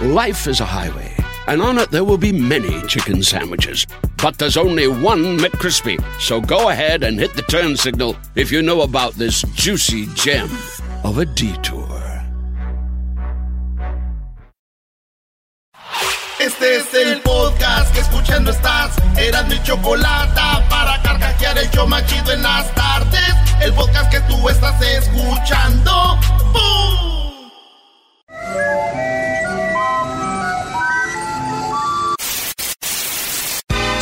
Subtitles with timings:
[0.00, 1.14] Life is a highway,
[1.46, 3.86] and on it there will be many chicken sandwiches.
[4.22, 6.02] But there's only one McCrispy.
[6.18, 10.48] So go ahead and hit the turn signal if you know about this juicy gem
[11.04, 11.88] of a detour.
[16.40, 18.96] Este es el podcast que escuchando estás.
[19.16, 23.34] Eran mi chocolate para carcajear el yo machido en las tardes.
[23.60, 26.18] El podcast que tú estás escuchando.
[26.52, 27.11] ¡Bum!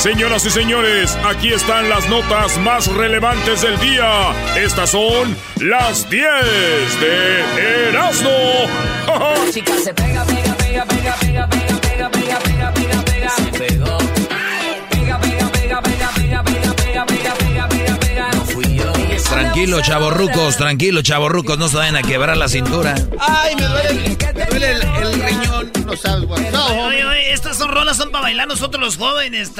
[0.00, 4.32] Señoras y señores, aquí están las notas más relevantes del día.
[4.56, 6.24] Estas son las 10
[7.00, 8.30] de Erasmo.
[9.52, 13.09] Chica se pega, pega, pega, pega, pega, pega, pega, pega, pega, pega,
[19.30, 22.94] Tranquilo, chavorrucos, tranquilo, chavorrucos, no se vayan a quebrar la cintura.
[23.18, 25.72] Ay, me duele, el- me duele el, el riñón.
[25.86, 29.52] No sabes, Oye, oye, estas son rolas son para bailar nosotros los jóvenes.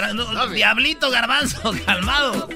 [0.52, 2.48] Diablito, garbanzo, calmado.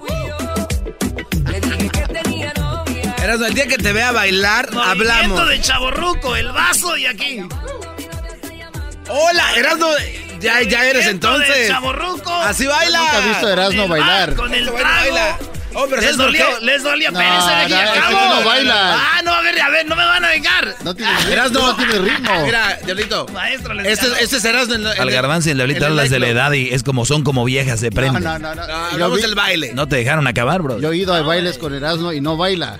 [1.50, 3.14] Le dije que tenía novia.
[3.22, 5.48] Erasmo, el día que te vea bailar, Movimiento hablamos.
[5.48, 7.40] de chaborruco, el vaso y aquí.
[9.08, 9.86] Hola, Erasmo,
[10.40, 11.68] ya, ya eres entonces.
[11.68, 12.32] chavorruco.
[12.32, 12.98] Así baila.
[12.98, 14.34] Nunca he visto a Erasmo Con el bailar.
[14.34, 15.00] Con el Bueno, trago.
[15.00, 15.38] baila.
[15.74, 16.64] Oh, pero Les ¿sabes por dolió, qué?
[16.64, 17.10] les dolió.
[17.10, 17.72] No, de aquí
[18.12, 18.76] no, no bailas.
[19.00, 20.74] Ah, no, a ver, a ver, no me van a vengar.
[20.84, 21.32] No tiene ritmo.
[21.32, 22.44] Erasmo, no tiene ritmo.
[22.44, 23.26] Mira, Diablito.
[23.32, 24.74] Maestro, les Este, este es Erasmo.
[24.74, 26.82] en en Al el- garbanzo y el diablito el hablas de la edad y es
[26.82, 28.22] como son como viejas, se No, prenden.
[28.24, 28.54] no, no.
[28.54, 28.66] no.
[28.66, 29.72] No, hablamos vi- del baile.
[29.74, 30.80] No te dejaron acabar, bro.
[30.80, 32.78] yo he ido a bailes con Erasmo y no baila.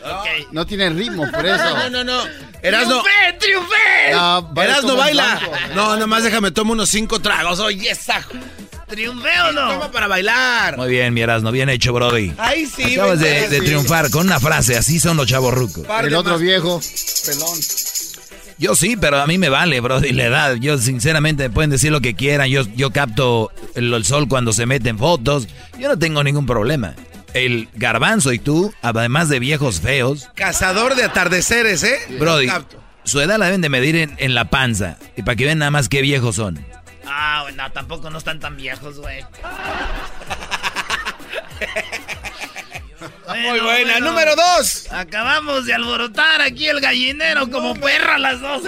[0.53, 1.77] No tiene ritmo, por eso.
[1.77, 2.23] No, no, no.
[2.63, 3.03] Erasmo.
[3.03, 4.13] ¡Triunfé, triunfé!
[4.13, 5.39] No, un baila.
[5.39, 5.53] blanco.
[5.75, 7.61] No, nomás déjame tomo unos cinco tragos.
[7.61, 8.25] Oye, esa.
[8.95, 9.91] ¿Triunfé o Toma no?
[9.91, 10.77] para bailar.
[10.77, 12.33] Muy bien, mi Erasmo, bien hecho, Brody.
[12.39, 12.95] Ay, sí.
[12.95, 15.87] Acabas de, triunfar con una frase, así son los chavorrucos.
[15.87, 16.41] Par El otro más.
[16.41, 16.81] viejo,
[17.27, 17.59] pelón.
[18.57, 20.55] Yo sí, pero a mí me vale, Brody, la edad.
[20.55, 22.49] Yo sinceramente pueden decir lo que quieran.
[22.49, 25.49] Yo, yo capto el, el sol cuando se meten fotos.
[25.79, 26.95] Yo no tengo ningún problema.
[27.35, 31.99] El garbanzo y tú, además de viejos feos, Cazador de atardeceres, ¿eh?
[32.21, 32.81] Brody, Capto.
[33.03, 34.99] su edad la deben de medir en, en la panza.
[35.17, 36.65] Y para que vean nada más qué viejos son.
[37.07, 39.25] Ah, bueno, tampoco no están tan viejos, güey.
[43.29, 43.63] Muy buena.
[43.63, 44.01] bueno.
[44.01, 44.91] Número dos.
[44.93, 48.63] Acabamos de alborotar aquí el gallinero como perra las dos.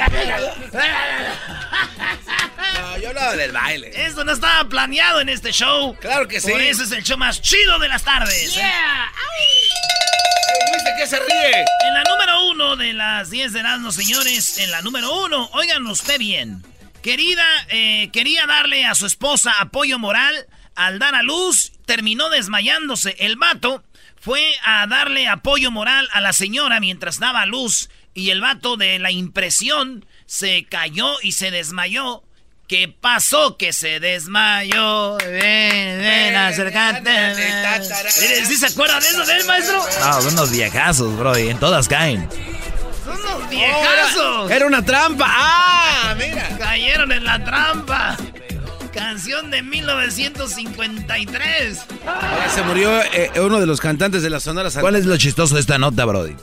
[2.74, 3.92] No, yo hablaba del baile.
[3.94, 5.96] Esto no estaba planeado en este show.
[6.00, 6.50] Claro que sí.
[6.50, 8.56] Por eso es el show más chido de las tardes.
[8.56, 8.62] ¿eh?
[10.70, 11.64] Luis, ¿de qué se ríe?
[11.86, 15.86] En la número uno de las 10 de Erasmo, señores, en la número uno, oigan
[15.86, 16.62] usted bien.
[17.06, 23.14] Querida, eh, quería darle a su esposa apoyo moral al dar a luz, terminó desmayándose.
[23.20, 23.84] El vato
[24.20, 28.76] fue a darle apoyo moral a la señora mientras daba a luz y el vato
[28.76, 32.24] de la impresión se cayó y se desmayó.
[32.66, 33.56] ¿Qué pasó?
[33.56, 35.16] Que se desmayó.
[35.18, 37.36] Ven, ven, acércate.
[38.20, 39.80] Mire, ¿Sí se acuerdan de eso del maestro?
[40.00, 41.50] No, son unos viejazos, Brody.
[41.50, 42.28] En todas caen.
[43.50, 44.50] Viejazos.
[44.50, 45.26] Era una trampa.
[45.28, 46.14] ¡Ah!
[46.16, 46.56] Mira.
[46.58, 48.16] Cayeron en la trampa.
[48.92, 51.86] Canción de 1953.
[52.06, 54.90] Ahora se murió eh, uno de los cantantes de la Sonora Santanera.
[54.90, 56.34] ¿Cuál es lo chistoso de esta nota, Brody?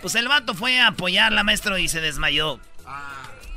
[0.00, 2.60] Pues el vato fue a apoyarla, maestro, y se desmayó.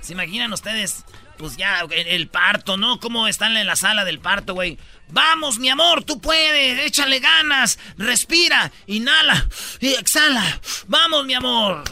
[0.01, 1.03] ¿Se imaginan ustedes?
[1.37, 2.99] Pues ya, el, el parto, ¿no?
[2.99, 4.77] ¿Cómo están en la sala del parto, güey?
[5.09, 9.47] Vamos, mi amor, tú puedes, échale ganas, respira, inhala
[9.79, 10.43] y exhala.
[10.87, 11.83] Vamos, mi amor.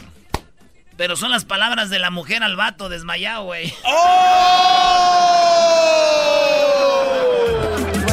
[0.96, 3.68] Pero son las palabras de la mujer al vato desmayado, güey.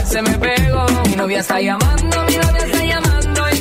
[0.06, 0.85] Se me pegó.
[1.07, 3.50] Mi novia está llamando, mi novia está llamando.
[3.50, 3.56] Y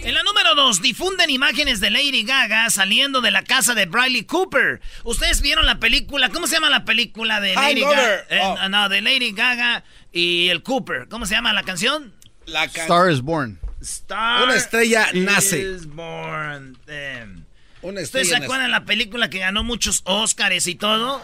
[0.00, 0.08] le.
[0.08, 4.24] En la número 2, difunden imágenes de Lady Gaga saliendo de la casa de Bradley
[4.24, 4.80] Cooper.
[5.04, 6.30] ¿Ustedes vieron la película?
[6.30, 8.14] ¿Cómo se llama la película de Lady Gaga?
[8.30, 8.68] Eh, Oh.
[8.70, 11.08] No, de Lady Gaga y el Cooper.
[11.10, 12.14] ¿Cómo se llama la canción?
[12.46, 13.58] La can- Star is Born.
[13.82, 15.76] Star Una estrella is nace.
[15.88, 16.78] Born.
[16.86, 17.44] Damn.
[17.88, 21.22] Una ¿Ustedes se acuerdan de la película que ganó muchos Oscars y todo?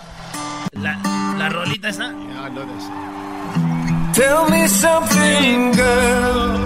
[0.73, 0.99] La,
[1.37, 2.11] la rolita esa.
[2.11, 2.51] Yeah.
[4.15, 6.57] Tell me something, girl.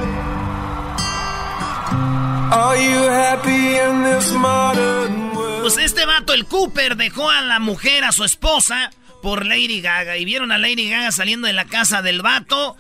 [2.53, 5.63] Are you happy in this modern world?
[5.63, 10.17] Pues este vato, el Cooper, dejó a la mujer, a su esposa, por Lady Gaga.
[10.17, 12.77] Y vieron a Lady Gaga saliendo de la casa del vato.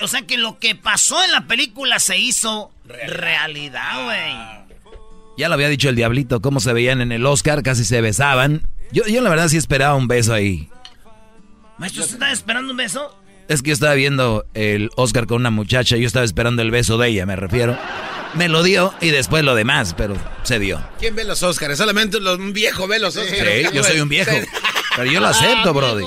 [0.00, 4.63] O sea que lo que pasó en la película se hizo realidad, güey.
[5.36, 8.68] Ya lo había dicho el diablito, cómo se veían en el Oscar, casi se besaban.
[8.92, 10.68] Yo, yo la verdad sí esperaba un beso ahí.
[11.78, 13.18] Maestro, ¿usted estaba esperando un beso?
[13.48, 16.96] Es que yo estaba viendo el Oscar con una muchacha, yo estaba esperando el beso
[16.98, 17.76] de ella, me refiero.
[18.34, 20.82] Me lo dio y después lo demás, pero se dio.
[20.98, 21.78] ¿Quién ve los Óscares?
[21.78, 23.68] Solamente los, un viejo ve los Óscares.
[23.68, 24.32] Sí, yo soy un viejo.
[24.96, 26.04] Pero yo lo acepto, Brody.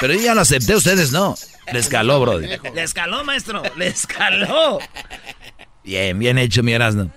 [0.00, 1.36] Pero yo ya lo acepté, ustedes no.
[1.72, 2.48] Le escaló, Brody.
[2.74, 3.62] Le escaló, maestro.
[3.76, 4.78] Le escaló.
[5.84, 7.12] Bien, bien hecho, mi Erasmo.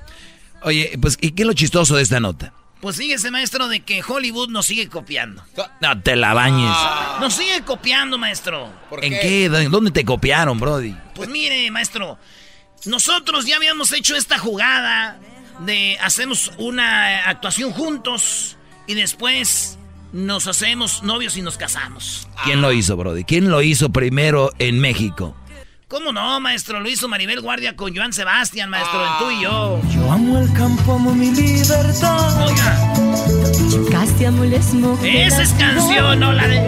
[0.65, 2.51] Oye, pues, ¿y qué es lo chistoso de esta nota?
[2.81, 5.43] Pues fíjese, maestro, de que Hollywood nos sigue copiando.
[5.79, 6.75] No te la bañes.
[7.21, 8.71] Nos sigue copiando, maestro.
[9.01, 9.47] ¿En qué?
[9.49, 10.95] ¿Dónde te copiaron, Brody?
[11.13, 12.17] Pues mire, maestro,
[12.85, 15.19] nosotros ya habíamos hecho esta jugada
[15.59, 18.57] de hacemos una actuación juntos
[18.87, 19.77] y después
[20.13, 22.27] nos hacemos novios y nos casamos.
[22.43, 23.23] ¿Quién lo hizo, Brody?
[23.23, 25.35] ¿Quién lo hizo primero en México?
[25.87, 26.79] ¿Cómo no, maestro?
[26.79, 29.79] Lo hizo Maribel Guardia con Joan Sebastián, maestro, en tú y yo.
[29.93, 32.43] Yo amo el campo, amo mi libertad.
[32.43, 32.93] Oiga,
[33.91, 35.33] Casti amo mujeres.
[35.33, 36.59] esa es canción, no la de...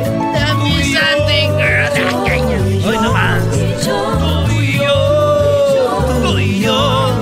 [2.85, 3.41] Hoy nomás.
[3.49, 7.19] Tú y yo, tú y yo,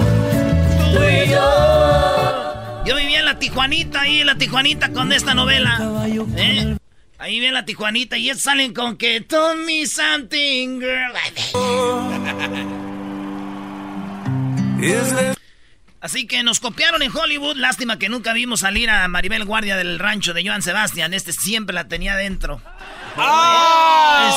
[0.94, 2.84] tú y yo.
[2.86, 5.80] Yo vivía en la Tijuanita, ahí en la Tijuanita con esta novela.
[6.36, 6.76] ¿eh?
[7.25, 11.12] Ahí viene la Tijuanita y salen con que Tell me something, girl.
[16.01, 17.56] Así que nos copiaron en Hollywood.
[17.57, 21.16] Lástima que nunca vimos salir a Maribel Guardia del rancho de Joan Sebastián.
[21.16, 22.62] Este siempre la tenía dentro.
[23.18, 24.27] ¡Ah!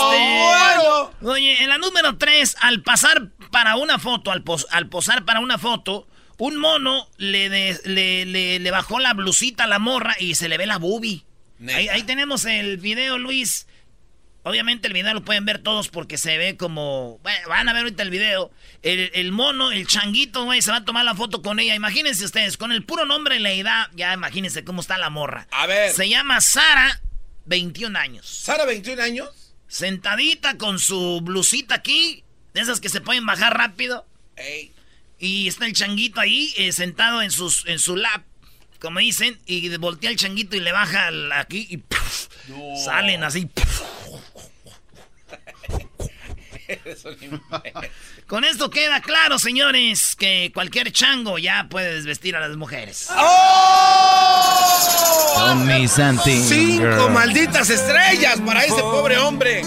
[1.13, 5.27] Este, Oye, en la número 3, al pasar para una foto, al, pos- al posar
[5.27, 6.09] para una foto,
[6.39, 10.49] un mono le, de- le, le- le bajó la blusita a la morra y se
[10.49, 11.27] le ve la boobie.
[11.67, 13.67] Ahí, ahí tenemos el video, Luis.
[14.45, 17.19] Obviamente el video lo pueden ver todos porque se ve como...
[17.23, 18.51] Bueno, van a ver ahorita el video.
[18.83, 21.75] El, el mono, el changuito, güey, se va a tomar la foto con ella.
[21.75, 25.49] Imagínense ustedes, con el puro nombre y la edad, ya imagínense cómo está la morra.
[25.51, 25.93] A ver.
[25.93, 27.03] Se llama Sara,
[27.45, 28.27] 21 años.
[28.27, 29.55] ¿Sara, 21 años?
[29.67, 32.25] Sentadita con su blusita aquí,
[32.55, 34.07] de esas que se pueden bajar rápido.
[34.37, 34.73] Ey.
[35.19, 38.25] Y está el changuito ahí, eh, sentado en, sus, en su lap,
[38.81, 41.83] como dicen, y voltea el changuito y le baja aquí y
[42.85, 43.49] salen así.
[48.27, 53.09] Con esto queda claro, señores, que cualquier chango ya puede desvestir a las mujeres.
[55.35, 55.89] Something,
[56.43, 59.63] Cinco malditas estrellas para ese pobre hombre.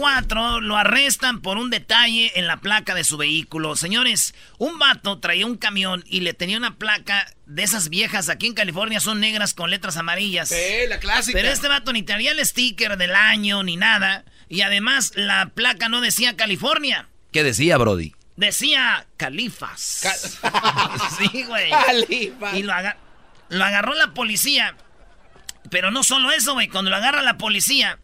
[0.00, 3.76] En la número 4 lo arrestan por un detalle en la placa de su vehículo.
[3.76, 8.28] Señores, un vato traía un camión y le tenía una placa de esas viejas.
[8.28, 10.48] Aquí en California son negras con letras amarillas.
[10.48, 11.36] Sí, la clásica.
[11.36, 14.24] Pero este vato ni traía el sticker del año ni nada.
[14.48, 17.08] Y además la placa no decía California.
[17.32, 18.14] ¿Qué decía, Brody?
[18.36, 20.02] Decía Califas.
[21.18, 21.70] sí, güey.
[21.70, 22.54] Califas.
[22.54, 22.96] Y lo, aga-
[23.50, 24.76] lo agarró la policía.
[25.70, 26.68] Pero no solo eso, güey.
[26.68, 27.98] Cuando lo agarra la policía,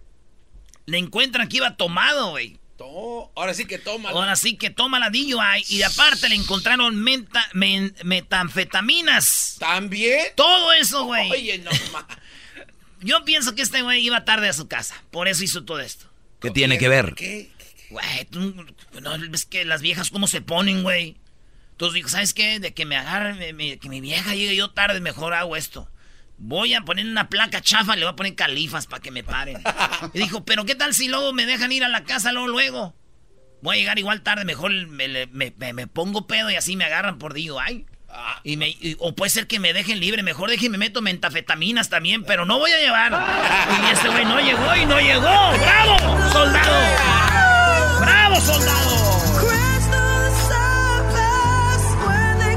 [0.87, 2.59] le encuentran que iba tomado, güey.
[2.79, 4.11] To- Ahora sí que toma.
[4.11, 5.65] Ahora sí que toma la DUI.
[5.69, 9.57] Y aparte le encontraron menta- men- metanfetaminas.
[9.59, 10.27] ¿También?
[10.37, 11.31] Todo eso, güey.
[11.31, 11.71] Oye, no
[13.01, 14.95] Yo pienso que este güey iba tarde a su casa.
[15.11, 16.07] Por eso hizo todo esto.
[16.41, 17.15] ¿Qué tiene que ver?
[17.15, 17.51] ¿Qué?
[17.91, 18.55] Güey, tú
[19.01, 21.17] no ves que las viejas cómo se ponen, güey.
[21.73, 22.59] Entonces dijo, ¿sabes qué?
[22.59, 25.89] De que me agarre, me- me- que mi vieja llegue yo tarde, mejor hago esto.
[26.39, 29.57] Voy a poner una placa chafa, le voy a poner califas para que me paren.
[30.13, 32.95] Y dijo, pero ¿qué tal si luego me dejan ir a la casa luego, luego?
[33.63, 36.85] Voy a llegar igual tarde, mejor me, me- me- me pongo pedo y así me
[36.85, 37.87] agarran por digo, ay.
[38.45, 42.23] Y me, y- o puede ser que me dejen libre, mejor déjenme meto mentafetaminas también,
[42.25, 43.13] pero no voy a llevar.
[43.89, 45.23] Y este güey no llegó y no llegó.
[45.59, 48.01] ¡Bravo, soldado!
[48.01, 49.07] ¡Bravo, soldado!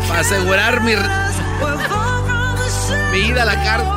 [0.07, 0.93] Para asegurar mi,
[3.11, 3.87] mi ida a la cárcel.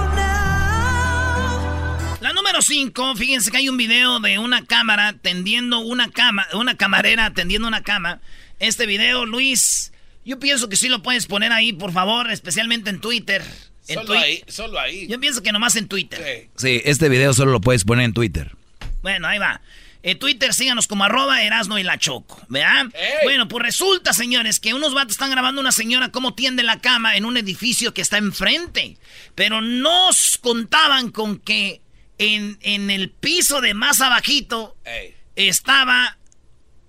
[2.20, 6.76] La número 5, fíjense que hay un video de una cámara tendiendo una cama, una
[6.76, 8.20] camarera tendiendo una cama.
[8.60, 9.92] Este video, Luis,
[10.24, 13.42] yo pienso que sí lo puedes poner ahí, por favor, especialmente en Twitter.
[13.88, 15.08] En Solo Twi- ahí, solo ahí.
[15.08, 16.22] Yo pienso que nomás en Twitter.
[16.24, 16.50] Sí.
[16.56, 18.54] Sí, este video solo lo puedes poner en Twitter.
[19.02, 19.60] Bueno, ahí va.
[20.02, 22.86] En Twitter síganos como arroba Erasno y la Choco, ¿verdad?
[22.94, 23.18] ¡Ey!
[23.22, 26.80] Bueno, pues resulta, señores, que unos vatos están grabando a una señora cómo tiende la
[26.80, 28.98] cama en un edificio que está enfrente.
[29.36, 31.82] Pero nos contaban con que
[32.18, 35.14] en, en el piso de más abajito Ey.
[35.36, 36.18] estaba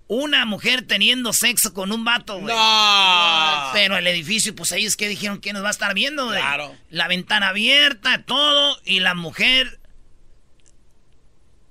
[0.07, 2.53] una mujer teniendo sexo con un vato, güey.
[2.53, 3.69] No.
[3.73, 6.39] Pero el edificio, pues ellos que dijeron que nos va a estar viendo, güey.
[6.39, 6.75] Claro.
[6.89, 9.79] La ventana abierta, todo, y la mujer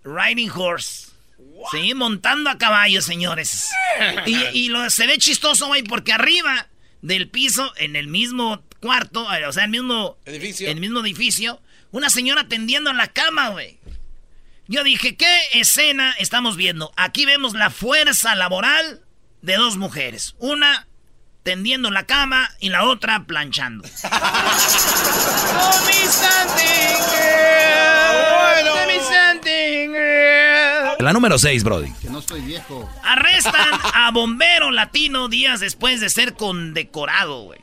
[0.04, 1.11] riding horse.
[1.70, 3.68] Sí, montando a caballo, señores.
[4.26, 6.68] Y, y lo, se ve chistoso, güey, porque arriba
[7.02, 10.68] del piso, en el mismo cuarto, eh, o sea, el mismo Edificio.
[10.68, 13.78] el mismo edificio, una señora tendiendo en la cama, güey.
[14.66, 16.92] Yo dije, ¿qué escena estamos viendo?
[16.96, 19.02] Aquí vemos la fuerza laboral
[19.42, 20.34] de dos mujeres.
[20.38, 20.86] Una
[21.42, 23.86] tendiendo en la cama y la otra planchando.
[31.02, 31.92] La número 6, Brody.
[32.00, 32.88] Que no estoy viejo.
[33.02, 37.60] Arrestan a bombero latino días después de ser condecorado, güey.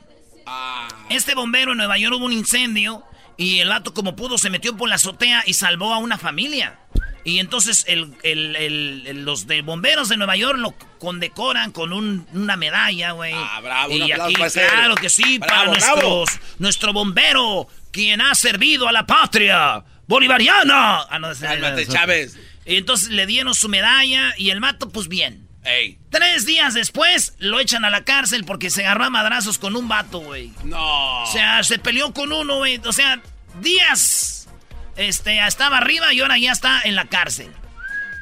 [1.08, 3.02] Este bombero en Nueva York hubo un incendio
[3.36, 6.78] y el vato como pudo se metió por la azotea y salvó a una familia.
[7.24, 11.92] Y entonces el- el- el- el- los de bomberos de Nueva York lo condecoran con
[11.92, 13.32] un- una medalla, güey.
[13.34, 16.00] Ah, bravo, un Y aplauso aquí, para claro que sí, para Bravo, bravo.
[16.02, 21.02] nuestros, nuestro bombero, quien ha servido a la patria bolivariana.
[21.10, 22.36] Ah, no, Cálmate, Chávez.
[22.70, 25.46] Y entonces le dieron su medalla y el vato, pues bien.
[25.64, 25.98] Ey.
[26.10, 29.88] Tres días después lo echan a la cárcel porque se agarró a madrazos con un
[29.88, 30.52] vato, güey.
[30.64, 31.22] No.
[31.24, 32.80] O sea, se peleó con uno, güey.
[32.86, 33.20] O sea,
[33.60, 34.48] días.
[34.96, 37.48] Este, estaba arriba y ahora ya está en la cárcel.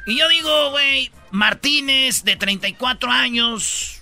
[0.05, 4.01] Y yo digo, güey, Martínez, de 34 años,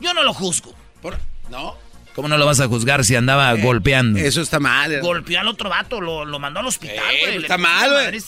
[0.00, 0.74] yo no lo juzgo.
[1.00, 1.18] Por-
[1.50, 1.76] ¿No?
[2.14, 4.18] ¿Cómo no lo vas a juzgar si andaba golpeando?
[4.18, 5.00] Eso está mal.
[5.00, 7.38] Golpeó al otro vato, lo, lo mandó al hospital, Eh, güey.
[7.38, 8.20] le está mal, güey.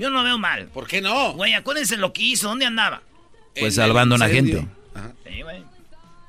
[0.00, 0.66] Yo no lo veo mal.
[0.68, 1.34] ¿Por qué no?
[1.34, 3.02] Güey, acuérdense lo que hizo, ¿dónde andaba?
[3.52, 4.66] Pues En salvando a una gente.
[4.94, 5.12] Ajá.
[5.28, 5.62] Sí, güey.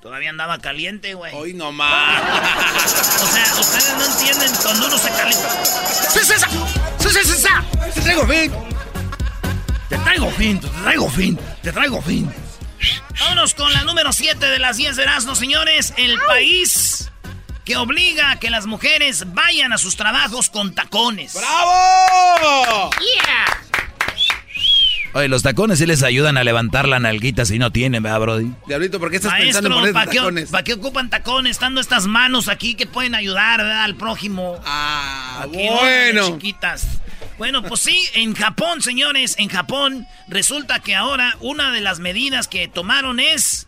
[0.01, 1.34] Todavía andaba caliente, güey.
[1.34, 2.22] Hoy no más.
[3.22, 5.66] O sea, ustedes no entienden cuando uno se calienta.
[5.86, 6.58] ¡Sí, sí, sí!
[7.00, 7.94] ¡Sí, sí, sí, sí!
[7.94, 8.51] Te traigo fin.
[9.88, 12.34] Te traigo fin, te traigo fin, te traigo fin.
[13.20, 15.94] Vámonos con la número 7 de las 10 de Erasmo, señores.
[15.98, 17.11] El país
[17.72, 21.36] que obliga a que las mujeres vayan a sus trabajos con tacones.
[21.36, 22.90] ¡Bravo!
[23.00, 23.62] ¡Yeah!
[25.13, 28.51] Oye, los tacones sí les ayudan a levantar la nalguita si no tienen, ¿verdad, Brody?
[28.68, 30.50] Diablito, ¿por qué estás pensando en Maestro, poner ¿para qué, tacones?
[30.50, 31.51] pa' qué ocupan tacones?
[31.51, 33.84] Estando estas manos aquí que pueden ayudar ¿verdad?
[33.84, 34.60] al prójimo.
[34.66, 35.80] Ah, Aquí, bueno.
[35.80, 36.88] órale, chiquitas.
[37.38, 42.50] Bueno, pues sí, en Japón, señores, en Japón, resulta que ahora una de las medidas
[42.50, 43.68] que tomaron es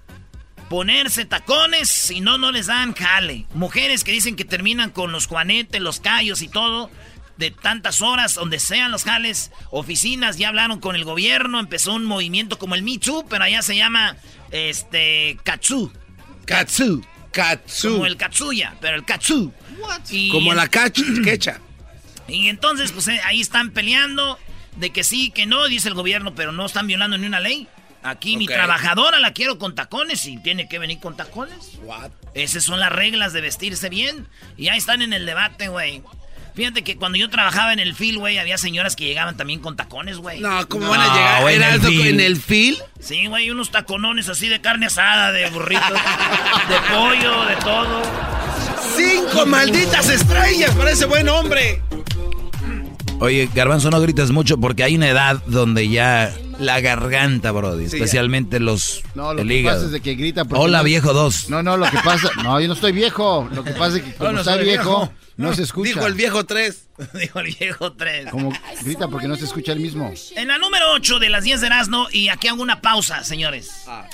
[0.70, 3.46] ponerse tacones, si no, no les dan jale.
[3.53, 6.89] Mujeres que dicen que terminan con los juanetes, los callos y todo,
[7.38, 12.05] de tantas horas, donde sean los jales, oficinas, ya hablaron con el gobierno, empezó un
[12.05, 14.17] movimiento como el Me Too, pero allá se llama,
[14.51, 15.91] este, Katsu.
[16.46, 17.03] Katsu.
[17.32, 17.93] Katsu.
[17.93, 19.51] Como el Katsuya, pero el Katsu.
[20.10, 20.67] Y Como la
[21.24, 21.60] quecha.
[22.27, 24.38] y entonces, pues eh, ahí están peleando
[24.77, 27.67] de que sí, que no, dice el gobierno, pero no están violando ni una ley.
[28.03, 31.79] Aquí mi trabajadora la quiero con tacones y tiene que venir con tacones.
[31.83, 32.12] What?
[32.33, 34.27] Esas son las reglas de vestirse bien.
[34.57, 36.01] Y ahí están en el debate, güey.
[36.55, 39.75] Fíjate que cuando yo trabajaba en el fil, güey, había señoras que llegaban también con
[39.75, 40.39] tacones, güey.
[40.39, 41.41] No, ¿cómo No, van a llegar?
[41.41, 42.07] güey, en ¿Era el algo fil.
[42.07, 42.77] en el fil?
[43.00, 45.81] Sí, güey, unos taconones así de carne asada, de burrito,
[46.69, 48.01] de pollo, de todo.
[48.95, 51.81] ¡Cinco malditas estrellas para ese buen hombre!
[53.19, 57.95] Oye, Garbanzo, no gritas mucho porque hay una edad donde ya la garganta, Brody, Sí,
[57.98, 59.77] especialmente los No, lo el que hígado.
[59.77, 60.45] pasa es de que grita.
[60.45, 61.50] porque Hola, no- viejo 2.
[61.50, 62.29] No, no, lo que pasa.
[62.43, 63.50] No, yo no estoy viejo.
[63.53, 65.13] Lo que pasa es que como no está soy viejo, viejo.
[65.38, 65.89] no se escucha.
[65.93, 66.88] Dijo el viejo tres.
[67.13, 68.29] Dijo el viejo 3.
[68.29, 68.51] Como
[68.83, 70.13] grita porque no se escucha el mismo.
[70.36, 73.72] En la número 8 de las 10 de Erasmo, y aquí hago una pausa, señores.
[73.88, 74.07] Ah.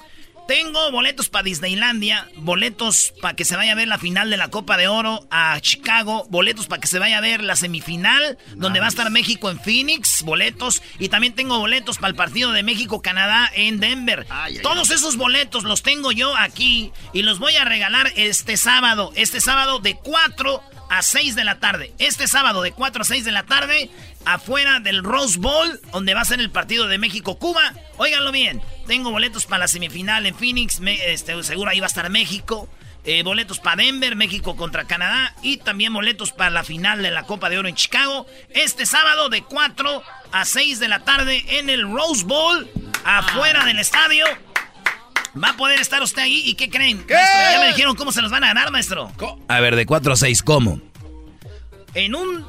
[0.50, 4.48] Tengo boletos para Disneylandia, boletos para que se vaya a ver la final de la
[4.48, 8.80] Copa de Oro a Chicago, boletos para que se vaya a ver la semifinal, donde
[8.80, 12.64] va a estar México en Phoenix, boletos, y también tengo boletos para el partido de
[12.64, 14.26] México-Canadá en Denver.
[14.64, 19.42] Todos esos boletos los tengo yo aquí y los voy a regalar este sábado, este
[19.42, 21.94] sábado de 4 a 6 de la tarde.
[22.00, 23.92] Este sábado de 4 a 6 de la tarde,
[24.26, 27.76] afuera del Rose Bowl, donde va a ser el partido de México-Cuba.
[27.98, 31.88] Óiganlo bien, tengo boletos para la semifinal en Phoenix, me- este, seguro ahí va a
[31.88, 32.68] estar México.
[33.06, 35.34] eh, boletos para Denver, México contra Canadá.
[35.42, 38.26] Y también boletos para la final de la Copa de Oro en Chicago.
[38.50, 40.04] Este sábado de 4
[40.34, 42.70] a 6 de la tarde en el Rose Bowl,
[43.06, 44.26] afuera del estadio.
[45.42, 46.42] Va a poder estar usted ahí.
[46.46, 46.98] ¿Y qué creen?
[47.10, 49.12] Maestro, ya me dijeron cómo se los van a ganar, maestro.
[49.48, 50.82] A ver, de 4 a 6, ¿cómo?
[51.94, 52.46] En un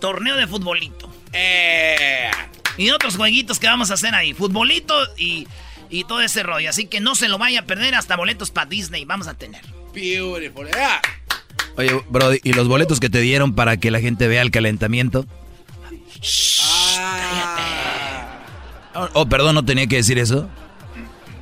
[0.00, 1.12] torneo de futbolito.
[1.34, 2.30] Eh.
[2.76, 4.34] Y otros jueguitos que vamos a hacer ahí.
[4.34, 5.46] Futbolito y,
[5.90, 6.70] y todo ese rollo.
[6.70, 7.94] Así que no se lo vaya a perder.
[7.94, 9.62] Hasta boletos para Disney vamos a tener.
[9.94, 10.68] Beautiful.
[10.76, 11.00] Ah.
[11.76, 15.26] Oye, Brody, ¿y los boletos que te dieron para que la gente vea el calentamiento?
[16.94, 18.40] Ah.
[18.94, 20.48] Oh, oh, perdón, no tenía que decir eso.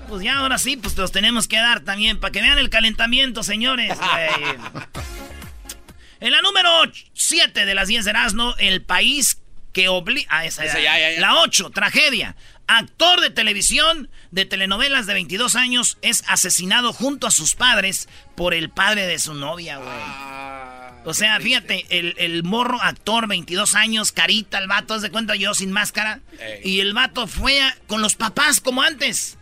[0.09, 2.71] Pues ya ahora sí, pues te los tenemos que dar también, para que vean el
[2.71, 3.97] calentamiento, señores.
[6.21, 6.71] en la número
[7.13, 9.41] 7 de las 10 de Erasmo, el país
[9.73, 10.27] que obliga...
[10.31, 11.21] Ah, esa, Esa ya, ya, ya, ya.
[11.21, 12.37] La 8, tragedia.
[12.67, 18.55] Actor de televisión de telenovelas de 22 años es asesinado junto a sus padres por
[18.55, 19.89] el padre de su novia, güey.
[19.93, 25.11] Ah, O sea, fíjate, el, el morro actor, 22 años, carita, el vato, haz de
[25.11, 26.21] cuenta yo sin máscara.
[26.39, 26.61] Ey.
[26.65, 29.37] Y el vato fue a- con los papás como antes.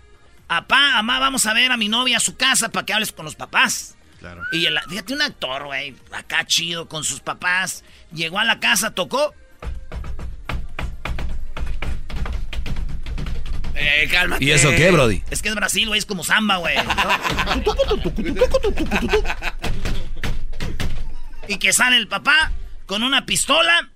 [0.49, 3.25] Apá, mamá, vamos a ver a mi novia a su casa para que hables con
[3.27, 3.97] los papás.
[4.21, 4.43] Claro.
[4.53, 7.85] Y el, fíjate, un actor, güey, acá chido, con sus papás.
[8.13, 9.35] Llegó a la casa, tocó.
[13.79, 14.45] Eh, cálmate.
[14.45, 15.23] ¿Y eso qué, Brody?
[15.31, 16.77] Es que es Brasil, güey, es como samba, güey.
[21.49, 22.51] y que sale el papá
[22.87, 23.91] con una pistola.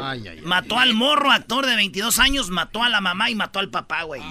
[0.00, 0.40] Ay, ay, ay.
[0.42, 4.04] Mató al morro, actor de 22 años, mató a la mamá y mató al papá,
[4.04, 4.22] güey.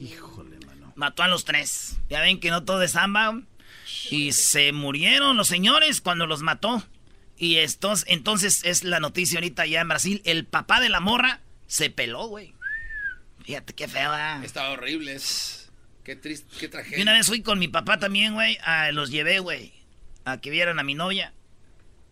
[0.00, 0.92] Híjole, mano.
[0.96, 2.00] Mató a los tres.
[2.10, 3.40] Ya ven que no todo es samba.
[4.10, 6.82] Y se murieron los señores cuando los mató.
[7.36, 10.22] Y estos, entonces es la noticia ahorita ya en Brasil.
[10.24, 12.52] El papá de la morra se peló, güey.
[13.44, 14.42] Fíjate qué feo, ¿verdad?
[14.44, 15.14] Está horrible.
[15.14, 15.70] es-
[16.02, 17.12] Qué triste, qué Y una tragedia.
[17.12, 18.58] vez fui con mi papá también, güey.
[18.64, 19.72] ah, los llevé, güey.
[20.24, 21.32] A que vieran a mi novia.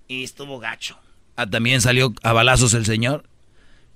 [0.07, 0.99] Y estuvo gacho.
[1.35, 3.25] Ah, también salió a balazos el señor.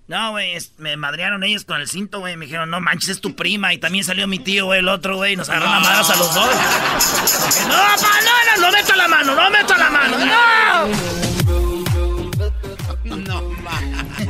[0.09, 2.37] No, güey, es- me madrearon ellos con el cinto, güey.
[2.37, 3.73] Me dijeron, no manches, es tu prima.
[3.75, 5.37] Y también salió mi tío, güey, el otro, güey.
[5.37, 6.51] Nos agarraron a madrazos a los dos.
[7.69, 11.40] No, pa, no, no, no meto la mano, no meto la mano, no.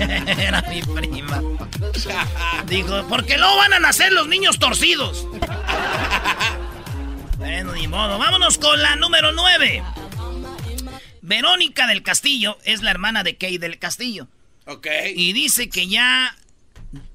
[0.27, 1.43] Era mi prima.
[2.67, 5.27] Dijo, ¿por qué no van a nacer los niños torcidos?
[7.37, 8.19] Bueno, ni modo.
[8.19, 9.83] Vámonos con la número 9.
[11.23, 14.29] Verónica del Castillo es la hermana de Kay del Castillo.
[14.67, 14.87] Ok.
[15.15, 16.37] Y dice que ya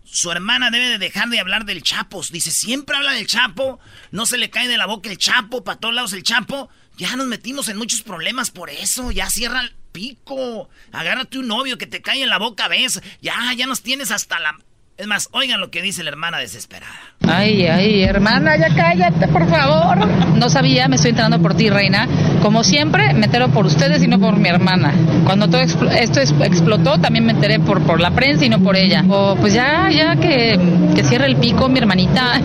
[0.03, 2.21] su hermana debe de dejar de hablar del Chapo.
[2.31, 3.79] Dice, siempre habla del Chapo,
[4.11, 6.69] no se le cae de la boca el Chapo, para todos lados el Chapo.
[6.97, 10.69] Ya nos metimos en muchos problemas por eso, ya cierra pico.
[10.91, 13.01] Agárrate un novio que te cae en la boca, ves.
[13.21, 14.59] Ya, ya nos tienes hasta la...
[14.97, 16.93] Es más, oigan lo que dice la hermana desesperada.
[17.27, 19.97] Ay, ay, hermana, ya cállate, por favor.
[20.37, 22.07] No sabía, me estoy enterando por ti, reina.
[22.41, 24.93] Como siempre, me entero por ustedes y no por mi hermana.
[25.25, 28.59] Cuando todo expl- esto es- explotó, también me enteré por, por la prensa y no
[28.59, 29.03] por ella.
[29.09, 30.57] O pues ya, ya que,
[30.95, 32.39] que cierre el pico, mi hermanita.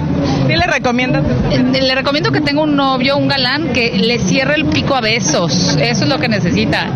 [0.48, 1.22] ¿Qué le recomiendas?
[1.72, 5.76] Le recomiendo que tenga un novio, un galán, que le cierre el pico a besos.
[5.80, 6.88] Eso es lo que necesita.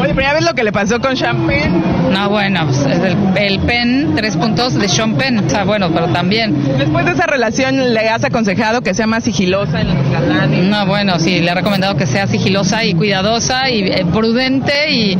[0.00, 1.70] Oye, pero ya ves lo que le pasó con Champagne.
[2.10, 5.44] No, bueno, pues, es el, el pen, tres puntos de Sean Penn.
[5.44, 6.56] O sea, bueno, pero también.
[6.78, 10.64] Después de esa relación, ¿le has aconsejado que sea más sigilosa en los galanes?
[10.64, 15.18] No, bueno, sí, le he recomendado que sea sigilosa y cuidadosa y eh, prudente y,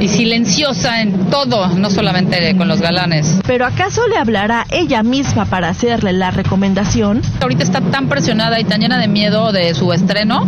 [0.00, 3.38] y silenciosa en todo, no solamente con los galanes.
[3.46, 7.20] ¿Pero acaso le hablará ella misma para hacerle la recomendación?
[7.42, 10.46] Ahorita está tan presionada y tan llena de miedo de su estreno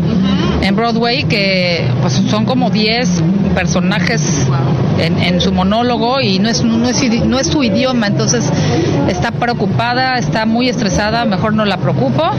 [0.62, 3.22] en Broadway que pues son como 10
[3.54, 4.46] personajes
[4.98, 8.44] en, en su monólogo y no es, no, es, no es su idioma, entonces
[9.08, 12.30] está preocupada, está muy estresada, mejor no la preocupo.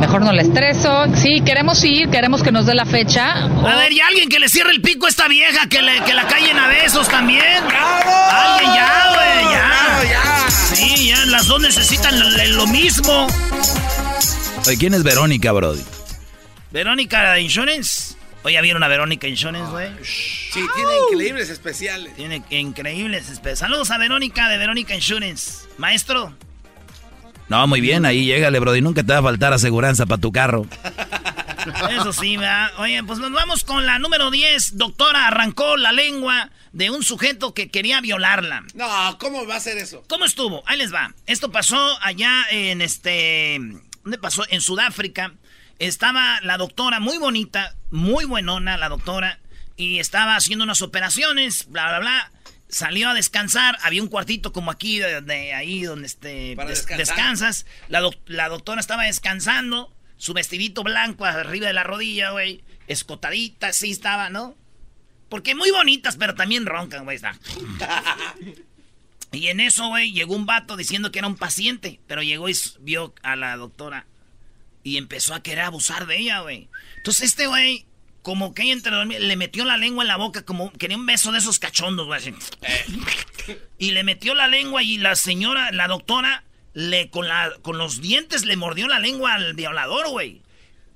[0.00, 1.04] Mejor no la estreso.
[1.14, 3.44] Sí, queremos ir, queremos que nos dé la fecha.
[3.44, 6.12] A ver, y alguien que le cierre el pico a esta vieja, que, le, que
[6.12, 7.44] la callen a besos también.
[7.70, 9.54] Alguien ya, güey,
[10.10, 10.50] ya.
[10.50, 13.28] Sí, ya, las dos necesitan lo, lo mismo.
[14.66, 15.84] Oye, ¿quién es Verónica, Brody?
[16.72, 18.16] Verónica Insurance.
[18.44, 19.88] Oye, ¿ya vieron a Verónica Insurance, güey?
[20.04, 22.14] Sí, tiene increíbles especiales.
[22.16, 25.68] Tiene increíbles espe- Saludos a Verónica de Verónica Insurance.
[25.78, 26.34] Maestro.
[27.48, 28.80] No, muy bien, ahí llégale, Brody.
[28.80, 30.66] Nunca te va a faltar aseguranza para tu carro.
[31.90, 32.72] Eso sí, ¿verdad?
[32.78, 34.76] Oye, pues nos vamos con la número 10.
[34.76, 38.64] Doctora arrancó la lengua de un sujeto que quería violarla.
[38.74, 40.02] No, ¿cómo va a ser eso?
[40.08, 40.64] ¿Cómo estuvo?
[40.66, 41.14] Ahí les va.
[41.26, 43.60] Esto pasó allá en este.
[44.02, 44.42] ¿Dónde pasó?
[44.48, 45.34] En Sudáfrica.
[45.78, 49.38] Estaba la doctora muy bonita, muy buenona la doctora,
[49.76, 52.32] y estaba haciendo unas operaciones, bla, bla, bla.
[52.68, 57.66] Salió a descansar, había un cuartito como aquí, de, de ahí donde este, des- descansas.
[57.88, 63.68] La, doc- la doctora estaba descansando, su vestidito blanco arriba de la rodilla, güey, escotadita,
[63.68, 64.56] así estaba, ¿no?
[65.28, 67.16] Porque muy bonitas, pero también roncan, güey.
[67.16, 67.38] está.
[69.32, 72.56] Y en eso, güey, llegó un vato diciendo que era un paciente, pero llegó y
[72.80, 74.04] vio a la doctora
[74.82, 76.68] y empezó a querer abusar de ella, güey.
[76.96, 77.86] Entonces este güey,
[78.22, 81.06] como que ella entre dormir, le metió la lengua en la boca, como quería un
[81.06, 82.18] beso de esos cachondos, güey.
[82.18, 82.34] así.
[83.78, 88.00] Y le metió la lengua y la señora, la doctora, le con, la, con los
[88.00, 90.40] dientes le mordió la lengua al violador, güey.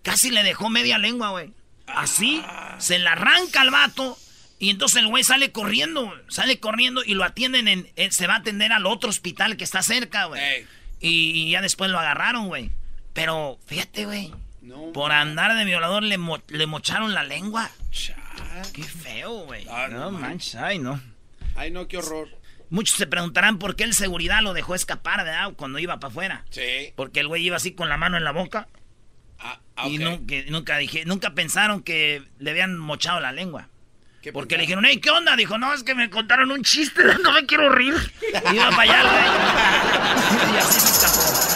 [0.02, 1.50] Casi le dejó media lengua, güey.
[1.86, 2.42] Así,
[2.78, 4.18] se la arranca al vato.
[4.58, 8.34] Y entonces el güey sale corriendo, sale corriendo y lo atienden en, eh, se va
[8.34, 10.40] a atender al otro hospital que está cerca, güey.
[11.00, 12.70] Y ya después lo agarraron, güey.
[13.16, 14.32] Pero fíjate, güey.
[14.94, 17.68] por andar de violador le, le mocharon la lengua.
[18.72, 19.66] Qué feo, güey.
[19.68, 21.00] Ah, no manches, ay, no.
[21.56, 22.28] Ay, no, qué horror.
[22.68, 25.52] Muchos se preguntarán por qué el seguridad lo dejó escapar, ¿verdad?
[25.56, 26.44] Cuando iba para afuera.
[26.50, 26.92] Sí.
[26.94, 28.68] Porque el güey iba así con la mano en la boca.
[29.38, 33.68] Ah, Y nunca, nunca, dije, nunca pensaron que le habían mochado la lengua.
[34.32, 35.36] Porque le dijeron, hey, ¿qué onda?
[35.36, 37.94] Dijo, no, es que me contaron un chiste, no me quiero rir.
[38.50, 40.52] Y iba para allá, güey.
[40.54, 41.55] y así se escapó.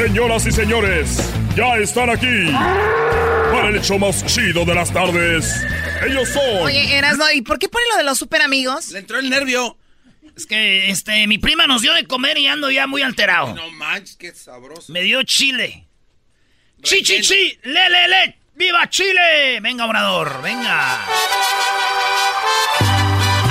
[0.00, 2.50] Señoras y señores, ya están aquí
[3.52, 5.62] para el hecho más chido de las tardes.
[6.06, 6.62] Ellos son.
[6.62, 8.92] Oye, Erasmo, ¿y por qué pone lo de los super amigos?
[8.92, 9.76] Le entró el nervio.
[10.34, 13.54] Es que este, mi prima nos dio de comer y ando ya muy alterado.
[13.54, 14.90] No manches, qué sabroso.
[14.90, 15.86] Me dio chile.
[16.82, 17.58] ¡Chi, chi, chi!
[17.64, 18.38] ¡Le, le, le!
[18.54, 19.60] ¡Viva Chile!
[19.60, 21.04] Venga, obrador, venga.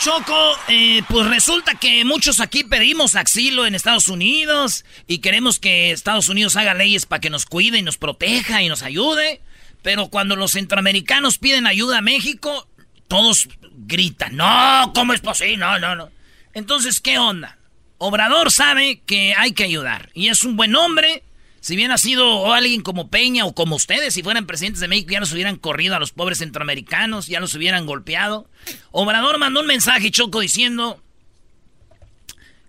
[0.00, 5.90] Choco, eh, pues resulta que muchos aquí pedimos asilo en Estados Unidos y queremos que
[5.90, 9.40] Estados Unidos haga leyes para que nos cuide y nos proteja y nos ayude.
[9.82, 12.68] Pero cuando los centroamericanos piden ayuda a México,
[13.08, 15.56] todos gritan, no, ¿cómo es posible?
[15.56, 16.10] No, no, no.
[16.54, 17.58] Entonces, ¿qué onda?
[17.98, 21.24] Obrador sabe que hay que ayudar y es un buen hombre.
[21.60, 25.10] Si bien ha sido alguien como Peña o como ustedes, si fueran presidentes de México,
[25.10, 28.48] ya nos hubieran corrido a los pobres centroamericanos, ya los hubieran golpeado.
[28.90, 31.02] Obrador mandó un mensaje, Choco, diciendo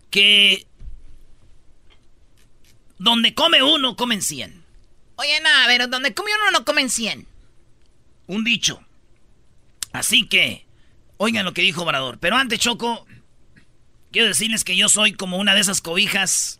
[0.10, 0.65] que
[2.97, 4.63] donde come uno, comen 100.
[5.15, 7.28] Oye, no, a ver, donde come uno no comen 100.
[8.28, 8.82] Un dicho.
[9.91, 10.65] Así que,
[11.17, 12.19] oigan lo que dijo Obrador.
[12.19, 13.06] Pero antes, Choco,
[14.12, 16.59] quiero decirles que yo soy como una de esas cobijas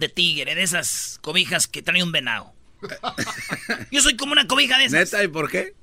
[0.00, 2.52] de tigre, de esas cobijas que trae un venado.
[3.92, 5.12] Yo soy como una cobija de esas.
[5.12, 5.22] ¿Neta?
[5.22, 5.74] ¿Y por qué?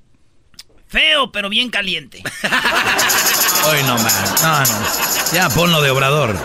[0.88, 2.22] Feo, pero bien caliente.
[3.66, 4.42] Hoy no más.
[4.42, 5.32] No, no.
[5.32, 6.36] Ya ponlo de obrador.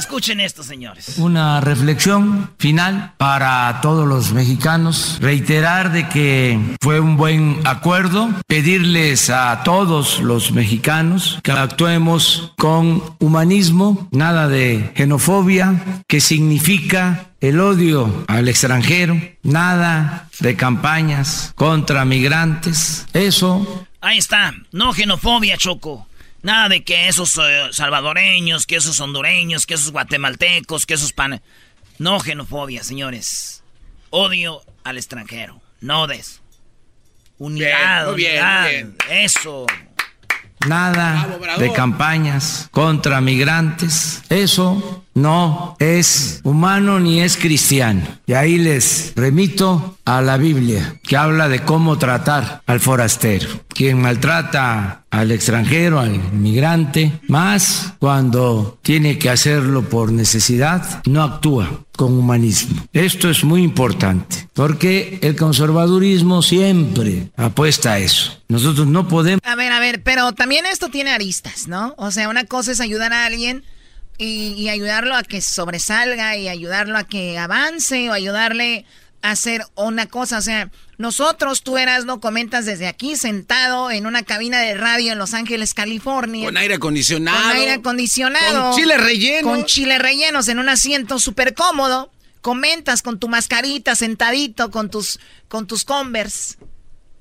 [0.00, 1.18] Escuchen esto, señores.
[1.18, 5.18] Una reflexión final para todos los mexicanos.
[5.20, 8.30] Reiterar de que fue un buen acuerdo.
[8.46, 17.60] Pedirles a todos los mexicanos que actuemos con humanismo, nada de xenofobia, que significa el
[17.60, 23.06] odio al extranjero, nada de campañas contra migrantes.
[23.12, 24.54] Eso Ahí está.
[24.72, 26.06] No xenofobia, Choco.
[26.42, 31.42] Nada de que esos eh, salvadoreños, que esos hondureños, que esos guatemaltecos, que esos pan...
[31.98, 33.62] No xenofobia, señores.
[34.08, 35.60] Odio al extranjero.
[35.82, 36.40] No des.
[37.38, 38.68] Unidad, muy bien, unidad.
[38.70, 38.96] bien.
[39.10, 39.66] Eso.
[40.66, 41.60] Nada Bravo, bravo.
[41.60, 44.22] de campañas contra migrantes.
[44.30, 48.02] Eso no es humano ni es cristiano.
[48.26, 53.48] Y ahí les remito a la Biblia, que habla de cómo tratar al forastero.
[53.68, 61.84] Quien maltrata al extranjero, al inmigrante, más cuando tiene que hacerlo por necesidad, no actúa
[61.96, 62.86] con humanismo.
[62.92, 68.40] Esto es muy importante, porque el conservadurismo siempre apuesta a eso.
[68.48, 69.40] Nosotros no podemos...
[69.44, 71.94] A ver, a ver, pero también esto tiene aristas, ¿no?
[71.98, 73.64] O sea, una cosa es ayudar a alguien
[74.20, 78.84] y, y ayudarlo a que sobresalga y ayudarlo a que avance o ayudarle
[79.22, 80.36] a hacer una cosa.
[80.36, 85.12] O sea, nosotros, tú eras, no comentas desde aquí, sentado en una cabina de radio
[85.12, 86.44] en Los Ángeles, California.
[86.44, 87.48] Con aire acondicionado.
[87.48, 88.70] Con aire acondicionado.
[88.72, 89.48] Con chile relleno.
[89.48, 92.12] Con chile rellenos en un asiento súper cómodo.
[92.42, 96.58] Comentas con tu mascarita, sentadito, con tus, con tus Converse.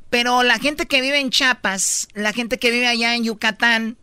[0.10, 3.98] Pero la gente que vive en Chiapas, la gente que vive allá en Yucatán,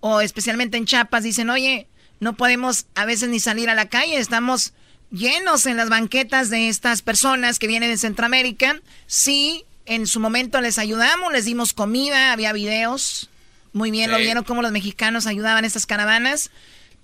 [0.00, 1.88] o especialmente en Chiapas, dicen, oye,
[2.20, 4.72] no podemos a veces ni salir a la calle, estamos
[5.10, 8.80] llenos en las banquetas de estas personas que vienen de Centroamérica.
[9.06, 13.30] Sí, en su momento les ayudamos, les dimos comida, había videos.
[13.72, 16.50] Muy bien, lo vieron cómo los mexicanos ayudaban a estas caravanas.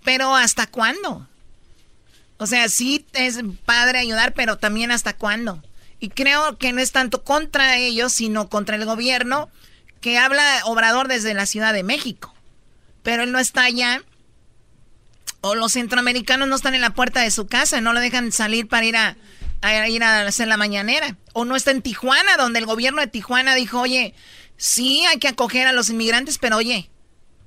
[0.05, 1.29] Pero ¿hasta cuándo?
[2.39, 5.63] O sea, sí es padre ayudar, pero también hasta cuándo.
[6.01, 9.49] Y creo que no es tanto contra ellos, sino contra el gobierno
[10.01, 12.35] que habla Obrador desde la Ciudad de México.
[13.05, 14.03] Pero él no está allá.
[15.43, 18.67] O los centroamericanos no están en la puerta de su casa, no lo dejan salir
[18.69, 19.17] para ir a,
[19.61, 21.17] a ir a hacer la mañanera.
[21.35, 24.15] O no está en Tijuana, donde el gobierno de Tijuana dijo, oye,
[24.57, 26.91] sí, hay que acoger a los inmigrantes, pero oye,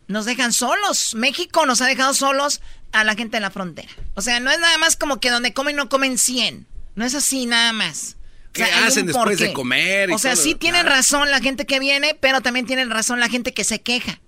[0.08, 1.16] nos dejan solos.
[1.16, 3.90] México nos ha dejado solos a la gente de la frontera.
[4.14, 6.68] O sea, no es nada más como que donde comen no comen 100.
[6.96, 8.18] No es así nada más.
[8.54, 10.12] ¿Qué hacen después de comer?
[10.12, 13.54] o sea, sí tienen razón la gente que viene, pero también tienen razón la gente
[13.54, 14.22] que se queja.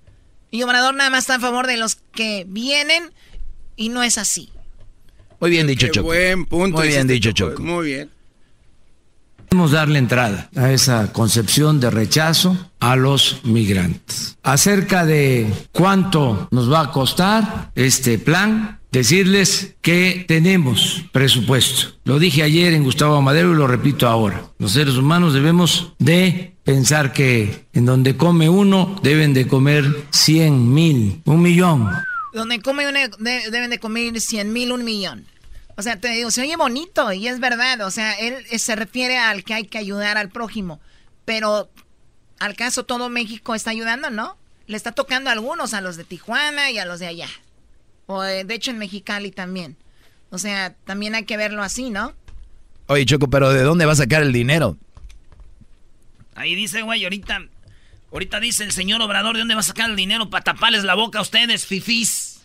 [0.52, 3.14] Y Obrador nada más está a favor de los que vienen
[3.78, 4.50] y no es así.
[5.40, 6.08] Muy bien dicho, Choco.
[6.08, 6.80] Buen punto.
[6.80, 7.62] Muy bien dicho, Choco.
[7.62, 8.10] Muy bien.
[9.50, 14.38] Debemos darle entrada a esa concepción de rechazo a los migrantes.
[14.44, 21.94] Acerca de cuánto nos va a costar este plan, decirles que tenemos presupuesto.
[22.04, 24.44] Lo dije ayer en Gustavo Madero y lo repito ahora.
[24.60, 30.74] Los seres humanos debemos de pensar que en donde come uno deben de comer cien
[30.74, 31.90] mil, un millón.
[32.34, 35.26] Donde come uno de- deben de comer 100 mil, un millón.
[35.76, 37.82] O sea, te digo, se oye bonito y es verdad.
[37.82, 40.80] O sea, él eh, se refiere al que hay que ayudar al prójimo.
[41.26, 41.70] Pero,
[42.40, 44.38] al caso, todo México está ayudando, ¿no?
[44.66, 47.30] Le está tocando a algunos, a los de Tijuana y a los de allá.
[48.08, 49.78] O, eh, de hecho, en Mexicali también.
[50.30, 52.14] O sea, también hay que verlo así, ¿no?
[52.88, 54.78] Oye, Choco, pero ¿de dónde va a sacar el dinero?
[56.36, 57.42] Ahí dice, güey, ahorita,
[58.12, 60.96] ahorita dice el señor Obrador de dónde va a sacar el dinero para taparles la
[60.96, 62.42] boca a ustedes, fifís.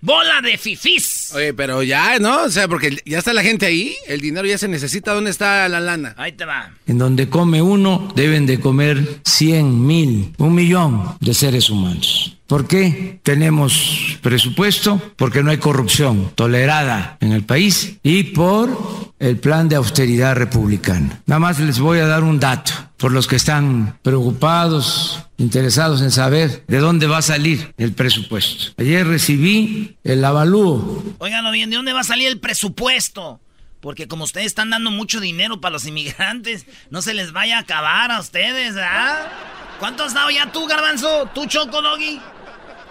[0.00, 1.32] ¡Bola de fifís!
[1.34, 2.44] Oye, pero ya, ¿no?
[2.44, 5.12] O sea, porque ya está la gente ahí, el dinero ya se necesita.
[5.12, 6.14] ¿Dónde está la lana?
[6.16, 6.72] Ahí te va.
[6.86, 12.37] En donde come uno deben de comer cien mil, un millón de seres humanos.
[12.48, 15.12] ¿Por qué tenemos presupuesto?
[15.16, 21.20] Porque no hay corrupción tolerada en el país y por el plan de austeridad republicana.
[21.26, 26.10] Nada más les voy a dar un dato por los que están preocupados, interesados en
[26.10, 28.72] saber de dónde va a salir el presupuesto.
[28.78, 33.42] Ayer recibí el avalúo Óiganlo bien, ¿de dónde va a salir el presupuesto?
[33.80, 37.60] Porque como ustedes están dando mucho dinero para los inmigrantes, no se les vaya a
[37.60, 39.30] acabar a ustedes, ¿verdad?
[39.78, 41.28] ¿Cuánto has dado ya tú, Garbanzo?
[41.34, 42.18] ¿Tú, Choco, Doggy?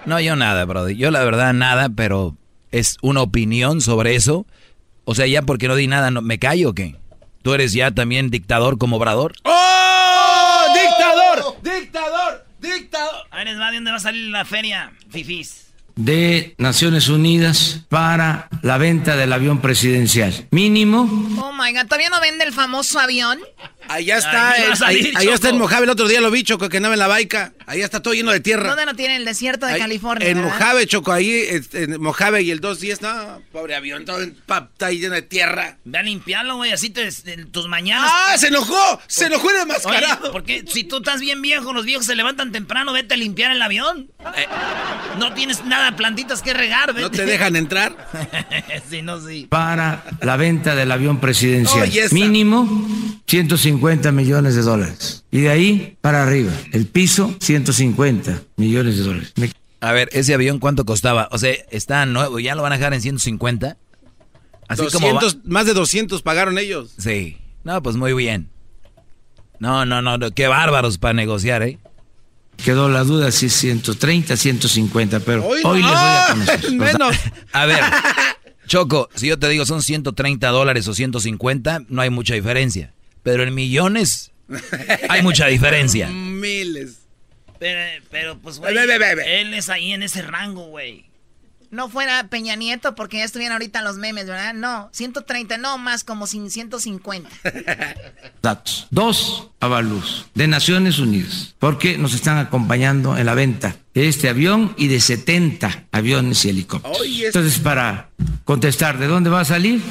[0.08, 0.96] No, yo nada, brother.
[0.96, 2.38] Yo la verdad nada, pero
[2.72, 4.46] es una opinión sobre eso.
[5.04, 6.96] O sea, ya porque no di nada, no, ¿me callo o qué?
[7.42, 9.34] ¿Tú eres ya también dictador como Obrador?
[9.44, 10.64] ¡Oh!
[10.74, 11.58] ¡Dictador!
[11.62, 12.46] ¡Dictador!
[12.62, 13.16] ¡Dictador!
[13.32, 15.68] Ahí les va, ¿de dónde va a salir la feria, fifís?
[15.98, 20.48] de Naciones Unidas para la venta del avión presidencial.
[20.52, 21.02] Mínimo
[21.42, 23.40] Oh my god, ¿todavía no vende el famoso avión?
[23.90, 26.70] Allá está, Ay, el- ahí- allá está en Mojave, el otro día lo vi, Choco,
[26.70, 27.54] que andaba en la baica.
[27.66, 28.70] Allá está todo lleno de tierra.
[28.70, 30.28] ¿Dónde no tiene el desierto de Ahí, California?
[30.28, 30.54] En verdad?
[30.54, 34.70] Mojave, Choco, ahí, este, en Mojave y el 210, no, pobre avión, todo en- pa-
[34.72, 35.78] está ahí lleno de tierra.
[35.84, 38.10] Ve a limpiarlo, güey, así te, en tus mañanas.
[38.14, 39.02] ¡Ah, se enojó!
[39.08, 40.32] ¡Se enojó el Oye, enmascarado!
[40.32, 43.62] porque si tú estás bien viejo, los viejos se levantan temprano, vete a limpiar el
[43.62, 44.10] avión.
[44.38, 44.46] Eh,
[45.20, 47.02] no tienes nada, plantitas que regar, vete.
[47.02, 47.96] ¿No te dejan entrar?
[48.90, 49.48] sí, no, sí.
[49.50, 51.84] para la venta del avión presidencial.
[51.84, 52.14] Oye, esa.
[52.16, 52.88] Mínimo
[53.28, 53.77] 150
[54.12, 55.24] millones de dólares.
[55.32, 56.52] Y de ahí para arriba.
[56.74, 59.34] El piso 150 millones de dólares.
[59.36, 61.30] Me- A ver, ese avión cuánto costaba?
[61.32, 63.78] O sea, está nuevo, ya lo van a dejar en 150.
[64.68, 66.92] Así como va- 200, más de 200 pagaron ellos.
[66.98, 67.38] Sí.
[67.64, 68.50] No, pues muy bien.
[69.60, 71.80] No, no, no, no, qué bárbaros para negociar, ¿eh?
[72.64, 75.90] Quedó la duda si es 130, 150, pero Hoy hoy, no.
[75.90, 76.72] les voy a conocer.
[76.74, 77.16] Menos.
[77.54, 77.80] A ver,
[78.68, 82.94] Choco, si yo te digo son 130 dólares o 150, no hay mucha diferencia.
[83.28, 84.32] Pero en millones
[85.10, 86.08] hay mucha diferencia.
[86.14, 87.00] Miles.
[87.60, 91.07] Pero, pero, pues, güey, él es ahí en ese rango, güey.
[91.72, 94.54] No fuera Peña Nieto porque ya estuvieran ahorita los memes, ¿verdad?
[94.54, 97.30] No, 130, no, más como sin 150.
[98.42, 98.88] datos.
[98.92, 104.74] Dos avalúos de Naciones Unidas, porque nos están acompañando en la venta de este avión
[104.78, 107.02] y de 70 aviones y helicópteros.
[107.26, 108.12] Entonces, para
[108.46, 109.82] contestar, ¿de dónde va a salir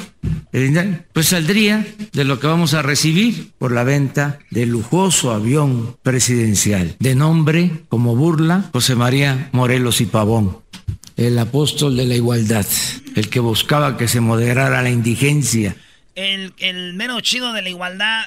[0.53, 0.99] el dinero?
[1.11, 6.95] Pues saldría de lo que vamos a recibir por la venta del lujoso avión presidencial,
[6.99, 10.59] de nombre como burla José María Morelos y Pavón.
[11.17, 12.65] El apóstol de la igualdad,
[13.15, 15.75] el que buscaba que se moderara la indigencia,
[16.13, 18.25] El, el mero chido de la igualdad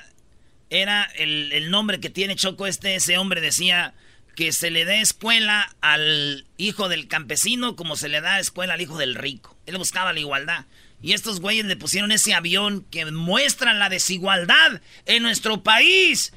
[0.71, 2.97] era el, el nombre que tiene Choco este.
[2.97, 3.95] Ese hombre decía
[4.35, 8.81] que se le dé escuela al hijo del campesino como se le da escuela al
[8.81, 9.57] hijo del rico.
[9.67, 10.67] Él buscaba la igualdad.
[11.01, 16.33] Y estos güeyes le pusieron ese avión que muestra la desigualdad en nuestro país.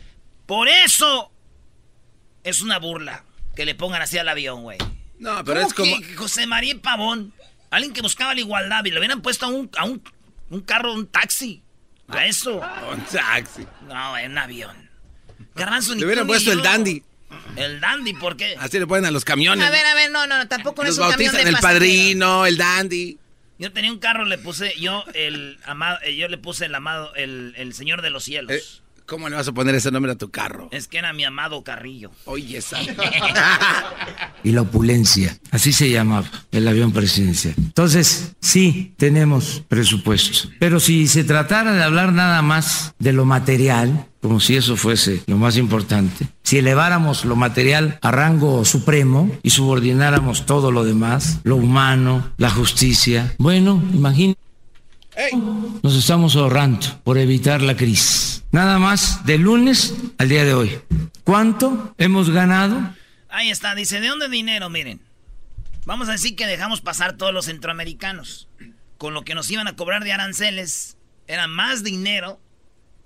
[0.45, 1.31] Por eso
[2.43, 3.23] es una burla
[3.55, 4.77] que le pongan así al avión, güey.
[5.23, 5.99] No, pero ¿Cómo es como...
[6.01, 7.33] que José María Pavón,
[7.71, 10.01] alguien que buscaba la igualdad, y le hubieran puesto a un, a un,
[10.49, 11.63] un carro, un taxi.
[12.09, 12.61] A eso.
[12.91, 13.65] Un taxi.
[13.87, 14.89] No, en un avión.
[15.55, 17.01] Garbanzo, ni Le hubieran puesto el dandy.
[17.55, 18.55] El dandy, ¿por qué?
[18.59, 19.65] Así le ponen a los camiones.
[19.65, 21.61] A ver, a ver, no, no, tampoco no Los es un camión de el pasajeros.
[21.61, 23.17] padrino, el dandy.
[23.57, 27.15] Yo tenía un carro, le puse yo el amado, eh, yo le puse el amado,
[27.15, 28.82] el, el señor de los cielos.
[29.05, 30.69] ¿Cómo le vas a poner ese nombre a tu carro?
[30.71, 32.11] Es que era mi amado Carrillo.
[32.25, 32.77] Oye, esa.
[34.43, 35.37] y la opulencia.
[35.51, 37.53] Así se llamaba el avión presidencial.
[37.57, 40.49] Entonces, sí, tenemos presupuesto.
[40.59, 45.21] Pero si se tratara de hablar nada más de lo material, como si eso fuese
[45.27, 51.39] lo más importante, si eleváramos lo material a rango supremo y subordináramos todo lo demás,
[51.43, 54.42] lo humano, la justicia, bueno, imagínate.
[55.81, 58.43] Nos estamos ahorrando por evitar la crisis.
[58.51, 60.79] Nada más de lunes al día de hoy.
[61.23, 62.93] ¿Cuánto hemos ganado?
[63.29, 64.69] Ahí está, dice, ¿de dónde dinero?
[64.69, 65.01] Miren,
[65.85, 68.47] vamos a decir que dejamos pasar todos los centroamericanos.
[68.97, 70.97] Con lo que nos iban a cobrar de aranceles,
[71.27, 72.39] era más dinero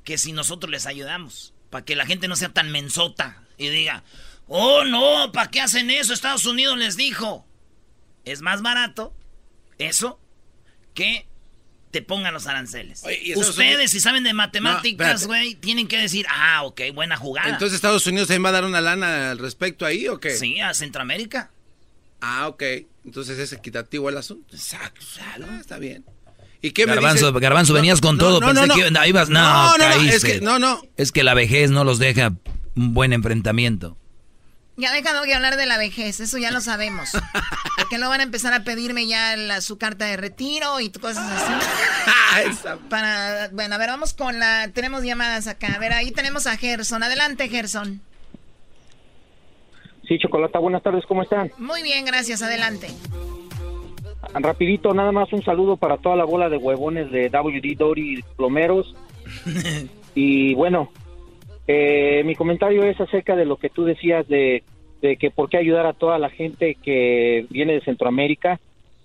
[0.03, 1.53] que si nosotros les ayudamos.
[1.69, 4.03] Para que la gente no sea tan mensota y diga,
[4.47, 6.13] oh no, ¿para qué hacen eso?
[6.13, 7.45] Estados Unidos les dijo.
[8.23, 9.13] Es más barato
[9.77, 10.19] eso
[10.93, 11.27] que
[11.91, 13.03] te pongan los aranceles.
[13.03, 13.91] Oye, ¿y Estados Ustedes, Unidos?
[13.91, 17.49] si saben de matemáticas, güey, tienen que decir, ah, ok, buena jugada.
[17.49, 20.31] Entonces Estados Unidos también va a dar una lana al respecto ahí o qué?
[20.31, 21.51] Sí, a Centroamérica.
[22.21, 22.63] Ah, ok.
[23.05, 24.55] Entonces es equitativo el asunto.
[24.55, 25.05] Exacto.
[25.21, 26.03] Ah, está bien.
[26.61, 27.41] ¿Y qué me Garbanzo, dices?
[27.41, 28.39] Garbanzo, No, venías con no, todo.
[28.41, 29.29] no, pensé no, que ibas.
[29.29, 30.15] No, No, no, no, caíste.
[30.15, 30.81] es que- no, no.
[30.97, 32.33] Es que la vejez no los deja
[32.75, 33.97] un buen enfrentamiento.
[34.79, 37.09] Ya dejado de hablar de la vejez, eso ya lo sabemos.
[37.77, 41.29] Porque no van a empezar a pedirme ya la- su carta de retiro y cosas
[41.31, 42.67] así.
[42.89, 44.69] Para, bueno, a ver, vamos con la...
[44.73, 45.73] Tenemos llamadas acá.
[45.73, 47.01] A ver, ahí tenemos a Gerson.
[47.01, 48.01] Adelante, Gerson.
[50.07, 51.51] Sí, Chocolata, buenas tardes, ¿cómo están?
[51.57, 52.43] Muy bien, gracias.
[52.43, 52.87] Adelante.
[54.35, 58.93] Rapidito, nada más un saludo para toda la bola de huevones de WD Dory Plomeros.
[60.15, 60.91] y bueno,
[61.67, 64.63] eh, mi comentario es acerca de lo que tú decías de,
[65.01, 68.59] que por qué ayudar a toda la gente que viene de Centroamérica.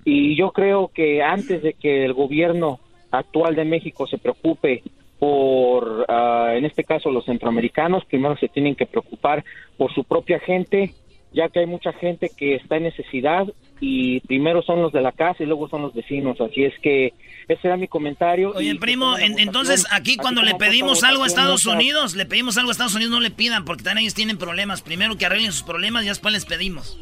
[0.05, 4.83] Y yo creo que antes de que el gobierno actual de México se preocupe
[5.19, 9.45] por, ah, en este caso, los centroamericanos, primero se tienen que preocupar
[9.77, 10.93] por su propia gente,
[11.35, 13.47] ya que hay mucha gente que está en necesidad
[13.81, 16.41] y primero son los de la casa y luego son los vecinos.
[16.41, 17.15] Así es que
[17.49, 18.53] ese era mi comentario.
[18.55, 22.71] Oye, primo, en- entonces aquí cuando le pedimos algo a Estados Unidos, le pedimos algo
[22.71, 24.83] a Estados Unidos, no le pidan, porque también ellos tienen problemas.
[24.83, 26.97] Primero que arreglen sus problemas y después les pedimos.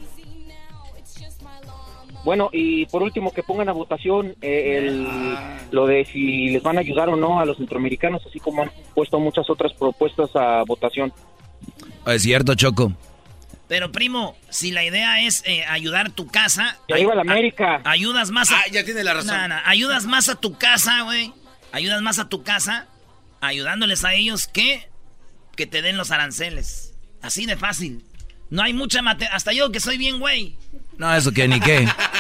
[2.25, 5.07] Bueno, y por último, que pongan a votación eh, el,
[5.71, 8.71] lo de si les van a ayudar o no a los centroamericanos, así como han
[8.95, 11.13] puesto muchas otras propuestas a votación.
[12.07, 12.93] Es cierto, Choco.
[13.71, 16.77] Pero, primo, si la idea es eh, ayudar tu casa...
[16.93, 17.81] Arriba ay- la América.
[17.85, 18.59] a- ayudas más a...
[18.59, 19.53] Ah, ya tiene la razón.
[19.65, 21.33] Ayudas más a tu casa, güey.
[21.71, 22.89] Ayudas más a tu casa
[23.41, 24.91] ayudándoles a ellos que
[25.57, 26.95] que te den los aranceles.
[27.23, 28.05] Así de fácil.
[28.51, 29.27] No hay mucha mate...
[29.31, 30.57] Hasta yo que soy bien, güey.
[30.99, 31.87] No, eso que ni qué.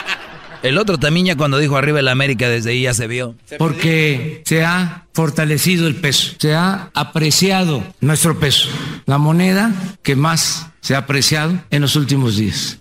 [0.62, 3.34] El otro también ya cuando dijo arriba el América, desde ahí ya se vio.
[3.58, 8.68] Porque se ha fortalecido el peso, se ha apreciado nuestro peso,
[9.06, 12.78] la moneda que más se ha apreciado en los últimos días.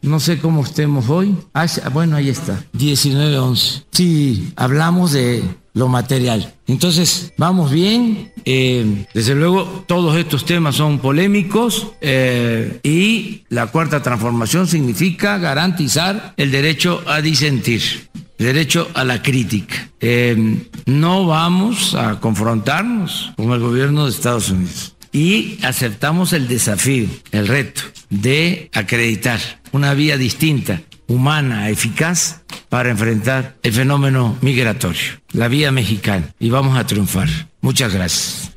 [0.00, 1.36] No sé cómo estemos hoy.
[1.54, 3.84] Ah, bueno, ahí está, 19-11.
[3.92, 6.54] Si hablamos de lo material.
[6.66, 8.32] Entonces, vamos bien.
[8.44, 16.34] Eh, desde luego, todos estos temas son polémicos eh, y la cuarta transformación significa garantizar
[16.36, 19.88] el derecho a disentir derecho a la crítica.
[20.00, 27.06] Eh, no vamos a confrontarnos con el gobierno de Estados Unidos y aceptamos el desafío,
[27.30, 29.40] el reto de acreditar
[29.72, 36.78] una vía distinta, humana, eficaz para enfrentar el fenómeno migratorio, la vía mexicana, y vamos
[36.78, 37.28] a triunfar.
[37.60, 38.52] Muchas gracias.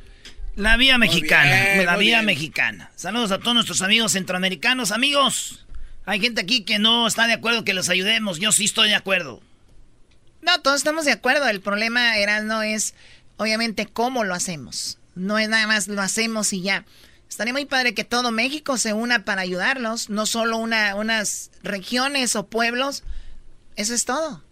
[0.56, 2.26] La vía mexicana, bien, la vía bien.
[2.26, 2.90] mexicana.
[2.96, 4.90] Saludos a todos nuestros amigos centroamericanos.
[4.90, 5.66] Amigos,
[6.06, 8.38] hay gente aquí que no está de acuerdo que los ayudemos.
[8.38, 9.42] Yo sí estoy de acuerdo.
[10.40, 11.46] No, todos estamos de acuerdo.
[11.48, 12.94] El problema, era no es
[13.36, 14.98] obviamente cómo lo hacemos.
[15.14, 16.84] No es nada más lo hacemos y ya.
[17.28, 22.34] Estaría muy padre que todo México se una para ayudarlos, no solo una, unas regiones
[22.36, 23.02] o pueblos.
[23.76, 24.42] Eso es todo.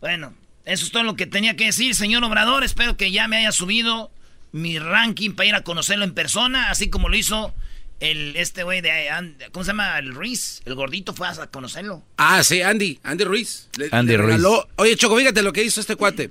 [0.00, 2.64] Bueno, eso es todo lo que tenía que decir, señor Obrador.
[2.64, 4.10] Espero que ya me haya subido
[4.52, 7.54] mi ranking para ir a conocerlo en persona, así como lo hizo
[8.00, 9.08] el este güey de
[9.52, 9.98] ¿cómo se llama?
[9.98, 12.02] El Ruiz, el gordito fue a conocerlo.
[12.16, 13.68] Ah, sí, Andy, Andy Ruiz.
[13.78, 14.36] Le- Andy le Ruiz.
[14.36, 16.30] regaló- Oye, Choco, fíjate lo que hizo este cuate.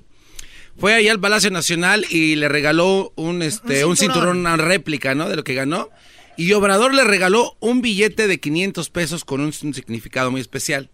[0.78, 5.16] Fue ahí al Palacio Nacional y le regaló un, este, Un un cinturón, una réplica,
[5.16, 5.30] ¿no?
[5.30, 5.90] De lo que ganó.
[6.36, 10.90] Y Obrador le regaló un billete de 500 pesos con un, un significado muy especial.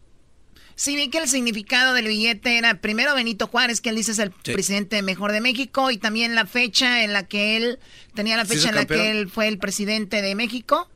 [0.75, 4.19] Sí, vi que el significado del billete era primero Benito Juárez, que él dice es
[4.19, 4.53] el Sí.
[4.53, 7.79] presidente mejor de México, y también la fecha en la que él
[8.15, 10.89] tenía la fecha en la que él fue el presidente de México.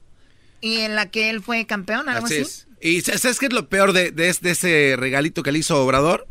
[0.62, 2.36] y en la que él fue campeón, algo así.
[2.38, 2.68] es.
[2.80, 6.26] Y ¿sabes qué es lo peor de, de, de ese regalito que le hizo Obrador?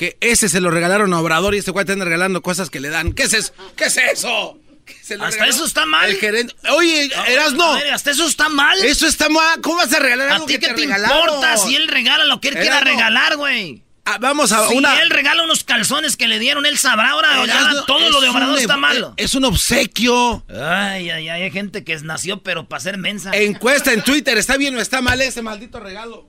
[0.00, 2.88] Que ese se lo regalaron a Obrador y este cuate anda regalando cosas que le
[2.88, 3.12] dan.
[3.12, 3.52] ¿Qué es eso?
[3.76, 4.58] ¿Qué es eso?
[4.86, 5.52] ¿Qué se lo Hasta regaló?
[5.52, 6.08] eso está mal.
[6.08, 6.54] El gerente.
[6.70, 7.74] Oye, Erasno.
[7.74, 8.82] Ver, hasta eso está mal.
[8.82, 9.60] Eso está mal.
[9.60, 12.40] ¿Cómo vas a regalar ¿A algo ti que qué te, importa si él regala lo
[12.40, 13.84] que él quiera regalar, güey?
[14.06, 15.02] Ah, vamos a si una.
[15.02, 17.44] él regala unos calzones que le dieron, él sabrá ahora.
[17.44, 19.12] Erasno, todo lo de Obrador un- está malo.
[19.18, 20.46] Es un obsequio.
[20.48, 23.32] Ay, ay, ay, hay gente que nació pero para ser mensa.
[23.36, 24.38] Encuesta en Twitter.
[24.38, 26.26] ¿Está bien o está mal ese maldito regalo?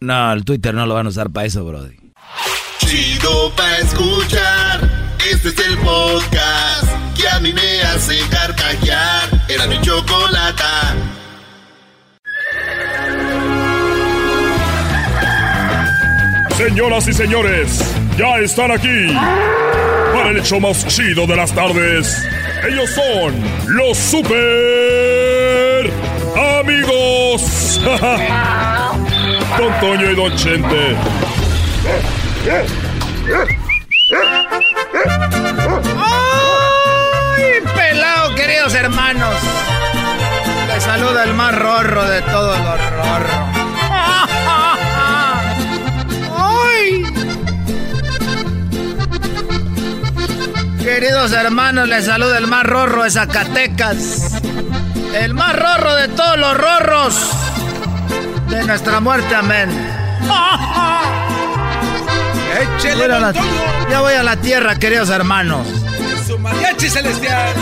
[0.00, 2.05] No, el Twitter no lo van a usar para eso, Brody.
[2.78, 4.88] Chido pa' escuchar.
[5.30, 9.28] Este es el podcast que a mí me hace carcajear.
[9.48, 10.94] Era mi chocolata.
[16.56, 17.84] Señoras y señores,
[18.16, 19.14] ya están aquí
[20.14, 22.26] para el hecho más chido de las tardes.
[22.66, 23.34] Ellos son
[23.76, 25.90] los super
[26.60, 27.80] amigos.
[29.58, 30.96] Don Toño y Don Chente.
[35.98, 39.34] ¡Ay, pelado, queridos hermanos!
[40.68, 43.48] Les saluda el más rorro de todos los rorros.
[46.36, 47.04] ¡Ay!
[50.82, 54.40] Queridos hermanos, les saluda el más rorro de Zacatecas.
[55.14, 57.30] El más rorro de todos los rorros.
[58.48, 59.70] De nuestra muerte, amén.
[62.60, 63.32] La-
[63.90, 65.66] ya voy a la tierra, queridos hermanos.
[66.26, 67.54] Su mariachi celestial.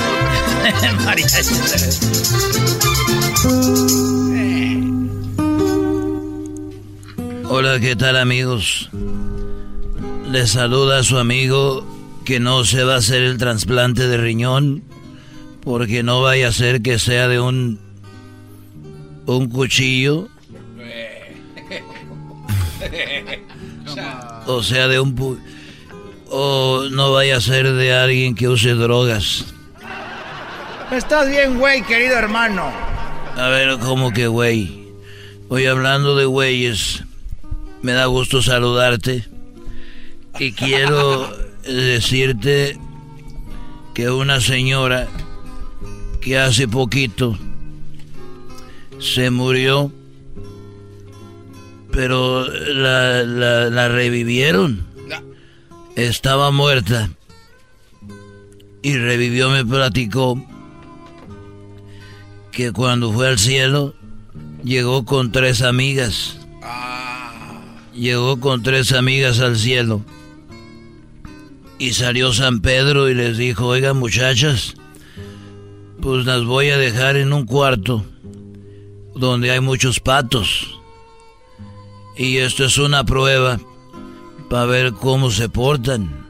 [7.49, 8.89] Hola, ¿qué tal amigos?
[10.31, 11.85] Les saluda a su amigo
[12.25, 14.85] que no se va a hacer el trasplante de riñón
[15.63, 17.81] porque no vaya a ser que sea de un
[19.27, 20.29] un cuchillo
[24.47, 25.39] o sea de un pu-
[26.31, 29.47] o no vaya a ser de alguien que use drogas.
[30.91, 32.71] Estás bien, güey, querido hermano.
[33.37, 34.85] A ver, como que güey.
[35.49, 37.03] Hoy hablando de güeyes,
[37.83, 39.25] me da gusto saludarte.
[40.39, 41.31] Y quiero
[41.63, 42.79] decirte
[43.95, 45.09] que una señora
[46.21, 47.39] que hace poquito
[48.99, 49.93] se murió,
[51.95, 54.85] pero la, la, la revivieron.
[55.95, 57.09] Estaba muerta.
[58.83, 60.45] Y revivió, me platicó
[62.51, 63.95] que cuando fue al cielo
[64.65, 66.39] llegó con tres amigas.
[67.95, 70.03] Llegó con tres amigas al cielo.
[71.79, 74.75] Y salió San Pedro y les dijo, oigan muchachas,
[76.01, 78.05] pues las voy a dejar en un cuarto
[79.15, 80.74] donde hay muchos patos.
[82.17, 83.59] Y esto es una prueba
[84.49, 86.27] para ver cómo se portan.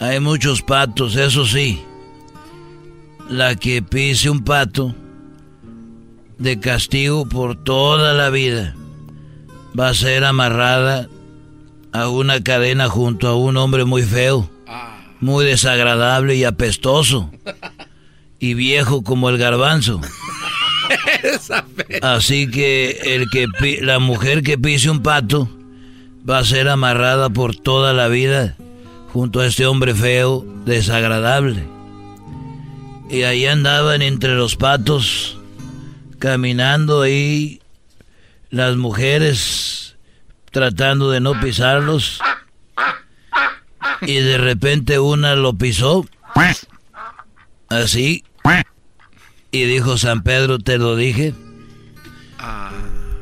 [0.00, 1.82] Hay muchos patos, eso sí.
[3.28, 4.94] La que pise un pato
[6.38, 8.74] de castigo por toda la vida
[9.78, 11.08] va a ser amarrada
[11.92, 14.48] a una cadena junto a un hombre muy feo,
[15.20, 17.30] muy desagradable y apestoso,
[18.38, 20.00] y viejo como el garbanzo.
[22.02, 23.46] Así que el que
[23.82, 25.48] la mujer que pise un pato
[26.28, 28.56] va a ser amarrada por toda la vida
[29.12, 31.64] junto a este hombre feo, desagradable.
[33.10, 35.38] Y ahí andaban entre los patos,
[36.18, 37.60] caminando ahí
[38.50, 39.96] las mujeres
[40.50, 42.20] tratando de no pisarlos.
[44.02, 46.06] Y de repente una lo pisó.
[47.68, 48.24] Así.
[49.50, 51.34] Y dijo San Pedro, te lo dije.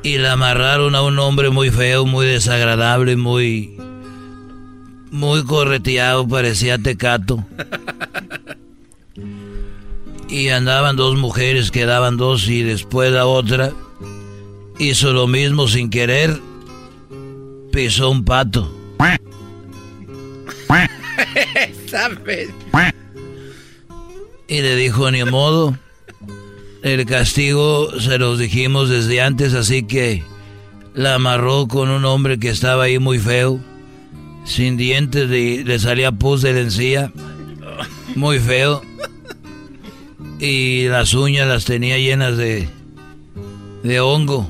[0.02, 3.76] Y la amarraron a un hombre muy feo, muy desagradable, muy...
[5.10, 7.44] Muy correteado, parecía tecato.
[10.28, 13.72] Y andaban dos mujeres, quedaban dos y después la otra
[14.78, 16.40] hizo lo mismo sin querer.
[17.72, 18.72] Pisó un pato.
[21.88, 22.48] ¿Sabes?
[24.48, 25.76] Y le dijo, ni modo.
[26.86, 30.22] El castigo se los dijimos desde antes, así que
[30.94, 33.58] la amarró con un hombre que estaba ahí muy feo,
[34.44, 37.12] sin dientes, y le salía pus de la encía,
[38.14, 38.82] muy feo.
[40.38, 42.68] Y las uñas las tenía llenas de,
[43.82, 44.48] de hongo.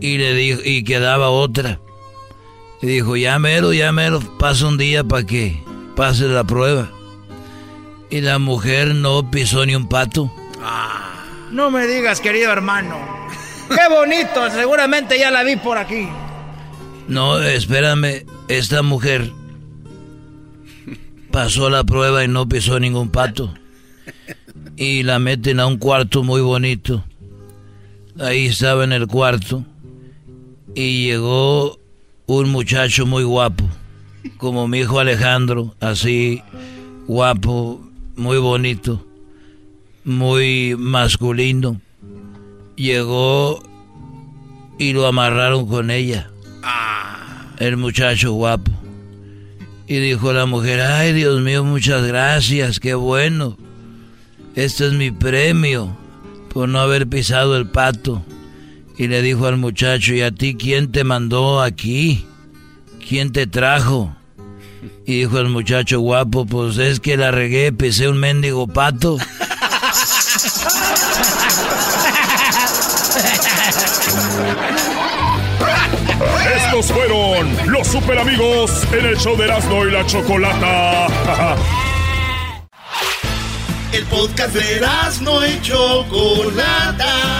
[0.00, 1.80] Y le dijo, y quedaba otra.
[2.80, 5.62] Y dijo, ya mero, ya mero, pasa un día para que
[5.96, 6.90] pase la prueba.
[8.10, 10.32] Y la mujer no pisó ni un pato.
[11.50, 12.96] No me digas, querido hermano.
[13.68, 16.08] Qué bonito, seguramente ya la vi por aquí.
[17.06, 19.30] No, espérame, esta mujer
[21.30, 23.54] pasó la prueba y no pisó ningún pato.
[24.76, 27.04] Y la meten a un cuarto muy bonito.
[28.18, 29.64] Ahí estaba en el cuarto
[30.74, 31.78] y llegó
[32.26, 33.64] un muchacho muy guapo,
[34.36, 36.42] como mi hijo Alejandro, así
[37.06, 37.80] guapo,
[38.20, 39.04] muy bonito,
[40.04, 41.80] muy masculino.
[42.76, 43.62] Llegó
[44.78, 46.30] y lo amarraron con ella.
[47.58, 48.70] El muchacho guapo.
[49.86, 53.56] Y dijo la mujer, ay Dios mío, muchas gracias, qué bueno.
[54.54, 55.96] Este es mi premio
[56.52, 58.22] por no haber pisado el pato.
[58.98, 62.26] Y le dijo al muchacho, ¿y a ti quién te mandó aquí?
[63.08, 64.14] ¿Quién te trajo?
[65.06, 69.18] Y dijo el muchacho guapo, pues es que la regué, pisé un mendigo pato.
[76.56, 81.06] Estos fueron los super amigos en el show de Erasmo y la Chocolata.
[83.92, 87.39] El podcast de Erasmo y Chocolata.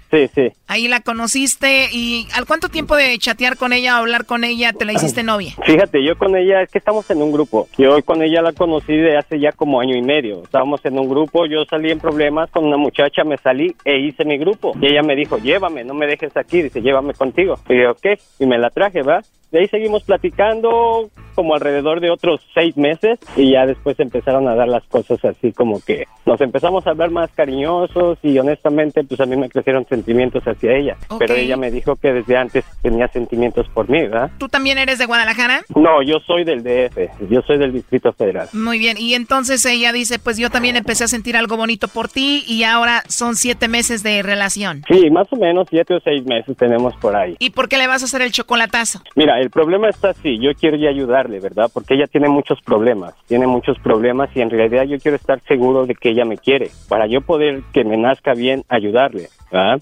[0.11, 0.51] sí, sí.
[0.67, 4.73] Ahí la conociste y ¿al cuánto tiempo de chatear con ella o hablar con ella
[4.73, 5.53] te la hiciste novia?
[5.65, 7.67] Fíjate, yo con ella, es que estamos en un grupo.
[7.77, 10.43] Yo con ella la conocí de hace ya como año y medio.
[10.43, 14.25] Estábamos en un grupo, yo salí en problemas con una muchacha, me salí e hice
[14.25, 14.73] mi grupo.
[14.81, 17.55] Y ella me dijo, llévame, no me dejes aquí, dice, llévame contigo.
[17.69, 19.21] Y yo, ok, y me la traje, ¿va?
[19.51, 24.55] De ahí seguimos platicando como alrededor de otros seis meses y ya después empezaron a
[24.55, 29.19] dar las cosas así como que nos empezamos a hablar más cariñosos y honestamente pues
[29.21, 30.97] a mí me crecieron sentimientos hacia ella.
[31.19, 34.31] Pero ella me dijo que desde antes tenía sentimientos por mí, ¿verdad?
[34.37, 35.61] ¿Tú también eres de Guadalajara?
[35.75, 38.47] No, yo soy del DF, yo soy del Distrito Federal.
[38.53, 42.07] Muy bien, y entonces ella dice, pues yo también empecé a sentir algo bonito por
[42.07, 44.83] ti y ahora son siete meses de relación.
[44.87, 47.35] Sí, más o menos siete o seis meses tenemos por ahí.
[47.39, 49.01] ¿Y por qué le vas a hacer el chocolatazo?
[49.15, 51.69] Mira, el problema está así, yo quiero ya ayudarle, ¿verdad?
[51.73, 55.85] Porque ella tiene muchos problemas, tiene muchos problemas y en realidad yo quiero estar seguro
[55.87, 59.81] de que ella me quiere, para yo poder que me nazca bien ayudarle, ¿verdad?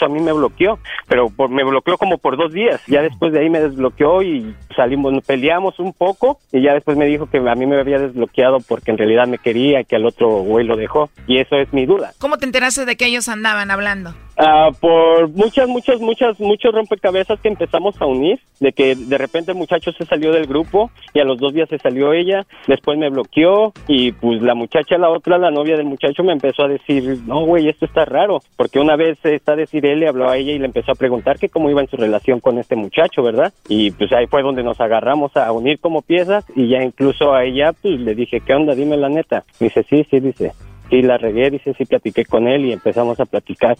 [0.05, 2.81] a mí me bloqueó, pero por, me bloqueó como por dos días.
[2.87, 7.05] Ya después de ahí me desbloqueó y salimos, peleamos un poco y ya después me
[7.05, 10.05] dijo que a mí me había desbloqueado porque en realidad me quería y que al
[10.05, 11.09] otro güey lo dejó.
[11.27, 12.13] Y eso es mi duda.
[12.19, 14.13] ¿Cómo te enteraste de que ellos andaban hablando?
[14.37, 19.51] Ah, por muchas, muchas, muchas, muchos rompecabezas que empezamos a unir, de que de repente
[19.51, 22.97] el muchacho se salió del grupo y a los dos días se salió ella, después
[22.97, 26.69] me bloqueó y pues la muchacha, la otra, la novia del muchacho me empezó a
[26.69, 30.37] decir, no güey, esto está raro, porque una vez está decir él le habló a
[30.37, 33.23] ella y le empezó a preguntar que cómo iba en su relación con este muchacho,
[33.23, 33.53] ¿verdad?
[33.67, 37.43] Y pues ahí fue donde nos agarramos a unir como piezas y ya incluso a
[37.43, 38.75] ella pues le dije, ¿qué onda?
[38.75, 39.43] Dime la neta.
[39.59, 40.53] Dice, sí, sí, dice,
[40.91, 43.77] sí la regué, dice, sí platiqué con él y empezamos a platicar,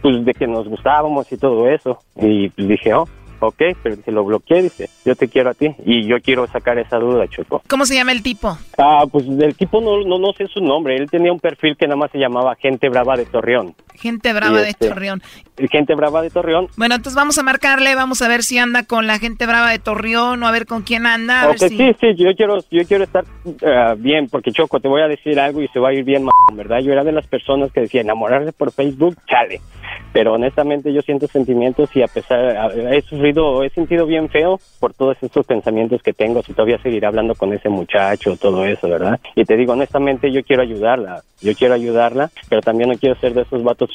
[0.00, 1.98] pues de que nos gustábamos y todo eso.
[2.16, 3.06] Y pues dije, oh,
[3.46, 6.78] ok, pero se lo bloqueé, dice, yo te quiero a ti y yo quiero sacar
[6.78, 7.62] esa duda, Choco.
[7.68, 8.56] ¿Cómo se llama el tipo?
[8.78, 11.86] Ah, pues el tipo no, no, no sé su nombre, él tenía un perfil que
[11.86, 13.74] nada más se llamaba Gente Brava de Torreón.
[13.94, 15.22] Gente brava Y de este, Torreón.
[15.70, 16.66] Gente Brava de Torreón.
[16.76, 19.78] Bueno, entonces vamos a marcarle, vamos a ver si anda con la gente brava de
[19.78, 21.42] Torreón o a ver con quién anda.
[21.42, 21.76] A Ok, ver si...
[21.76, 23.24] sí, sí, yo quiero, yo quiero estar
[23.64, 26.26] ah, bien, porque Choco, te voy a decir algo y se va a ir bien,
[26.54, 26.80] ¿verdad?
[26.80, 29.60] Yo era de las personas que decía enamorarse por Facebook, chale.
[30.12, 34.92] Pero honestamente yo siento sentimientos y a pesar, he sufrido, he sentido bien feo por
[34.94, 39.18] todos estos pensamientos que tengo, si todavía seguiré hablando con ese muchacho, todo eso, ¿verdad?
[39.34, 43.34] Y te digo, honestamente yo quiero ayudarla, yo quiero ayudarla, pero también no quiero ser
[43.34, 43.90] de esos vatos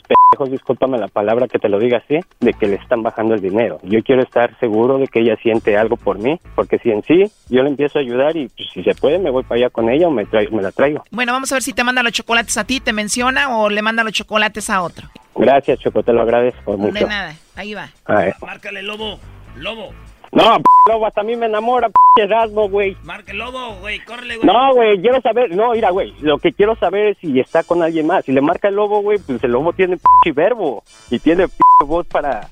[0.49, 3.79] discúlpame la palabra que te lo diga así, de que le están bajando el dinero.
[3.83, 7.31] Yo quiero estar seguro de que ella siente algo por mí, porque si en sí
[7.49, 9.89] yo le empiezo a ayudar y pues, si se puede me voy para allá con
[9.89, 11.03] ella o me, traigo, me la traigo.
[11.11, 13.81] Bueno, vamos a ver si te manda los chocolates a ti, te menciona o le
[13.81, 15.07] manda los chocolates a otro.
[15.35, 16.93] Gracias, Choco, te lo agradezco mucho.
[16.93, 17.89] De nada, ahí va.
[18.05, 18.35] A ver.
[18.41, 19.19] Márcale, lobo.
[19.55, 19.93] Lobo.
[20.37, 22.95] No, p lobo, hasta a mí me enamora, p Erasmo, güey.
[23.03, 23.99] Marca el lobo, güey.
[24.01, 24.47] Córrele, güey.
[24.47, 27.81] No, güey, quiero saber, no, mira, güey, lo que quiero saber es si está con
[27.83, 28.25] alguien más.
[28.25, 31.53] Si le marca el lobo, güey, pues el lobo tiene p verbo y tiene p
[31.85, 32.47] voz para,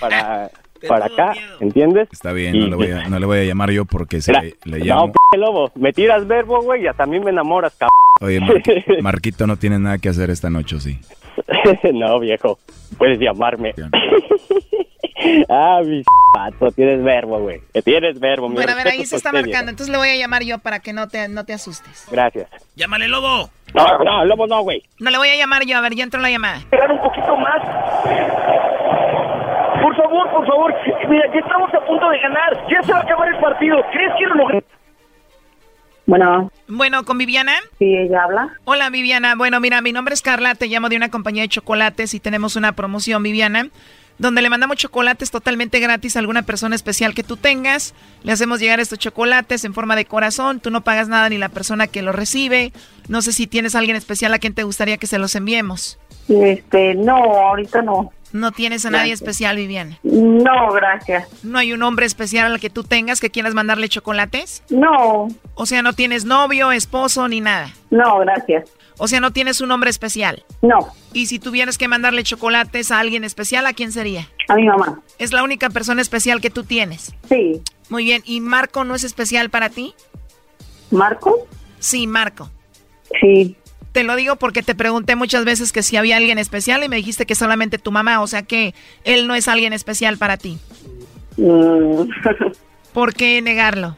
[0.00, 0.50] para,
[0.88, 2.08] para acá, ¿entiendes?
[2.12, 4.30] Está bien, Y- no le, voy a, no le voy a llamar yo porque se
[4.32, 5.12] Mira, le, le No, llamo.
[5.30, 7.94] p lobo, me tiras verbo, güey, y hasta a mí me enamoras, cabrón.
[8.20, 8.62] Oye, Mar-
[9.02, 10.98] Marquito no tiene nada que hacer esta noche, ¿o sí?
[11.92, 12.58] no, viejo,
[12.96, 13.74] puedes llamarme.
[15.48, 16.02] Ah, mi
[16.32, 17.60] pato, tienes verbo, güey.
[17.84, 20.42] Tienes verbo, mi Bueno, a ver, ahí se está marcando, entonces le voy a llamar
[20.42, 22.06] yo para que no te, no te asustes.
[22.10, 22.48] Gracias.
[22.76, 23.50] Llámale, lobo.
[23.74, 24.82] No, no, lobo no, güey.
[24.98, 26.58] No le voy a llamar yo, a ver, ya entró la llamada.
[26.58, 27.60] Esperar un poquito más.
[29.82, 30.74] Por favor, por favor.
[31.08, 32.66] Mira, ya estamos a punto de ganar.
[32.70, 33.76] Ya se va a acabar el partido.
[33.92, 34.64] ¿Crees que lo logré?
[36.06, 36.50] Bueno.
[36.68, 37.52] Bueno, ¿con Viviana?
[37.78, 38.48] Sí, ella habla.
[38.64, 39.34] Hola, Viviana.
[39.36, 42.56] Bueno, mira, mi nombre es Carla, te llamo de una compañía de chocolates y tenemos
[42.56, 43.68] una promoción, Viviana,
[44.18, 47.94] donde le mandamos chocolates totalmente gratis a alguna persona especial que tú tengas.
[48.22, 51.48] Le hacemos llegar estos chocolates en forma de corazón, tú no pagas nada ni la
[51.48, 52.72] persona que los recibe.
[53.08, 55.98] No sé si tienes a alguien especial a quien te gustaría que se los enviemos.
[56.28, 58.12] Este, no, ahorita no.
[58.32, 60.00] No tienes a nadie especial, Viviana.
[60.02, 61.28] No, gracias.
[61.44, 64.64] ¿No hay un hombre especial al que tú tengas que quieras mandarle chocolates?
[64.70, 65.28] No.
[65.54, 67.70] O sea, no tienes novio, esposo ni nada.
[67.90, 68.68] No, gracias.
[68.98, 70.44] O sea, no tienes un hombre especial.
[70.62, 70.78] No.
[71.12, 74.28] Y si tuvieras que mandarle chocolates a alguien especial, ¿a quién sería?
[74.48, 75.00] A mi mamá.
[75.18, 77.14] Es la única persona especial que tú tienes.
[77.28, 77.60] Sí.
[77.88, 78.22] Muy bien.
[78.24, 79.94] ¿Y Marco no es especial para ti?
[80.90, 81.46] ¿Marco?
[81.80, 82.50] Sí, Marco.
[83.20, 83.56] Sí.
[83.92, 86.96] Te lo digo porque te pregunté muchas veces que si había alguien especial y me
[86.96, 88.74] dijiste que solamente tu mamá, o sea que
[89.04, 90.58] él no es alguien especial para ti.
[91.36, 92.08] Mm,
[92.92, 93.96] ¿Por qué negarlo?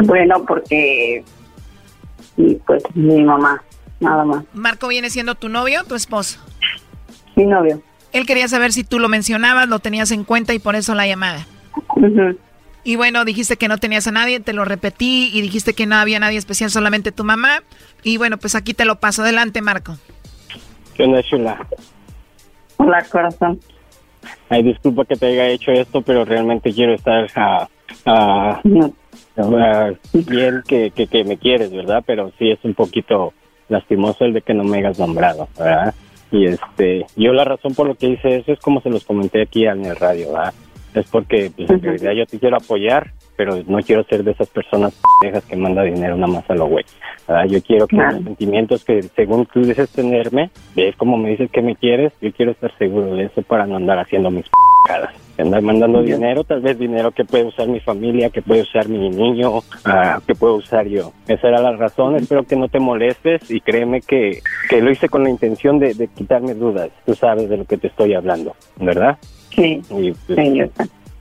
[0.00, 1.24] bueno, porque...
[2.36, 3.62] Y pues mi mamá,
[4.00, 4.44] nada más.
[4.52, 6.40] Marco viene siendo tu novio o tu esposo.
[7.36, 7.82] Mi novio.
[8.12, 11.06] Él quería saber si tú lo mencionabas, lo tenías en cuenta y por eso la
[11.06, 11.46] llamada.
[12.82, 15.96] Y bueno, dijiste que no tenías a nadie, te lo repetí y dijiste que no
[15.96, 17.62] había nadie especial, solamente tu mamá.
[18.02, 19.22] Y bueno, pues aquí te lo paso.
[19.22, 19.96] Adelante, Marco.
[20.94, 21.66] ¿Qué onda, chula?
[22.78, 23.60] Hola, corazón.
[24.48, 27.68] Ay, disculpa que te haya hecho esto, pero realmente quiero estar ah,
[28.06, 28.60] ah,
[29.36, 32.02] ah, bien que, que, que me quieres, ¿verdad?
[32.06, 33.32] Pero sí es un poquito
[33.70, 35.94] lastimoso el de que no me hayas nombrado, ¿verdad?
[36.30, 39.42] Y este, yo la razón por lo que hice eso es como se los comenté
[39.42, 40.52] aquí en el radio, ¿verdad?
[40.94, 44.48] Es porque pues, en realidad yo te quiero apoyar, pero no quiero ser de esas
[44.48, 46.84] personas pendejas que manda dinero nada más a lo güey.
[47.48, 48.16] Yo quiero que Claro.
[48.16, 52.32] los sentimientos que según tú dices tenerme, ves como me dices que me quieres, yo
[52.32, 54.46] quiero estar seguro de eso para no andar haciendo mis
[54.88, 55.14] pendejadas.
[55.40, 59.08] Andar mandando dinero, tal vez dinero que puede usar mi familia, que puede usar mi
[59.08, 61.12] niño, ah, que puedo usar yo.
[61.28, 65.08] Esa era la razón, espero que no te molestes y créeme que, que lo hice
[65.08, 66.90] con la intención de, de quitarme dudas.
[67.06, 69.18] Tú sabes de lo que te estoy hablando, ¿verdad?
[69.54, 69.82] Sí.
[69.90, 70.62] Y pues, Sí,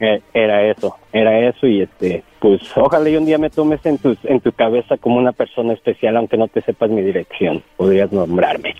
[0.01, 3.97] eh, era eso, era eso y este, pues ojalá y un día me tomes en
[3.97, 8.11] tu, en tu cabeza como una persona especial, aunque no te sepas mi dirección, podrías
[8.11, 8.75] nombrarme,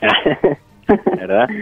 [1.17, 1.47] ¿verdad?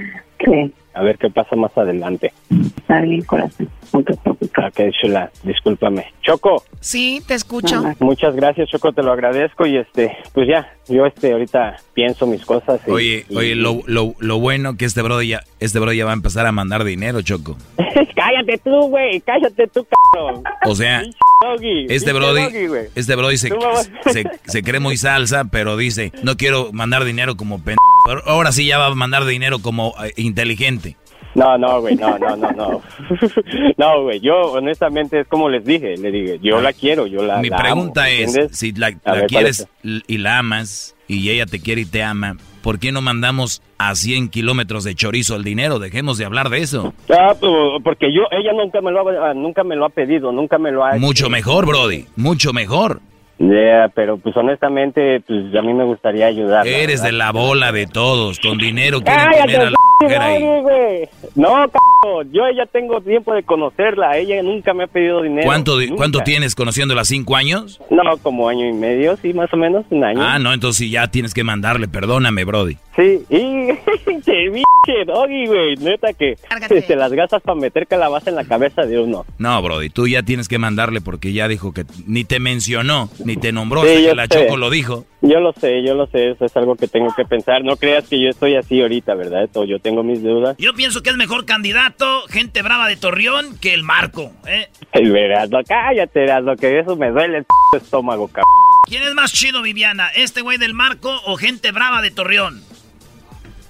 [0.45, 0.71] Sí.
[0.97, 2.33] A ver qué pasa más adelante.
[2.77, 3.69] Está bien, corazón.
[3.93, 4.49] No te preocupes.
[4.57, 6.05] Ok, chula, discúlpame.
[6.21, 7.83] Choco, Sí, te escucho.
[7.99, 12.43] muchas gracias, Choco, te lo agradezco y este, pues ya, yo este ahorita pienso mis
[12.45, 12.81] cosas.
[12.87, 16.05] y- Oye, y- oye, lo, lo, lo bueno que este bro ya, este bro ya
[16.05, 17.55] va a empezar a mandar dinero, Choco.
[18.15, 20.43] cállate tú, güey, cállate tú, cabrón.
[20.65, 21.03] O sea,
[21.89, 22.41] este brody,
[22.95, 23.49] este brody se,
[24.11, 27.77] se, se cree muy salsa, pero dice, no quiero mandar dinero como pen...
[28.05, 30.95] Pero Ahora sí ya va a mandar dinero como eh, inteligente.
[31.35, 32.81] No, no, güey, no, no, no, no.
[33.77, 37.37] No, güey, yo honestamente es como les dije, le dije, yo la quiero, yo la
[37.37, 40.95] Mi la amo, pregunta es, si la, A la ver, ¿cuál quieres y la amas
[41.07, 44.93] y ella te quiere y te ama, ¿por qué no mandamos a 100 kilómetros de
[44.93, 45.79] chorizo el dinero?
[45.79, 46.93] Dejemos de hablar de eso.
[47.09, 47.33] Ah,
[47.81, 50.83] porque yo, ella nunca me lo ha, nunca me lo ha pedido, nunca me lo
[50.83, 52.99] ha Mucho mejor, Brody, mucho mejor.
[53.39, 56.65] Yeah, pero pues honestamente, pues a mí me gustaría ayudar.
[56.67, 60.21] Eres de la bola de todos, con dinero quieren Cállate, tener a la p- mujer
[60.21, 60.41] ahí.
[60.61, 61.09] güey.
[61.35, 61.71] No, c
[62.31, 64.17] Yo ya tengo tiempo de conocerla.
[64.17, 65.45] Ella nunca me ha pedido dinero.
[65.45, 65.95] ¿Cuánto, Nunca.
[65.95, 67.05] ¿Cuánto tienes conociéndola?
[67.05, 67.79] ¿Cinco años?
[67.91, 70.19] No, como año y medio, sí, más o menos, un año.
[70.21, 71.87] Ah, no, entonces sí, ya tienes que mandarle.
[71.87, 72.77] Perdóname, Brody.
[72.95, 73.67] Sí, y
[74.25, 76.35] che, biche, doggy, güey, neta que
[76.87, 79.25] te las gastas para meter calabaza en la cabeza de uno.
[79.37, 83.37] No, Brody, tú ya tienes que mandarle porque ya dijo que ni te mencionó, ni
[83.37, 84.29] te nombró, Sí, hasta que la sé.
[84.29, 85.05] Choco lo dijo.
[85.21, 87.63] Yo lo sé, yo lo sé, eso es algo que tengo que pensar.
[87.63, 89.43] No creas que yo estoy así ahorita, ¿verdad?
[89.43, 90.55] Esto, yo tengo mis dudas.
[90.57, 94.31] Yo pienso que es mejor candidato, gente brava de Torreón, que el Marco.
[94.47, 94.69] ¿eh?
[94.93, 98.45] El verano, cállate, lo que eso me duele el p- estómago, cabrón.
[98.87, 100.07] ¿Quién es más chido, Viviana?
[100.15, 102.61] ¿Este güey del Marco o gente brava de Torreón?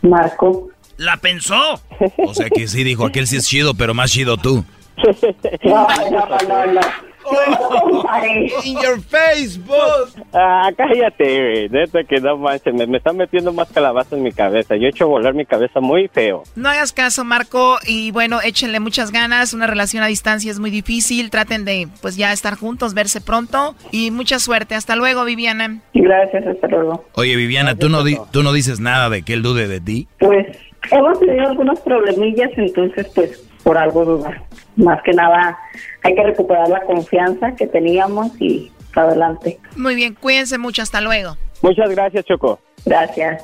[0.01, 0.69] Marco.
[0.97, 1.81] ¿La pensó?
[2.17, 4.63] O sea que sí dijo, aquel sí es chido, pero más chido tú.
[5.63, 6.81] No, no, no, no.
[8.63, 10.09] In your Facebook.
[10.33, 14.31] Ah, cállate, güey, neta que no manches, me, me están metiendo más calabaza en mi
[14.31, 14.75] cabeza.
[14.75, 16.43] Yo he hecho volar mi cabeza muy feo.
[16.55, 19.53] No hagas caso, Marco, y bueno, échenle muchas ganas.
[19.53, 21.29] Una relación a distancia es muy difícil.
[21.29, 24.75] Traten de, pues ya estar juntos, verse pronto y mucha suerte.
[24.75, 25.79] Hasta luego, Viviana.
[25.93, 27.05] Gracias, hasta luego.
[27.13, 30.07] Oye, Viviana, ¿tú no, di- ¿tú no dices nada de que él dude de ti?
[30.19, 30.45] Pues
[30.91, 34.41] hemos tenido algunos problemillas, entonces pues por algo dudar.
[34.77, 35.57] Más que nada
[36.03, 39.59] hay que recuperar la confianza que teníamos y para adelante.
[39.75, 40.81] Muy bien, cuídense mucho.
[40.81, 41.37] Hasta luego.
[41.61, 42.59] Muchas gracias, Choco.
[42.85, 43.43] Gracias.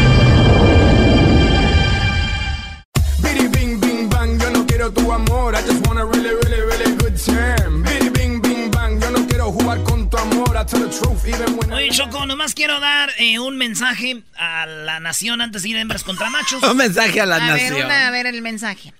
[13.33, 16.61] eh, un mensaje a la nación antes de ir a hembras contra machos.
[16.69, 17.73] Un mensaje a la a nación.
[17.75, 18.93] Ver, una, a ver el mensaje.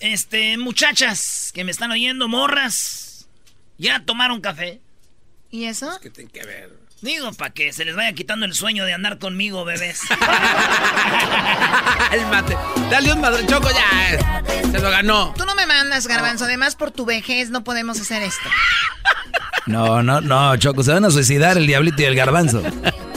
[0.00, 3.28] Este, muchachas que me están oyendo, morras,
[3.76, 4.80] ¿ya tomaron café?
[5.50, 5.98] ¿Y eso?
[6.00, 6.80] ¿Qué tiene que ver?
[7.02, 10.00] Digo, para que se les vaya quitando el sueño de andar conmigo, bebés.
[12.10, 12.56] Cálmate.
[12.90, 14.42] Dale un madre, Choco, ya.
[14.70, 15.32] Se lo ganó.
[15.36, 16.44] Tú no me mandas, Garbanzo.
[16.44, 18.48] Además, por tu vejez no podemos hacer esto.
[19.66, 22.62] No, no, no, Choco, se van a suicidar el diablito y el garbanzo.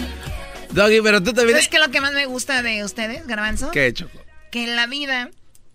[0.74, 1.52] Doggy, pero tú también.
[1.58, 3.72] ¿Sabes qué es lo que más me gusta de ustedes, Garbanzo?
[3.72, 4.20] ¿Qué, Choco?
[4.52, 5.30] Que en la vida,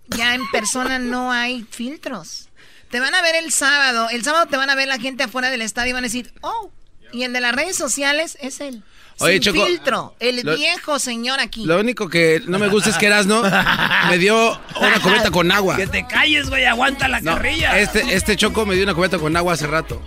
[0.09, 2.49] ya en persona, no hay filtros.
[2.91, 4.09] Te van a ver el sábado.
[4.11, 6.33] El sábado te van a ver la gente afuera del estadio y van a decir,
[6.43, 6.71] oh.
[7.13, 8.83] Y el de las redes sociales es él.
[9.21, 10.15] Oye, Sin Choco, filtro.
[10.21, 11.65] El lo- viejo señor aquí.
[11.65, 13.43] Lo único que no me gusta es que Erasno
[14.09, 15.77] me dio una cubeta con agua.
[15.77, 17.79] Que te calles, güey, aguanta la No, carrilla.
[17.79, 20.01] este, este Choco me dio una cubeta con agua hace rato.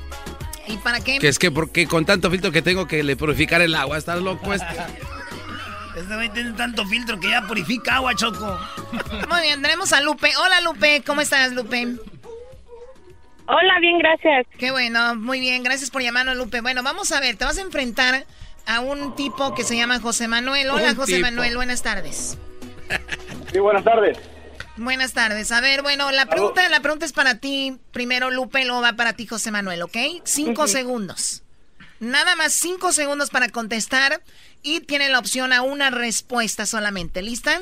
[0.71, 1.19] ¿Y para qué?
[1.19, 4.21] Que es que porque con tanto filtro que tengo que le purificar el agua, estás
[4.21, 4.67] loco este.
[5.95, 8.57] Este güey tiene tanto filtro que ya purifica agua, Choco.
[9.29, 10.31] Muy bien, tenemos a Lupe.
[10.37, 11.03] Hola, Lupe.
[11.05, 11.85] ¿Cómo estás, Lupe?
[13.45, 14.47] Hola, bien, gracias.
[14.57, 15.63] Qué bueno, muy bien.
[15.63, 16.61] Gracias por llamarnos, Lupe.
[16.61, 17.35] Bueno, vamos a ver.
[17.35, 18.25] Te vas a enfrentar
[18.65, 20.69] a un tipo que se llama José Manuel.
[20.69, 21.25] Hola, Un José tipo.
[21.27, 21.57] Manuel.
[21.57, 22.37] Buenas tardes.
[23.51, 24.17] Sí, buenas tardes.
[24.77, 25.51] Buenas tardes.
[25.51, 27.77] A ver, bueno, la pregunta, la pregunta es para ti.
[27.91, 29.97] Primero, Lupe, luego va para ti, José Manuel, ¿ok?
[30.23, 31.43] Cinco segundos.
[31.99, 34.21] Nada más cinco segundos para contestar
[34.63, 37.21] y tiene la opción a una respuesta solamente.
[37.21, 37.61] ¿Lista?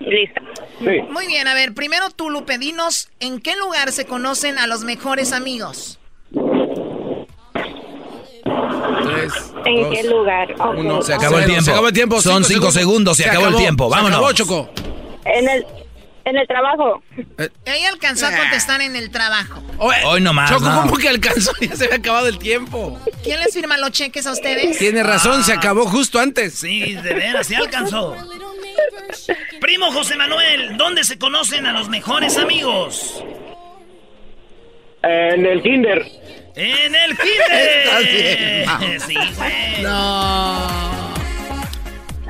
[0.00, 0.40] Lista.
[1.10, 4.82] Muy bien, a ver, primero tú, Lupe, dinos en qué lugar se conocen a los
[4.82, 6.00] mejores amigos.
[9.04, 9.32] Tres,
[9.66, 10.54] ¿En dos, qué lugar?
[10.76, 11.02] Uno.
[11.02, 11.62] Se acabó el tiempo.
[11.64, 12.20] Se acabó el tiempo.
[12.20, 13.84] Son cinco segundos, se acabó el tiempo.
[13.84, 14.18] Se Vámonos.
[14.18, 14.70] acabó, Choco.
[15.24, 15.66] En el,
[16.24, 17.02] en el trabajo.
[17.64, 19.62] Ella alcanzó a contestar en el trabajo.
[19.78, 20.82] Hoy nomás, Choco, no.
[20.82, 21.52] ¿cómo que alcanzó?
[21.60, 22.98] Ya se había acabado el tiempo.
[23.22, 24.78] ¿Quién les firma los cheques a ustedes?
[24.78, 26.54] Tiene razón, se acabó justo antes.
[26.54, 28.16] Sí, de veras, se alcanzó.
[29.60, 33.22] Primo José Manuel, ¿dónde se conocen a los mejores amigos?
[35.02, 36.10] En el kinder.
[36.56, 38.66] ¡En el kinder!
[38.80, 39.82] bien, Sí, güey.
[39.82, 41.03] No.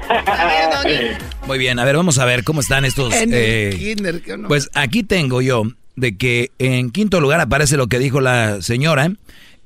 [0.09, 1.24] A ver, Doggy.
[1.46, 3.12] Muy bien, a ver, vamos a ver cómo están estos.
[3.14, 4.48] En eh, el kinder, ¿qué no?
[4.48, 5.64] Pues aquí tengo yo
[5.96, 9.12] de que en quinto lugar aparece lo que dijo la señora.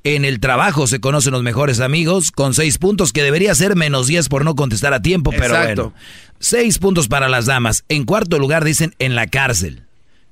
[0.05, 4.07] En el trabajo se conocen los mejores amigos con seis puntos, que debería ser menos
[4.07, 5.83] diez por no contestar a tiempo, pero Exacto.
[5.91, 5.97] bueno.
[6.39, 7.83] Seis puntos para las damas.
[7.89, 9.83] En cuarto lugar dicen en la cárcel.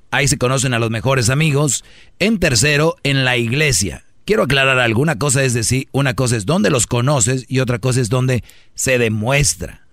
[0.10, 1.84] Ahí se conocen a los mejores amigos.
[2.20, 4.06] En tercero, en la iglesia.
[4.24, 5.02] Quiero aclarar algo.
[5.02, 8.44] Una cosa es decir, una cosa es dónde los conoces y otra cosa es dónde
[8.74, 9.87] se demuestra.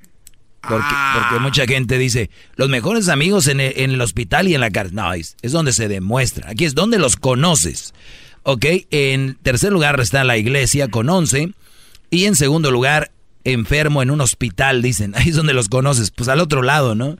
[0.69, 4.61] Porque, porque mucha gente dice, los mejores amigos en el, en el hospital y en
[4.61, 4.97] la cárcel.
[4.97, 6.51] No, es, es donde se demuestra.
[6.51, 7.95] Aquí es donde los conoces.
[8.43, 11.53] Ok, en tercer lugar está la iglesia con 11.
[12.11, 13.11] Y en segundo lugar,
[13.45, 15.15] enfermo en un hospital, dicen.
[15.17, 16.11] Ahí es donde los conoces.
[16.11, 17.17] Pues al otro lado, ¿no?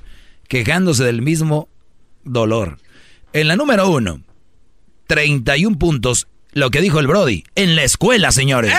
[0.49, 1.69] Quejándose del mismo
[2.25, 2.79] dolor.
[3.33, 4.21] En la número uno,
[5.07, 6.29] 31 puntos.
[6.53, 7.45] Lo que dijo el Brody.
[7.57, 8.73] En la escuela, señores.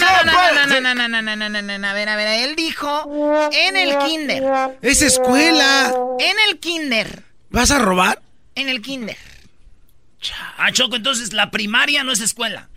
[0.00, 0.05] no,
[0.66, 3.48] no, no, no, no, no, no, no, no, no, a ver, a ver, él dijo
[3.52, 4.42] en el kinder.
[4.82, 5.94] Es escuela.
[6.18, 7.22] En el kinder.
[7.50, 8.20] ¿Vas a robar?
[8.54, 9.16] En el kinder.
[10.56, 12.68] Ah, Choco, entonces la primaria no es escuela.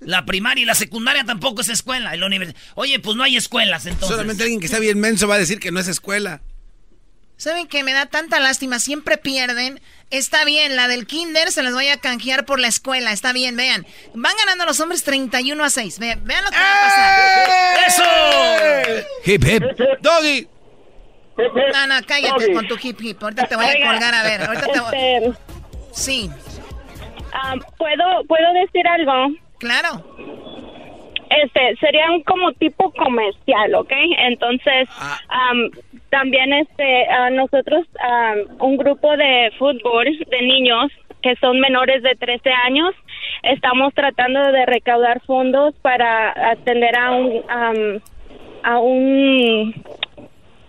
[0.00, 2.14] La primaria y la secundaria tampoco es escuela.
[2.14, 2.60] Y la universidad.
[2.74, 4.10] Oye, pues no hay escuelas entonces.
[4.10, 6.40] Solamente alguien que está bien menso va a decir que no es escuela.
[7.36, 8.80] ¿Saben que me da tanta lástima?
[8.80, 9.80] Siempre pierden.
[10.10, 13.12] Está bien, la del kinder se las voy a canjear por la escuela.
[13.12, 13.86] Está bien, vean.
[14.14, 15.98] Van ganando los hombres 31 a 6.
[15.98, 17.86] Vean, vean lo que va a pasar.
[17.86, 19.04] ¡Eso!
[19.26, 19.62] Hip, hip.
[20.00, 20.48] Doggy.
[21.72, 23.22] No, no, cállate con tu hip hip.
[23.22, 24.42] Ahorita te voy a colgar, a ver.
[24.42, 24.90] Ahorita te voy...
[24.96, 25.32] este,
[25.92, 26.30] Sí,
[27.32, 29.34] ah, ¿puedo, ¿Puedo decir algo?
[29.58, 30.04] claro.
[31.30, 33.92] Este, sería un como tipo comercial, ¿ok?
[34.18, 34.88] Entonces,
[35.28, 35.70] am,
[36.10, 40.90] también este, ah, nosotros, am, un grupo de fútbol de niños
[41.22, 42.94] que son menores de 13 años,
[43.42, 48.00] estamos tratando de recaudar fondos para atender a un, am,
[48.62, 49.74] a un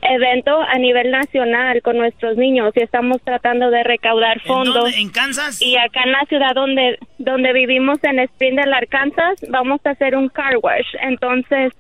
[0.01, 4.73] evento a nivel nacional con nuestros niños y estamos tratando de recaudar fondos.
[4.73, 4.97] dónde?
[4.97, 5.61] ¿En Kansas?
[5.61, 10.29] Y acá en la ciudad donde donde vivimos en Springdale, Arkansas, vamos a hacer un
[10.29, 10.87] car wash.
[11.01, 11.73] Entonces,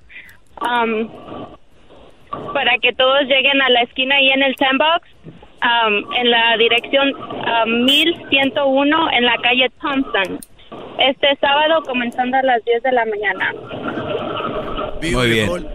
[0.61, 1.09] um,
[2.53, 7.13] para que todos lleguen a la esquina ahí en el sandbox, um, en la dirección
[7.15, 10.39] um, 1101 en la calle Thompson.
[10.99, 13.53] Este sábado comenzando a las 10 de la mañana.
[15.01, 15.67] Muy bien.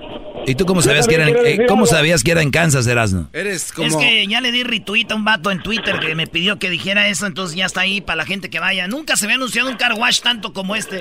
[0.46, 3.28] ¿Y tú cómo sabías que era en, eh, cómo sabías que era en Kansas, Erasno?
[3.32, 3.88] Eres como...
[3.88, 6.68] Es que ya le di retweet a un vato en Twitter que me pidió que
[6.68, 8.86] dijera eso, entonces ya está ahí para la gente que vaya.
[8.86, 11.00] Nunca se había anunciado un car wash tanto como este.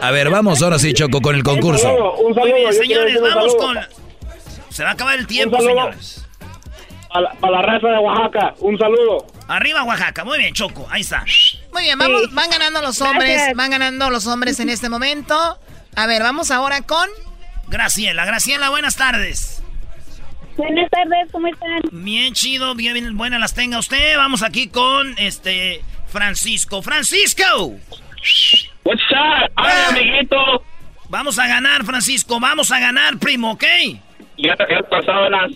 [0.00, 1.88] A ver, vamos ahora sí, Choco, con el concurso.
[2.14, 3.58] Un saludo, Muy bien, yo quiero señores, un vamos saludo.
[3.58, 3.78] con...
[4.70, 5.80] Se va a acabar el tiempo, Un saludo.
[5.82, 6.28] señores.
[7.10, 9.26] A la, a la raza de Oaxaca, un saludo.
[9.52, 11.24] Arriba Oaxaca, muy bien, Choco, ahí está.
[11.72, 13.54] Muy bien, vamos, van ganando los hombres, Gracias.
[13.56, 15.58] van ganando los hombres en este momento.
[15.94, 17.06] A ver, vamos ahora con...
[17.68, 19.62] Graciela, Graciela, buenas tardes.
[20.56, 21.82] Buenas tardes, ¿cómo están?
[21.90, 24.16] Bien chido, bien, bien buenas las tenga usted.
[24.16, 26.80] Vamos aquí con este Francisco.
[26.80, 27.76] Francisco.
[28.84, 29.50] What's up?
[29.56, 30.62] Ay, amiguito.
[31.08, 32.40] Vamos a ganar, Francisco.
[32.40, 33.64] Vamos a ganar, primo, ¿ok?
[34.38, 35.52] Ya te has pasado las...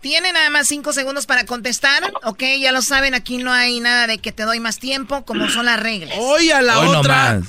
[0.00, 2.42] Tiene nada más cinco segundos para contestar, ¿ok?
[2.60, 5.66] Ya lo saben, aquí no hay nada de que te doy más tiempo, como son
[5.66, 6.16] las reglas.
[6.18, 7.40] Oye, a la Hoy otra.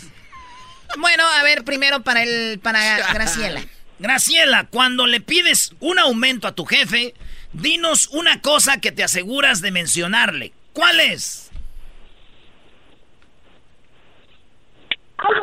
[0.97, 3.61] Bueno, a ver, primero para el para Graciela.
[3.99, 7.13] Graciela, cuando le pides un aumento a tu jefe,
[7.53, 10.53] dinos una cosa que te aseguras de mencionarle.
[10.73, 11.49] ¿Cuál es?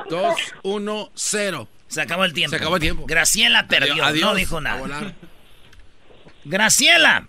[0.08, 1.68] Dos, uno, cero.
[1.88, 2.50] Se acabó el tiempo.
[2.50, 3.06] Se acabó el tiempo.
[3.06, 4.30] Graciela perdió, Adiós.
[4.30, 5.14] no dijo A nada.
[6.44, 7.28] Graciela,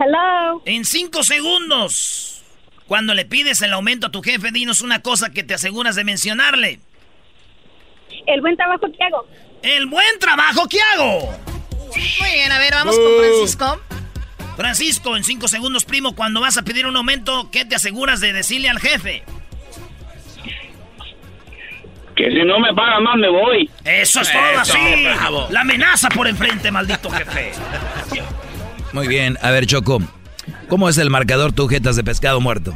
[0.00, 0.62] Hello.
[0.64, 2.42] en cinco segundos,
[2.86, 6.04] cuando le pides el aumento a tu jefe, dinos una cosa que te aseguras de
[6.04, 6.80] mencionarle.
[8.26, 9.26] El buen trabajo que hago.
[9.62, 11.32] El buen trabajo que hago.
[11.88, 13.80] Muy bien, a ver, vamos con Francisco.
[14.56, 18.32] Francisco, en cinco segundos, primo, cuando vas a pedir un aumento, ¿qué te aseguras de
[18.32, 19.24] decirle al jefe?
[22.16, 23.70] Que si no me pagan más, me voy.
[23.84, 24.78] Eso es todo así.
[25.50, 27.52] La amenaza por enfrente, maldito jefe.
[28.92, 29.36] Muy bien.
[29.42, 30.00] A ver, Choco.
[30.68, 32.74] ¿Cómo es el marcador tu jetas de pescado muerto?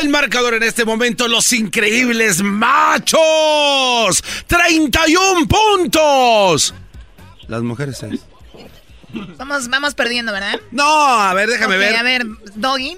[0.00, 4.22] El marcador en este momento, los increíbles machos.
[4.46, 6.74] 31 puntos.
[7.48, 8.24] Las mujeres seis.
[9.36, 10.58] Vamos, vamos perdiendo, ¿verdad?
[10.70, 11.96] No, a ver, déjame ver.
[11.96, 12.24] A ver,
[12.54, 12.96] Doggy.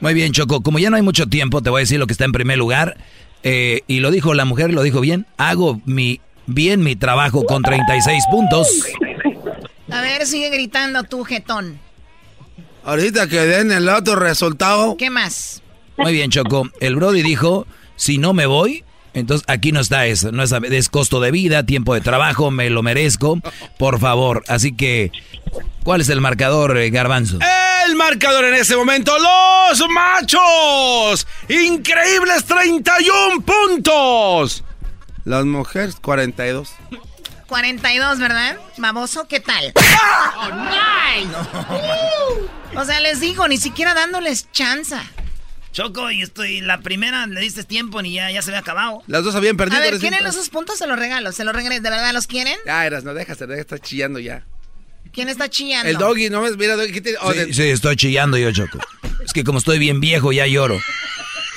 [0.00, 0.62] Muy bien, Choco.
[0.62, 2.56] Como ya no hay mucho tiempo, te voy a decir lo que está en primer
[2.58, 2.96] lugar.
[3.42, 5.26] Eh, y lo dijo la mujer, lo dijo bien.
[5.36, 8.68] Hago mi bien mi trabajo con 36 puntos.
[9.90, 11.78] A ver, sigue gritando tú, jetón.
[12.84, 14.96] Ahorita que den el otro resultado.
[14.96, 15.62] ¿Qué más?
[15.96, 16.68] Muy bien, Choco.
[16.80, 17.66] El Brody dijo,
[17.96, 18.84] si no me voy,
[19.14, 20.32] entonces aquí no está eso.
[20.32, 23.38] No es, es costo de vida, tiempo de trabajo, me lo merezco.
[23.78, 24.44] Por favor.
[24.48, 25.10] Así que,
[25.82, 27.38] ¿cuál es el marcador, eh, Garbanzo?
[27.86, 31.26] El marcador en ese momento, los machos.
[31.48, 34.64] Increíbles 31 puntos.
[35.24, 36.70] Las mujeres 42.
[37.46, 38.56] 42, ¿verdad?
[38.78, 39.72] Baboso, ¿qué tal?
[42.76, 45.02] O sea, les digo, ni siquiera dándoles chanza.
[45.72, 49.02] Choco, y estoy la primera le diste tiempo ni ya, ya se había acabado.
[49.06, 49.78] Las dos habían perdido.
[49.78, 49.98] A ver.
[49.98, 50.78] ¿quieren esos puntos?
[50.78, 51.74] Se los regalo, se los regalo.
[51.76, 52.58] ¿De verdad los quieren?
[52.66, 54.44] Ya, eras, no dejas, deja, está chillando ya.
[55.12, 55.88] ¿Quién está chillando?
[55.88, 58.50] El doggy, no ves, mira, doggy, ¿qué te- oh, Sí, de- sí, estoy chillando yo,
[58.52, 58.78] Choco.
[59.24, 60.80] Es que como estoy bien viejo, ya lloro.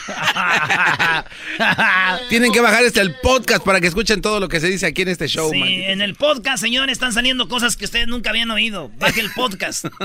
[2.30, 5.04] Tienen que bajar este el podcast para que escuchen todo lo que se dice aquí
[5.04, 5.70] en este show, Sí, man.
[5.70, 8.92] en el podcast, señores, están saliendo cosas que ustedes nunca habían oído.
[8.98, 9.86] Baje el podcast.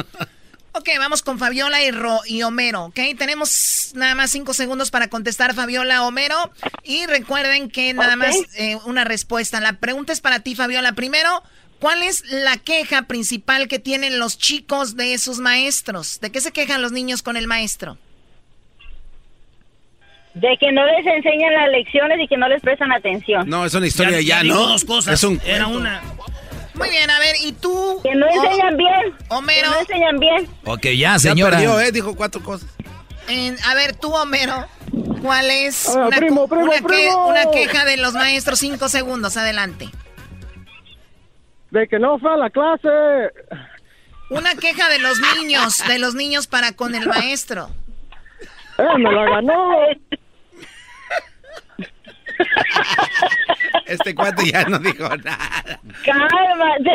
[0.79, 3.01] Ok, vamos con Fabiola y, Ro- y Homero, ¿ok?
[3.18, 6.37] Tenemos nada más cinco segundos para contestar Fabiola, Homero.
[6.85, 9.61] Y recuerden que nada más eh, una respuesta.
[9.61, 10.93] La pregunta es para ti, Fabiola.
[10.93, 11.43] Primero,
[11.81, 16.20] ¿cuál es la queja principal que tienen los chicos de sus maestros?
[16.20, 17.99] ¿De qué se quejan los niños con el maestro?
[20.35, 23.49] De que no les enseñan las lecciones y que no les prestan atención.
[23.49, 24.68] No, es una historia ya, dijo ¿no?
[24.68, 25.14] dos cosas.
[25.14, 25.79] Es un Era cuento.
[25.81, 26.03] una.
[26.79, 28.01] Muy bien, a ver, ¿y tú?
[28.03, 29.14] Que no enseñan bien.
[29.29, 29.68] Homero.
[29.68, 30.49] Que no enseñan bien.
[30.64, 31.59] Ok, ya, señora.
[31.59, 31.91] perdió, ¿eh?
[31.93, 32.68] Dijo cuatro cosas.
[33.66, 34.66] A ver, tú, Homero,
[35.22, 37.26] ¿cuál es Ah, una, primo, co- primo, una que- primo.
[37.26, 38.59] una queja de los maestros?
[38.61, 39.89] Cinco segundos, adelante.
[41.70, 42.89] De que no fue a la clase.
[44.31, 47.68] Una queja de los niños, de los niños para con el maestro.
[48.79, 49.79] Eh, me la ganó.
[53.89, 55.80] Este cuate ya no dijo nada.
[56.05, 56.91] Cálmate.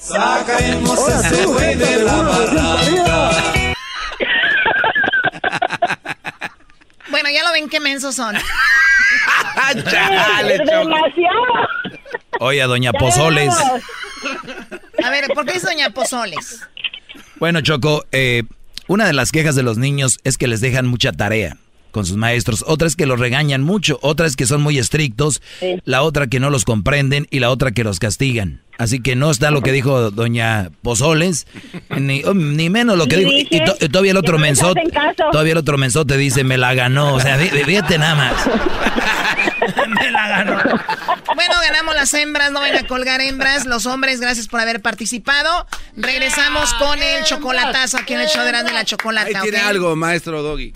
[0.00, 3.30] Sacaremos ese güey de la barranca.
[7.10, 8.34] Bueno, ya lo ven qué mensos son.
[9.90, 10.58] Chale.
[10.58, 11.42] Demasiado.
[12.40, 13.54] Oye, doña Pozoles.
[15.04, 16.66] A ver, ¿por qué es Doña Pozoles?
[17.38, 18.44] Bueno, Choco, eh,
[18.86, 21.58] una de las quejas de los niños es que les dejan mucha tarea
[21.90, 22.64] con sus maestros.
[22.66, 23.98] Otra es que los regañan mucho.
[24.02, 25.42] Otra es que son muy estrictos.
[25.84, 28.62] La otra que no los comprenden y la otra que los castigan.
[28.78, 31.46] Así que no está lo que dijo doña Pozoles,
[31.98, 33.30] ni, oh, ni menos lo que dijo.
[33.30, 34.82] Y, y to- y todavía el otro no mensote,
[35.30, 37.14] todavía el otro mensote dice, me la ganó.
[37.14, 38.34] O sea, fí- fíjate nada más.
[40.00, 40.52] Me la ganó.
[41.34, 43.66] Bueno, ganamos las hembras, no van a colgar hembras.
[43.66, 45.66] Los hombres, gracias por haber participado.
[45.96, 49.42] Regresamos con el chocolatazo aquí en el show de la Ahí Chocolata.
[49.42, 49.64] tiene ¿ok?
[49.66, 50.72] algo, maestro Doggy.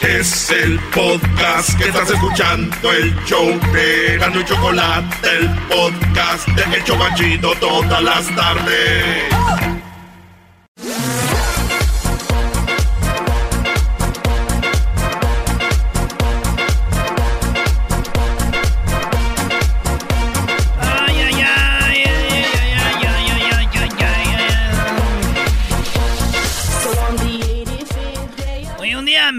[0.00, 6.76] Es el podcast que estás escuchando, el show de Gano y Chocolate, el podcast de
[6.76, 9.71] El Chobachito todas las tardes.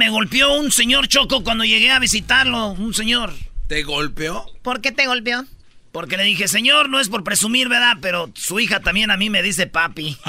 [0.04, 3.32] Me golpeó un señor Choco cuando llegué a visitarlo, un señor.
[3.70, 4.46] ¿Te golpeó?
[4.62, 5.46] ¿Por qué te golpeó?
[5.94, 7.96] Porque le dije, señor, no es por presumir, ¿verdad?
[8.02, 10.18] Pero su hija también a mí me dice papi.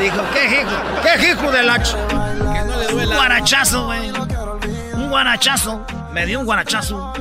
[0.00, 0.70] Dijo, ¿qué hijo?
[1.02, 1.78] ¿Qué hijo de la...
[1.82, 4.10] ch-?" Que no le Un guarachazo, güey.
[4.92, 5.84] Un guarachazo.
[6.12, 7.12] Me dio un guarachazo.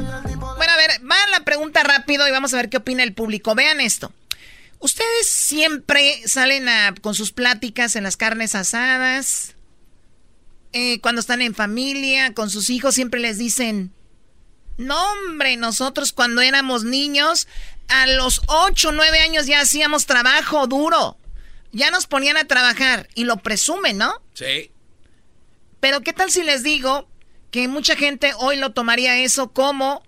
[0.57, 3.55] Bueno, a ver, va la pregunta rápido y vamos a ver qué opina el público.
[3.55, 4.11] Vean esto.
[4.79, 9.54] ¿Ustedes siempre salen a- con sus pláticas en las carnes asadas?
[10.77, 13.93] Eh, cuando están en familia, con sus hijos, siempre les dicen,
[14.77, 17.47] no hombre, nosotros cuando éramos niños,
[17.87, 21.17] a los 8 o 9 años ya hacíamos trabajo duro.
[21.71, 24.21] Ya nos ponían a trabajar y lo presumen, ¿no?
[24.33, 24.69] Sí.
[25.79, 27.07] Pero ¿qué tal si les digo
[27.51, 30.03] que mucha gente hoy lo tomaría eso como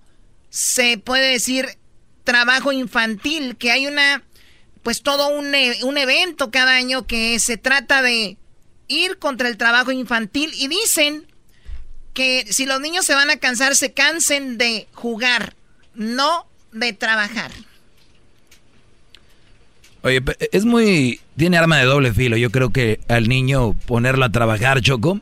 [0.49, 1.77] se puede decir
[2.25, 4.21] trabajo infantil, que hay una,
[4.83, 8.37] pues todo un, e- un evento cada año que se trata de
[8.87, 11.25] ir contra el trabajo infantil y dicen
[12.13, 15.55] que si los niños se van a cansar, se cansen de jugar,
[15.93, 17.51] no de trabajar.
[20.01, 21.19] Oye, es muy...
[21.35, 22.37] Tiene arma de doble filo.
[22.37, 25.19] Yo creo que al niño ponerlo a trabajar, Choco.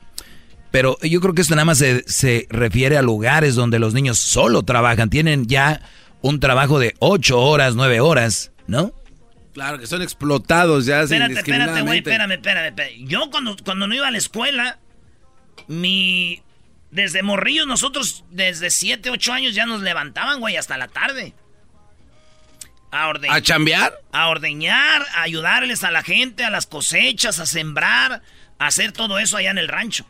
[0.71, 4.19] Pero yo creo que esto nada más se, se refiere a lugares donde los niños
[4.19, 5.09] solo trabajan.
[5.09, 5.81] Tienen ya
[6.21, 8.93] un trabajo de ocho horas, nueve horas, ¿no?
[9.55, 13.07] Claro, que son explotados ya Espérate, espérate, güey, espérame, espérame, espérame.
[13.07, 14.79] Yo cuando, cuando no iba a la escuela,
[15.67, 16.43] mi...
[16.91, 21.33] Desde morrillos nosotros, desde 7, 8 años ya nos levantaban, güey, hasta la tarde.
[22.91, 23.37] A ordeñar.
[23.37, 23.93] ¿A chambear?
[24.11, 28.23] A ordeñar, a ayudarles a la gente, a las cosechas, a sembrar,
[28.59, 30.05] a hacer todo eso allá en el rancho.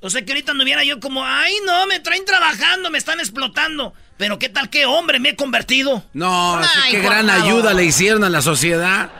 [0.00, 3.94] O sea que ahorita anduviera yo como, ay no, me traen trabajando, me están explotando.
[4.16, 6.04] Pero qué tal, qué hombre me he convertido.
[6.14, 7.42] No, Ay, qué gran favor.
[7.44, 9.10] ayuda le hicieron a la sociedad.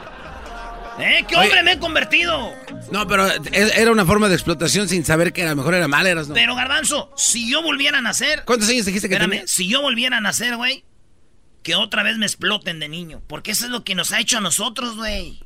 [0.98, 1.24] ¿Eh?
[1.28, 1.48] ¿Qué Oye.
[1.48, 2.54] hombre me he convertido?
[2.90, 6.06] No, pero e- era una forma de explotación sin saber que era mejor era mal,
[6.06, 6.34] eras no.
[6.34, 8.44] Pero Garbanzo, si yo volviera a nacer.
[8.46, 9.50] ¿Cuántos años dijiste que Espérame, tenías?
[9.50, 10.84] si yo volviera a nacer, güey,
[11.62, 13.20] que otra vez me exploten de niño.
[13.26, 15.40] Porque eso es lo que nos ha hecho a nosotros, güey.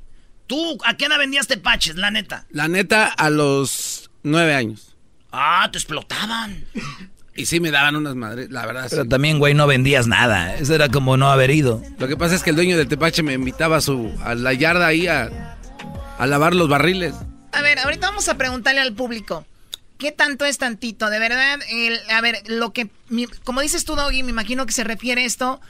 [0.46, 2.46] ¿Tú a qué edad vendías tepaches, la neta?
[2.50, 4.96] La neta, a los nueve años.
[5.32, 6.64] Ah, te explotaban.
[7.40, 8.86] Y sí me daban unas madres, la verdad.
[8.90, 9.08] Pero sí.
[9.08, 10.54] también, güey, no vendías nada.
[10.56, 11.82] Eso era como no haber ido.
[11.98, 14.52] Lo que pasa es que el dueño del tepache me invitaba a, su, a la
[14.52, 15.56] yarda ahí a,
[16.18, 17.14] a lavar los barriles.
[17.52, 19.46] A ver, ahorita vamos a preguntarle al público.
[19.98, 21.10] ¿Qué tanto es tantito?
[21.10, 21.58] De verdad,
[22.10, 22.88] a ver, lo que,
[23.44, 25.60] como dices tú, Doggy, me imagino que se refiere a esto.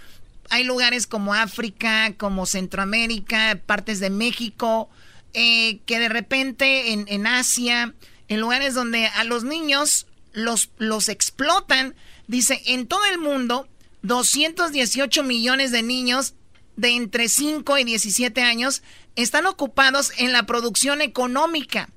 [0.50, 4.88] Hay lugares como África, como Centroamérica, partes de México,
[5.34, 7.94] eh, que de repente en, en, Asia,
[8.28, 11.94] en lugares donde a los niños los, los explotan.
[12.26, 13.68] Dice, en todo el mundo,
[14.02, 16.34] 218 millones de niños
[16.76, 18.82] de entre 5 y 17 años
[19.16, 21.90] están ocupados en la producción económica.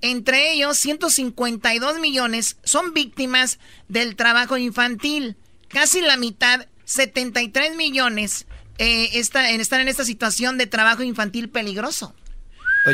[0.00, 3.58] Entre ellos, 152 millones son víctimas
[3.88, 5.36] del trabajo infantil.
[5.68, 8.46] Casi la mitad, 73 millones,
[8.78, 12.14] eh, está, están en esta situación de trabajo infantil peligroso.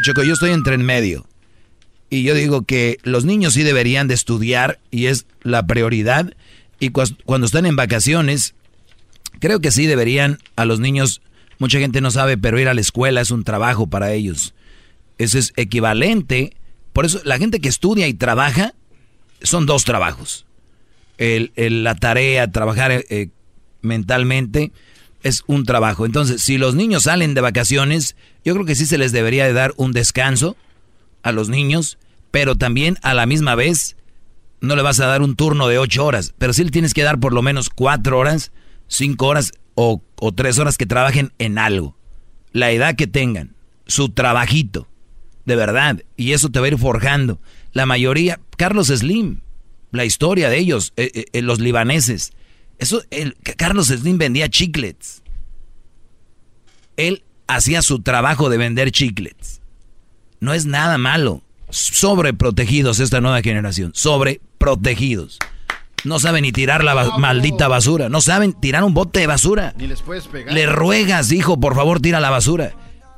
[0.02, 1.26] Choco, yo estoy entre en medio.
[2.10, 6.34] Y yo digo que los niños sí deberían de estudiar y es la prioridad.
[6.80, 8.54] Y cuando están en vacaciones,
[9.40, 11.20] creo que sí deberían a los niños,
[11.58, 14.54] mucha gente no sabe, pero ir a la escuela es un trabajo para ellos.
[15.18, 16.52] Eso es equivalente
[16.98, 18.74] por eso la gente que estudia y trabaja
[19.40, 20.46] son dos trabajos.
[21.16, 21.52] El,
[21.84, 23.28] la tarea, trabajar eh,
[23.82, 24.72] mentalmente
[25.22, 26.06] es un trabajo.
[26.06, 29.52] Entonces, si los niños salen de vacaciones, yo creo que sí se les debería de
[29.52, 30.56] dar un descanso
[31.28, 31.98] a los niños,
[32.30, 33.96] pero también a la misma vez
[34.60, 37.02] no le vas a dar un turno de ocho horas, pero sí le tienes que
[37.02, 38.52] dar por lo menos cuatro horas,
[38.88, 40.02] cinco horas o,
[40.34, 41.96] tres horas que trabajen en algo.
[42.52, 43.54] La edad que tengan,
[43.86, 44.88] su trabajito
[45.44, 47.40] de verdad, y eso te va a ir forjando.
[47.72, 49.40] La mayoría, Carlos Slim,
[49.92, 52.32] la historia de ellos, eh, eh, los libaneses,
[52.78, 55.22] eso, el, Carlos Slim vendía chiclets.
[56.96, 59.57] Él hacía su trabajo de vender chiclets.
[60.40, 61.42] No es nada malo.
[61.70, 63.92] Sobreprotegidos esta nueva generación.
[63.94, 65.38] Sobreprotegidos.
[66.04, 68.08] No saben ni tirar la maldita basura.
[68.08, 69.74] No saben tirar un bote de basura.
[69.76, 70.54] Ni les puedes pegar.
[70.54, 72.72] Le ruegas, hijo, por favor, tira la basura.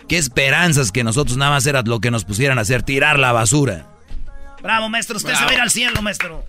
[0.08, 3.32] Qué esperanzas que nosotros nada más era lo que nos pusieran a hacer, tirar la
[3.32, 3.86] basura.
[4.62, 5.16] Bravo, maestro.
[5.16, 6.44] Usted se va a ir al cielo, maestro.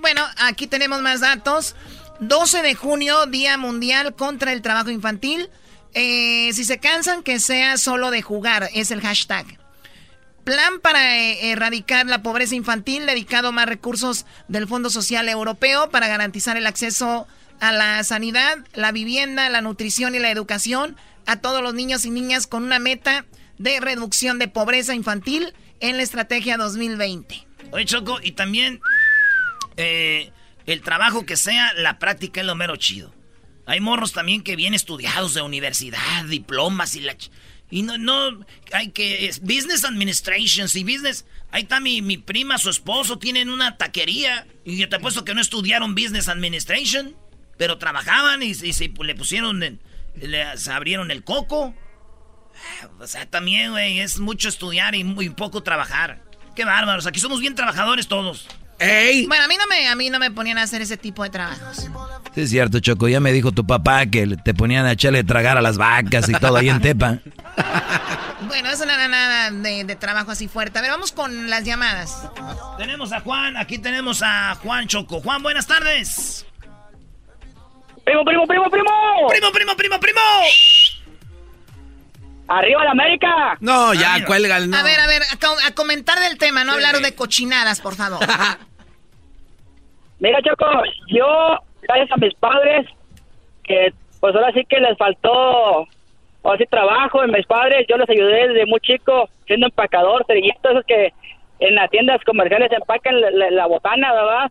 [0.00, 1.74] Bueno, aquí tenemos más datos.
[2.20, 5.50] 12 de junio, Día Mundial contra el Trabajo Infantil.
[5.94, 9.59] Eh, si se cansan, que sea solo de jugar, es el hashtag.
[10.44, 16.08] Plan para eh, erradicar la pobreza infantil, dedicado más recursos del Fondo Social Europeo para
[16.08, 17.26] garantizar el acceso
[17.60, 22.10] a la sanidad, la vivienda, la nutrición y la educación a todos los niños y
[22.10, 23.26] niñas con una meta
[23.58, 27.46] de reducción de pobreza infantil en la estrategia 2020.
[27.72, 28.80] Oye, Choco, y también
[29.76, 30.32] eh,
[30.66, 33.14] el trabajo que sea, la práctica es lo mero chido.
[33.66, 37.16] Hay morros también que vienen estudiados de universidad, diplomas y la...
[37.70, 39.26] Y no, no, hay que...
[39.26, 41.24] Es business administration, y business...
[41.52, 44.46] Ahí está mi, mi prima, su esposo, tienen una taquería.
[44.64, 47.16] Y yo te apuesto que no estudiaron business administration,
[47.56, 49.62] pero trabajaban y, y se le pusieron...
[49.62, 49.80] En,
[50.16, 51.74] les abrieron el coco.
[52.98, 56.22] O sea, también, güey, es mucho estudiar y muy poco trabajar.
[56.54, 58.46] Qué bárbaros, aquí somos bien trabajadores todos.
[58.80, 59.26] ¡Ey!
[59.26, 61.28] Bueno, a mí no me, a mí no me ponían a hacer ese tipo de
[61.28, 61.88] trabajos.
[62.34, 63.08] Sí, es cierto, Choco.
[63.08, 66.32] Ya me dijo tu papá que te ponían a echarle tragar a las vacas y
[66.32, 67.18] todo ahí en Tepa.
[68.48, 70.78] bueno, eso no era nada de, de, trabajo así fuerte.
[70.78, 72.26] A ver, vamos con las llamadas.
[72.78, 75.20] Tenemos a Juan, aquí tenemos a Juan Choco.
[75.20, 76.46] Juan, buenas tardes.
[78.04, 78.90] Primo, primo, primo, primo.
[79.28, 80.20] Primo, primo, primo, primo.
[82.48, 83.56] Arriba la América.
[83.60, 84.76] No, ya, cuelga el no.
[84.76, 88.20] A ver, a ver, a, comentar del tema, no hablar de cochinadas, por favor.
[90.20, 90.66] Mira, Choco,
[91.08, 92.86] yo, gracias a mis padres,
[93.64, 95.86] que pues ahora sí que les faltó,
[96.42, 100.72] ahora sí trabajo en mis padres, yo les ayudé desde muy chico, siendo empacador, cerillitos,
[100.72, 101.12] esos que
[101.60, 104.50] en las tiendas comerciales empacan la, botana, ¿verdad?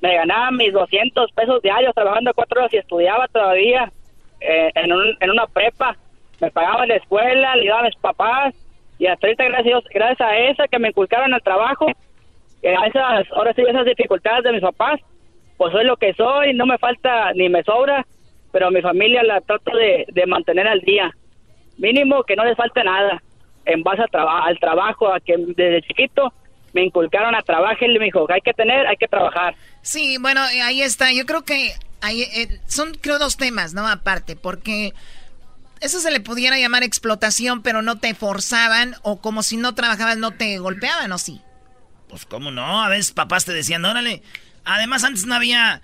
[0.00, 3.90] me ganaba mis 200 pesos diarios trabajando cuatro horas y estudiaba todavía
[4.40, 5.96] eh, en, una prepa.
[6.40, 8.54] Me pagaba la escuela, le daba a mis papás
[8.98, 11.86] y hasta ahorita gracias, gracias a esa que me inculcaron el trabajo,
[12.74, 15.00] esas, ahora sí, esas dificultades de mis papás,
[15.56, 18.06] pues soy lo que soy, no me falta ni me sobra,
[18.52, 21.10] pero mi familia la trato de, de mantener al día.
[21.78, 23.22] Mínimo que no les falte nada
[23.66, 26.32] en base al, trabajo, a que desde chiquito
[26.72, 29.54] me inculcaron a trabajar y me dijo, hay que tener, hay que trabajar.
[29.82, 31.12] Sí, bueno, eh, ahí está.
[31.12, 33.86] Yo creo que hay, eh, son, creo, dos temas, ¿no?
[33.86, 34.92] Aparte, porque
[35.80, 40.16] eso se le pudiera llamar explotación, pero no te forzaban o como si no trabajabas
[40.16, 41.40] no te golpeaban, ¿o sí?
[42.08, 44.22] Pues cómo no, a veces papás te decían, órale.
[44.64, 45.82] Además, antes no había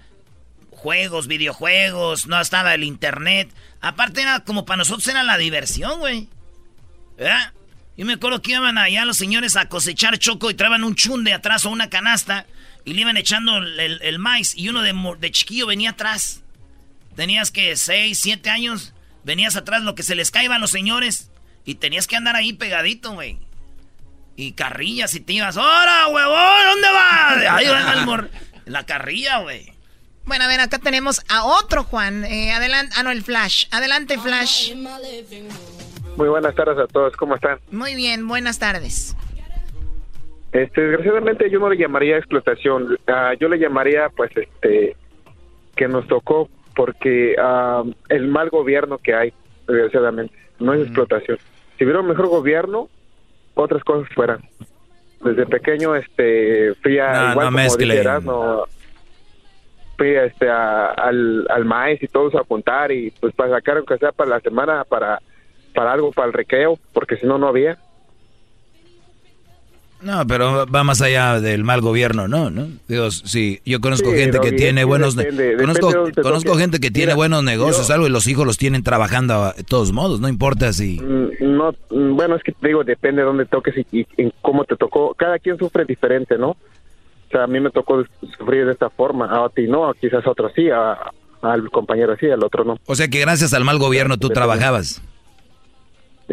[0.70, 3.52] juegos, videojuegos, no estaba el internet.
[3.80, 6.28] Aparte era como para nosotros era la diversión, güey.
[7.16, 7.52] ¿Verdad?
[7.96, 11.32] Yo me acuerdo que iban allá los señores a cosechar choco y traían un chunde
[11.32, 12.46] atrás o una canasta
[12.84, 16.42] y le iban echando el, maíz y uno de, de, chiquillo venía atrás.
[17.14, 18.94] Tenías que 6, 7 años,
[19.24, 21.30] venías atrás lo que se les caían a los señores
[21.64, 23.38] y tenías que andar ahí pegadito, güey.
[24.36, 26.66] Y carrillas y te ibas, ¡Hora, huevón!
[26.70, 27.36] ¿Dónde vas?
[27.50, 28.30] Ahí va el mor...
[28.64, 29.72] La carrilla, güey.
[30.24, 32.24] Bueno, a ver, acá tenemos a otro Juan.
[32.24, 33.66] Eh, adelante, ah, no, el Flash.
[33.72, 34.74] Adelante, Flash.
[36.16, 37.58] Muy buenas tardes a todos, ¿cómo están?
[37.70, 39.16] Muy bien, buenas tardes.
[40.52, 44.96] Este, desgraciadamente yo no le llamaría explotación, ah, yo le llamaría, pues, este,
[45.74, 49.32] que nos tocó porque ah, el mal gobierno que hay,
[49.66, 51.38] desgraciadamente, no es explotación.
[51.78, 52.88] Si hubiera un mejor gobierno,
[53.54, 54.40] otras cosas fueran.
[55.24, 58.64] Desde pequeño, este, fui a, No, igual no como dijeras, no,
[59.96, 63.98] fui este, a- al, al maíz y todos a apuntar y pues para sacar aunque
[63.98, 65.20] sea para la semana, para,
[65.74, 67.78] para algo, para el recreo, porque si no, no había.
[70.02, 72.50] No, pero va más allá del mal gobierno, ¿no?
[72.50, 72.66] ¿no?
[72.88, 75.14] Digo, sí, yo conozco Sí, gente no, que y- tiene y buenos...
[75.16, 78.06] depende- depende conozco de dónde te conozco gente que tiene Mira, buenos negocios, yo- algo,
[78.06, 80.98] y los hijos los tienen trabajando de todos modos, no importa si...
[81.00, 84.32] Mm, No, mm, bueno, es que te digo, depende de dónde toques y, y en
[84.42, 85.14] cómo te tocó.
[85.14, 86.50] Cada quien sufre diferente, ¿no?
[86.50, 86.56] O
[87.30, 88.04] sea, a mí me tocó
[88.36, 90.98] sufrir de esta forma, a ti no, quizás a otro sí, a-
[91.42, 92.78] al compañero sí, al otro no.
[92.86, 95.00] O sea que gracias al mal gobierno tú trabajabas.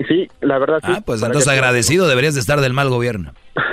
[0.07, 0.91] Sí, la verdad sí.
[0.95, 3.34] Ah, pues ¿Para entonces agradecido deberías de estar del mal gobierno.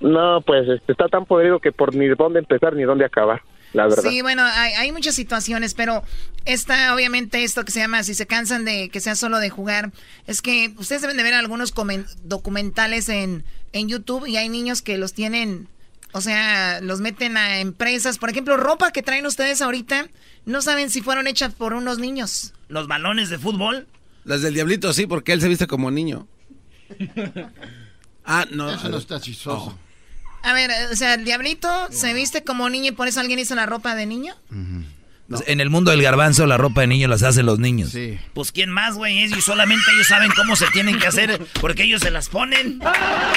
[0.00, 3.40] No, pues este, está tan podrido que por ni dónde empezar ni dónde acabar,
[3.72, 4.02] la verdad.
[4.02, 6.02] Sí, bueno, hay, hay muchas situaciones, pero
[6.44, 9.92] esta, obviamente, esto que se llama, si se cansan de que sea solo de jugar,
[10.26, 14.82] es que ustedes deben de ver algunos comen- documentales en, en YouTube y hay niños
[14.82, 15.68] que los tienen,
[16.12, 18.18] o sea, los meten a empresas.
[18.18, 20.08] Por ejemplo, ropa que traen ustedes ahorita,
[20.44, 22.52] no saben si fueron hechas por unos niños.
[22.68, 23.86] Los balones de fútbol.
[24.24, 26.26] Las del diablito sí, porque él se viste como niño.
[28.26, 28.72] Ah, no.
[28.72, 29.78] Eso no está chistoso.
[30.42, 33.38] A ver, eh, o sea, el diablito se viste como niño y por eso alguien
[33.38, 34.34] hizo la ropa de niño.
[35.28, 37.90] Pues, En el mundo del garbanzo la ropa de niños las hacen los niños.
[37.90, 38.18] Sí.
[38.32, 42.00] Pues quién más, güey, ellos solamente ellos saben cómo se tienen que hacer porque ellos
[42.00, 42.80] se las ponen.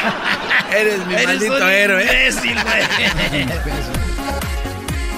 [0.73, 2.03] Eres mi Eres maldito un héroe.
[2.03, 3.45] imbécil, güey.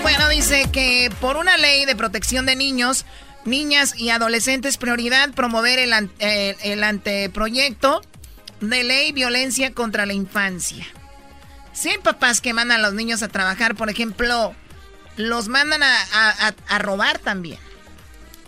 [0.02, 3.06] Bueno, dice que por una ley de protección de niños,
[3.49, 8.01] niñas y adolescentes, prioridad promover el, eh, el anteproyecto
[8.61, 10.85] de ley violencia contra la infancia.
[11.73, 14.53] Si hay papás que mandan a los niños a trabajar, por ejemplo,
[15.17, 17.57] los mandan a- a robar también.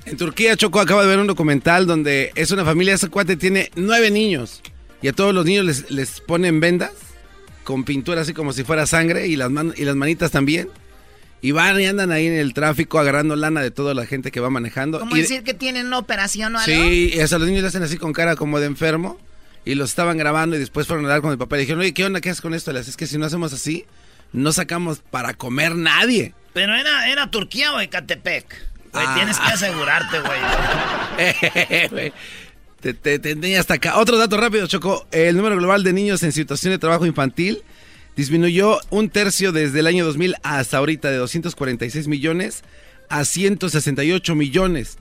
[0.05, 3.71] En Turquía, Choco acaba de ver un documental donde es una familia, ese cuate tiene
[3.75, 4.61] nueve niños.
[5.01, 6.91] Y a todos los niños les, les ponen vendas
[7.63, 10.69] con pintura así como si fuera sangre y las, man- y las manitas también.
[11.41, 14.39] Y van y andan ahí en el tráfico agarrando lana de toda la gente que
[14.39, 14.99] va manejando.
[14.99, 16.71] Como Y- decir que tienen una operación o algo.
[16.71, 19.17] Sí, y hasta los niños le hacen así con cara como de enfermo.
[19.65, 21.93] Y los estaban grabando y después fueron a hablar con el papá y dijeron, oye,
[21.93, 22.19] ¿qué onda?
[22.21, 22.71] ¿Qué haces con esto?
[22.73, 23.85] Le es que si no hacemos así,
[24.33, 26.33] no sacamos para comer nadie.
[26.53, 28.45] Pero era, era Turquía o Ecatepec.
[28.91, 29.13] Güey, Ah.
[29.15, 30.39] tienes que asegurarte, güey.
[32.81, 33.97] te, te, te tenía hasta acá.
[33.97, 35.07] Otro dato rápido, Choco.
[35.11, 37.61] El número global de niños en situación de trabajo infantil
[38.15, 42.63] disminuyó un tercio desde el año 2000 hasta ahorita de 246 millones
[43.09, 44.97] a 168 millones.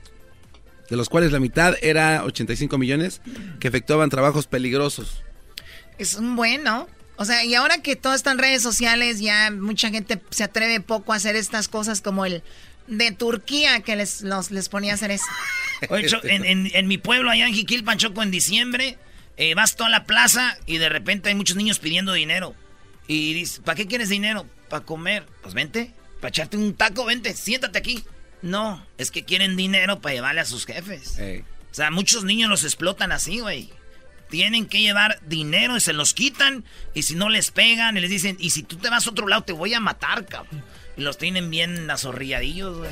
[0.89, 3.21] De los cuales la mitad era 85 millones
[3.61, 5.23] que efectuaban trabajos peligrosos.
[5.99, 6.89] Es un bueno.
[7.17, 10.81] O sea, y ahora que todo está en redes sociales, ya mucha gente se atreve
[10.81, 12.43] poco a hacer estas cosas como el
[12.89, 15.27] de Turquía que les, los, les ponía a hacer eso.
[15.91, 18.99] Oye, en- en mi pueblo, allá en Jiquilpan, Choco, en diciembre,
[19.37, 22.55] eh, vas toda la plaza y de repente hay muchos niños pidiendo dinero.
[23.11, 24.47] Y dices, ¿para qué quieres dinero?
[24.69, 25.27] Para comer.
[25.43, 28.05] Pues vente, para echarte un taco, vente, siéntate aquí.
[28.41, 31.17] No, es que quieren dinero para llevarle a sus jefes.
[31.19, 33.69] O sea, muchos niños los explotan así, güey.
[34.29, 36.65] Tienen que llevar dinero y se los quitan.
[36.95, 39.27] Y si no les pegan y les dicen, y si tú te vas a otro
[39.27, 40.63] lado, te voy a matar, cabrón.
[40.97, 42.91] Y los tienen bien azorrilladillos, güey.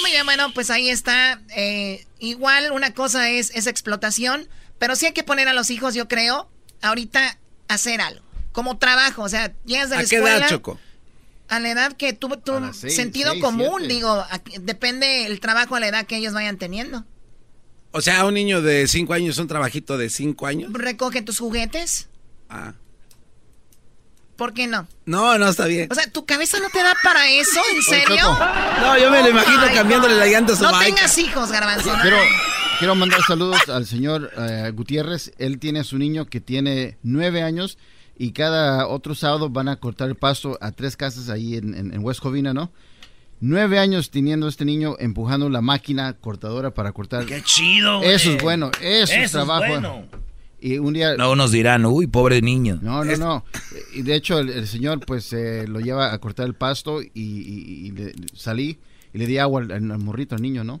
[0.00, 1.40] Muy bien, bueno, pues ahí está.
[1.54, 4.48] Eh, igual una cosa es esa explotación,
[4.80, 6.50] pero sí hay que poner a los hijos, yo creo,
[6.80, 7.38] ahorita
[7.68, 8.31] hacer algo.
[8.52, 10.36] Como trabajo, o sea, llegas de la ¿A qué escuela.
[10.36, 10.78] edad, Choco?
[11.48, 12.28] A la edad que tú,
[12.72, 13.94] seis, sentido seis, común, siete.
[13.94, 17.04] digo, a- depende el trabajo a la edad que ellos vayan teniendo.
[17.90, 20.72] O sea, un niño de 5 años, un trabajito de 5 años.
[20.72, 22.08] Recoge tus juguetes.
[22.48, 22.72] Ah.
[24.36, 24.88] ¿Por qué no?
[25.04, 25.88] No, no está bien.
[25.90, 27.60] O sea, ¿tu cabeza no te da para eso?
[27.76, 28.32] ¿En serio?
[28.80, 30.86] No, yo me lo imagino Ay, cambiándole la llanta a su No bike.
[30.94, 31.92] tengas hijos, garbanzo.
[32.78, 35.32] quiero mandar saludos al señor eh, Gutiérrez.
[35.38, 37.76] Él tiene a su niño que tiene nueve años
[38.18, 41.92] y cada otro sábado van a cortar el pasto a tres casas ahí en, en-
[41.94, 42.70] en West Covina, ¿no?
[43.40, 47.26] Nueve años teniendo este niño empujando la máquina cortadora para cortar.
[47.26, 48.10] Qué chido, güey.
[48.12, 49.64] Eso es bueno, eso, Eso es es trabajo.
[49.66, 50.04] bueno.
[50.60, 51.16] Y un día...
[51.16, 52.78] No, unos dirán, uy, pobre niño.
[52.82, 53.44] No, no, no.
[53.94, 57.08] Y de hecho el, el señor pues eh, lo lleva a cortar el pasto y,
[57.14, 58.78] y- y le- salí
[59.12, 60.80] y le di agua al, al morrito, al niño, ¿no?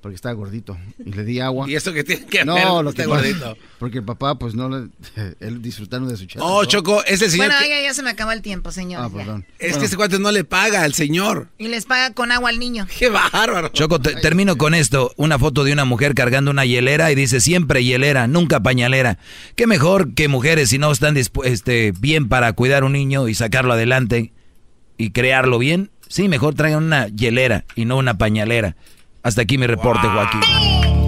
[0.00, 1.66] Porque estaba gordito y le di agua.
[1.70, 2.64] ¿Y eso que tiene que no, ver?
[2.84, 3.56] lo Está que gordito.
[3.78, 4.88] Porque el papá, pues no le.
[5.40, 6.44] Él disfrutando de su chela.
[6.44, 9.02] Oh, Choco, es el señor Bueno, que- ya, ya se me acabó el tiempo, señor.
[9.04, 9.46] Ah, perdón.
[9.58, 11.48] Es que ese cuate no le paga al señor.
[11.58, 12.86] Y les paga con agua al niño.
[12.98, 13.68] ¡Qué bárbaro!
[13.68, 15.12] Choco, te- termino con esto.
[15.16, 19.18] Una foto de una mujer cargando una hielera y dice siempre hielera, nunca pañalera.
[19.56, 23.72] Qué mejor que mujeres si no están este, bien para cuidar un niño y sacarlo
[23.74, 24.32] adelante
[24.98, 25.90] y crearlo bien.
[26.08, 28.76] Sí, mejor traigan una hielera y no una pañalera.
[29.22, 30.40] Hasta aquí mi reporte, Joaquín.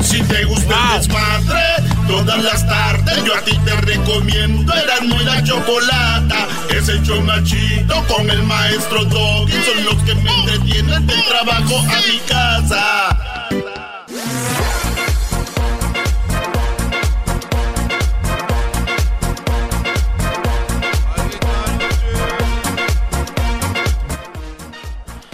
[0.02, 1.62] Si te gusta el desmadre,
[2.06, 6.46] todas las tardes yo a ti te recomiendo Erasmo y la Chocolata.
[6.68, 9.52] Es el chido con el maestro Doggy.
[9.52, 13.41] Son los que me entretienen del trabajo a mi casa.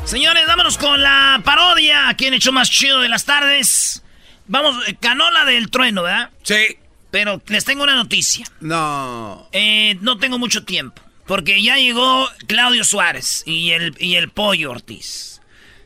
[0.08, 2.14] Señores, vámonos con la parodia.
[2.16, 4.02] ¿Quién echó más chido de las tardes?
[4.46, 6.30] Vamos, eh, canola del trueno, ¿verdad?
[6.44, 6.78] Sí.
[7.10, 8.46] Pero les tengo una noticia.
[8.60, 9.50] No.
[9.52, 11.02] Eh, no tengo mucho tiempo.
[11.26, 15.42] Porque ya llegó Claudio Suárez y el, y el Pollo Ortiz.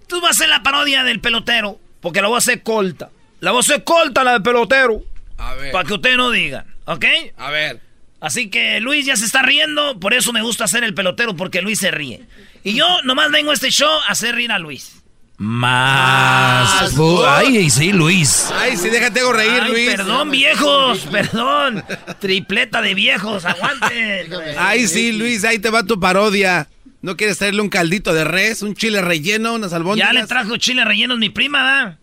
[0.07, 1.81] Tú vas a hacer la parodia del pelotero.
[2.01, 3.11] Porque la voy a hacer corta.
[3.41, 5.03] La voy a hacer corta, la del pelotero.
[5.37, 5.73] A ver.
[5.73, 6.65] Para que ustedes no digan.
[6.85, 7.07] ¿Ok?
[7.39, 7.81] A ver.
[8.21, 9.99] Así que Luis ya se está riendo.
[9.99, 11.35] Por eso me gusta hacer el pelotero.
[11.35, 12.25] Porque Luis se ríe.
[12.65, 15.03] Y yo nomás vengo a este show a hacer reír a Luis.
[15.39, 16.95] Más.
[17.27, 18.49] Ay, sí, Luis.
[18.55, 19.91] Ay, sí, déjate hago reír, Ay, Luis.
[19.91, 21.85] Perdón, viejos, perdón.
[22.21, 24.31] Tripleta de viejos, aguanten.
[24.59, 26.69] Ay, sí, Luis, ahí te va tu parodia.
[27.01, 30.13] ¿No quieres traerle un caldito de res, un chile relleno, unas albóndigas?
[30.13, 31.99] Ya le trajo chile rellenos mi prima, ¿da?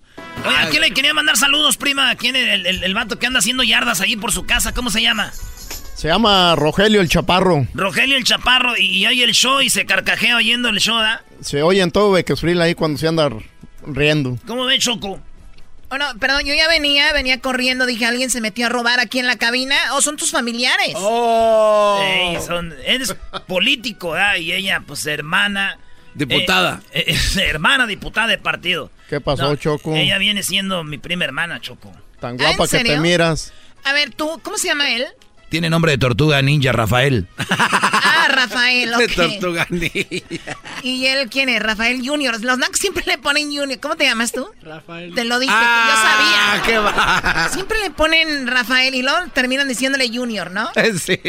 [0.46, 2.10] Oye, ¿a quién le quería mandar saludos, prima?
[2.10, 4.74] ¿A quién el, el, el vato que anda haciendo yardas ahí por su casa?
[4.74, 5.32] ¿Cómo se llama?
[6.00, 7.68] Se llama Rogelio el Chaparro.
[7.74, 11.26] Rogelio el Chaparro y, y oye el show y se carcajea oyendo el show, ¿da?
[11.42, 13.30] Se oye en todo Bequesfril ahí cuando se anda
[13.86, 14.38] riendo.
[14.48, 15.20] ¿Cómo ve, Choco?
[15.90, 19.20] Oh, no, perdón, yo ya venía, venía corriendo, dije, alguien se metió a robar aquí
[19.20, 19.76] en la cabina.
[19.92, 20.94] ¿O son tus familiares?
[20.96, 22.00] ¡Oh!
[22.02, 23.14] Ey, son, eres
[23.46, 24.38] político, ¿da?
[24.38, 25.80] Y ella, pues, hermana.
[26.14, 26.82] Diputada.
[26.94, 28.90] eh, eh, hermana diputada de partido.
[29.10, 29.94] ¿Qué pasó, No, Choco?
[29.94, 31.92] Ella viene siendo mi prima hermana, Choco.
[32.22, 33.52] Tan ¿Ah, guapa en que te miras.
[33.84, 35.06] A ver, tú, ¿cómo se llama él?
[35.50, 37.28] Tiene nombre de tortuga ninja, Rafael.
[38.12, 39.12] Ah, Rafael, De ok.
[39.16, 40.58] tortuga ninja.
[40.84, 41.62] ¿Y él quién es?
[41.62, 42.40] Rafael Junior.
[42.44, 43.80] Los Nacos siempre le ponen Junior.
[43.80, 44.48] ¿Cómo te llamas tú?
[44.62, 45.14] Rafael.
[45.16, 46.64] Te lo dije, Ah, yo sabía.
[46.66, 47.50] qué va.
[47.50, 50.70] Siempre le ponen Rafael y luego terminan diciéndole Junior, ¿no?
[51.00, 51.20] Sí.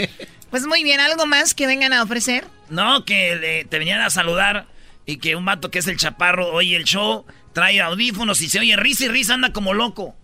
[0.50, 2.44] Pues muy bien, ¿algo más que vengan a ofrecer?
[2.68, 4.66] No, que le- te venían a saludar
[5.06, 8.58] y que un vato que es el chaparro oye el show, trae audífonos y se
[8.58, 10.16] oye risa y risa, anda como loco.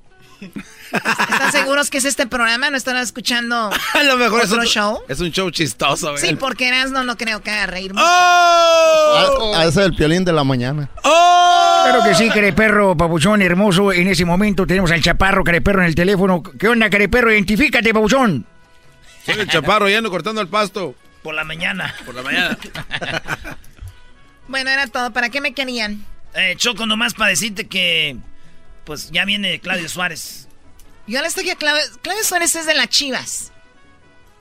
[0.92, 2.70] ¿Están seguros que es este programa?
[2.70, 5.00] ¿No están escuchando A lo mejor es otro un show?
[5.08, 6.20] Es un show chistoso, güey.
[6.20, 8.04] Sí, porque Erasmo no creo que haga reír mucho.
[8.06, 9.52] ¡Oh!
[9.56, 10.88] Ah, ese es el piolín de la mañana.
[11.04, 11.82] ¡Oh!
[11.84, 13.92] Claro que sí, careperro, papuchón hermoso.
[13.92, 16.42] En ese momento tenemos al chaparro, careperro, en el teléfono.
[16.42, 17.32] ¿Qué onda, careperro?
[17.32, 18.46] Identifícate, papuchón.
[19.24, 20.94] Soy el chaparro, ya ando cortando el pasto.
[21.22, 21.94] Por la mañana.
[22.04, 22.58] Por la mañana.
[24.48, 25.12] Bueno, era todo.
[25.12, 26.04] ¿Para qué me querían?
[26.34, 28.16] Eh, Choco, nomás para decirte que,
[28.84, 30.45] pues ya viene Claudio Suárez.
[31.06, 33.52] Yo les dije a Claudio, Claudio Suárez es de las chivas.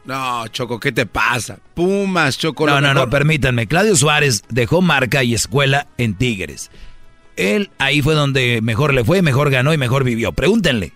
[0.06, 1.58] No, Choco, ¿qué te pasa?
[1.74, 2.68] Pumas, Choco.
[2.68, 3.68] No, no, no, permítanme.
[3.68, 6.70] Claudio Suárez dejó marca y escuela en Tigres.
[7.36, 10.32] Él ahí fue donde mejor le fue, mejor ganó y mejor vivió.
[10.32, 10.94] Pregúntenle.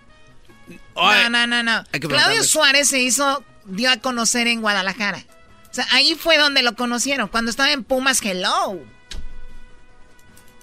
[0.94, 1.84] No, no, no, no.
[1.90, 2.44] Claudio.
[2.44, 5.24] Suárez se hizo, dio a conocer en Guadalajara.
[5.70, 7.28] O sea, ahí fue donde lo conocieron.
[7.28, 8.80] Cuando estaba en Pumas, hello.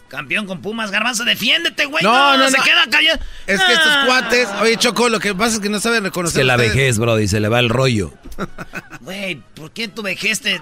[0.10, 2.02] Campeón con Pumas, Garbanzo, defiéndete, güey.
[2.04, 2.64] No, no, se no.
[2.64, 3.20] queda callado.
[3.46, 4.04] Es que estos Ah.
[4.06, 4.48] cuates.
[4.62, 6.42] Oye, Choco, lo que pasa es que no saben Es reconocer.
[6.42, 8.14] que la vejez, Brody, se le va el rollo.
[9.02, 10.60] Güey, ¿por qué tu vejez te,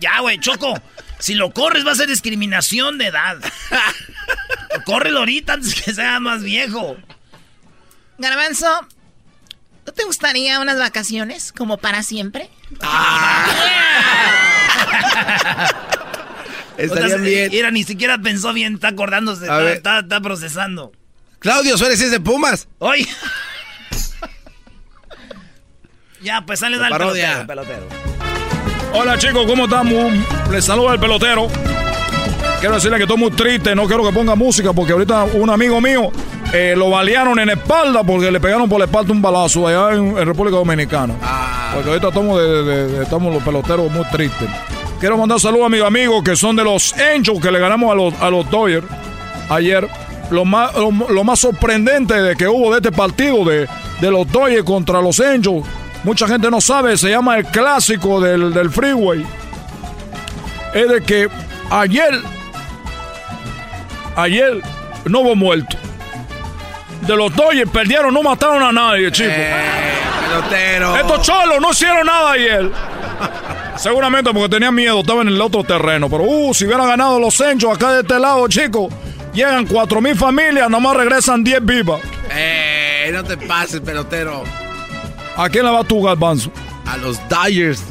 [0.00, 0.74] Ya, güey, Choco.
[1.18, 3.36] Si lo corres va a ser discriminación de edad.
[4.84, 6.96] Córrelo ahorita antes que sea más viejo.
[8.18, 8.86] Garbanzo,
[9.86, 12.50] ¿no te gustaría unas vacaciones como para siempre?
[16.78, 17.50] Estarían O sea, bien.
[17.50, 20.92] Mira, ni siquiera pensó bien, está acordándose, está, está- está procesando.
[21.38, 22.68] Claudio Suárez es de Pumas.
[22.78, 23.06] ¡Oye!
[26.22, 27.86] ya, pues sale al pelotero, pelotero.
[28.92, 30.12] Hola chicos, ¿cómo estamos?
[30.50, 31.48] Les saluda el pelotero.
[32.60, 35.80] Quiero decirle que estoy muy triste, no quiero que ponga música porque ahorita un amigo
[35.82, 36.10] mío
[36.52, 40.16] eh, lo balearon en espalda porque le pegaron por la espalda un balazo allá en,
[40.16, 41.14] en República Dominicana.
[41.74, 44.48] Porque ahorita estamos, de- de- de- estamos los peloteros muy tristes.
[45.04, 47.94] Quiero mandar saludos a mis amigos que son de los Angels que le ganamos a
[47.94, 48.86] los, a los Dodgers
[49.50, 49.86] ayer.
[50.30, 53.68] Lo más, lo, lo más sorprendente de que hubo de este partido de,
[54.00, 55.62] de los Dodgers contra los Angels,
[56.04, 59.26] mucha gente no sabe, se llama el clásico del, del freeway.
[60.72, 61.28] Es de que
[61.68, 62.22] ayer,
[64.16, 64.62] ayer
[65.04, 65.76] no hubo muerto.
[67.02, 69.28] de los Dodgers perdieron, no mataron a nadie, chico.
[69.28, 70.96] pelotero.
[70.96, 72.70] Estos cholos no hicieron nada ayer.
[73.76, 76.08] Seguramente porque tenían miedo, estaban en el otro terreno.
[76.08, 78.92] Pero, uh, si hubieran ganado los Centros acá de este lado, chicos,
[79.32, 82.00] llegan cuatro mil familias, nomás regresan 10 vivas.
[82.30, 84.44] Eh, no te pases, pelotero.
[85.36, 86.50] ¿A quién le va tu Garbanzo?
[86.86, 87.82] A los Dodgers.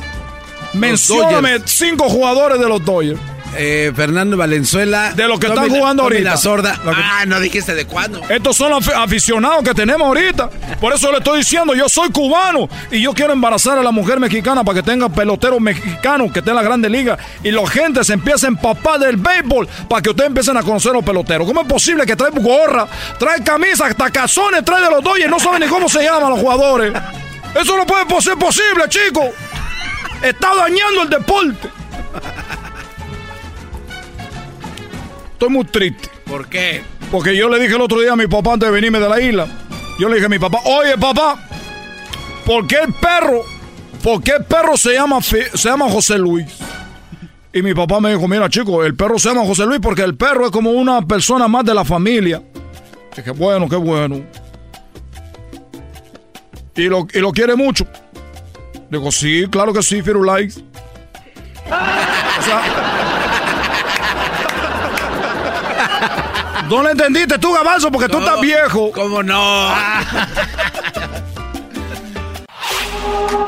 [0.73, 3.19] Mencióname cinco jugadores de los Dodgers.
[3.55, 5.13] Eh, Fernando Valenzuela.
[5.13, 6.31] De los que están jugando ahorita.
[6.31, 6.79] La sorda.
[6.83, 8.21] Lo que- Ah, no dijiste de cuándo.
[8.29, 10.49] Estos son los afi- aficionados que tenemos ahorita.
[10.81, 14.19] Por eso le estoy diciendo, yo soy cubano y yo quiero embarazar a la mujer
[14.19, 18.03] mexicana para que tenga peloteros mexicanos que esté en la grande liga y la gente
[18.03, 21.45] se empiece a empapar del béisbol para que ustedes empiecen a conocer los peloteros.
[21.47, 22.87] ¿Cómo es posible que trae gorra,
[23.19, 26.39] trae camisa, hasta cazones, trae de los Dodgers, no saben ni cómo se llaman los
[26.39, 26.91] jugadores?
[27.53, 29.25] Eso no puede ser posible, chicos.
[30.23, 31.69] Está dañando el deporte.
[35.43, 36.09] Estoy muy triste.
[36.23, 36.83] ¿Por qué?
[37.11, 39.19] Porque yo le dije el otro día a mi papá antes de venirme de la
[39.19, 39.45] isla.
[39.99, 41.37] Yo le dije a mi papá, oye papá,
[42.45, 43.43] ¿por qué el perro,
[44.01, 46.45] por qué el perro se llama, se llama José Luis?
[47.51, 50.15] Y mi papá me dijo, mira chico, el perro se llama José Luis porque el
[50.15, 52.41] perro es como una persona más de la familia.
[53.13, 54.21] Dije, bueno, qué bueno.
[56.77, 57.85] Y lo, y lo quiere mucho.
[58.89, 60.63] Digo, sí, claro que sí, Firulais.
[62.35, 63.02] O sea,
[66.77, 68.91] no le entendiste tú, Gabanzo, porque tú estás viejo.
[68.91, 69.69] ¿Cómo no?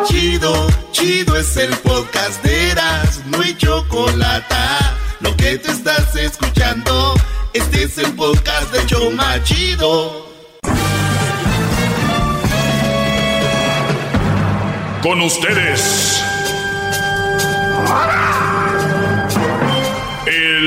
[0.08, 4.56] Chido, chido es el podcast de Eras, no hay chocolate.
[5.22, 7.16] Lo que te estás escuchando,
[7.54, 10.28] este es el podcast de Choma Chido.
[15.02, 16.22] Con ustedes.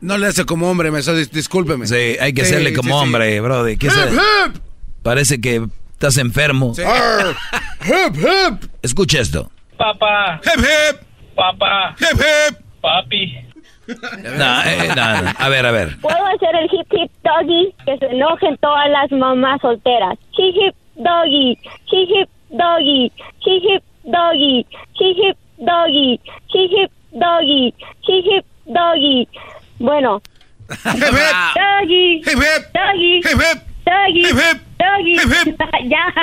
[0.00, 1.86] No le hace como hombre, maestro, dis- discúlpeme.
[1.86, 3.04] Sí, hay que Sí, hacerle sí, como sí.
[3.04, 3.76] hombre, brother.
[3.78, 4.62] ¿Qué Hip, hip.
[5.02, 6.72] Parece que estás enfermo.
[6.84, 7.36] Arr.
[7.84, 8.70] ¡Hip, hip!
[8.82, 9.50] Escucha esto.
[9.76, 10.40] Papá.
[10.44, 11.00] Hip, hip.
[11.34, 11.94] Papá.
[11.98, 12.56] Hip, hip.
[12.80, 13.36] Papi.
[13.88, 15.30] No, eh, no, no.
[15.36, 15.98] A ver, a ver.
[16.00, 17.74] ¿Puedo hacer el hip hip doggy?
[17.84, 20.16] Que se enojen todas las mamás solteras.
[20.38, 21.58] Hip hip doggy,
[21.90, 23.12] hip hip doggy,
[23.44, 26.20] hip hip doggy, hip hip doggy,
[26.52, 27.74] hip hip doggy, hip hip.
[27.74, 27.74] Doggy.
[28.06, 28.44] Hip, hip.
[28.66, 29.28] Doggy.
[30.70, 32.72] Hip, hip.
[32.74, 33.22] Doggy.
[33.24, 34.60] Hip, hip.
[34.78, 35.88] Doggy.
[35.88, 36.14] ya.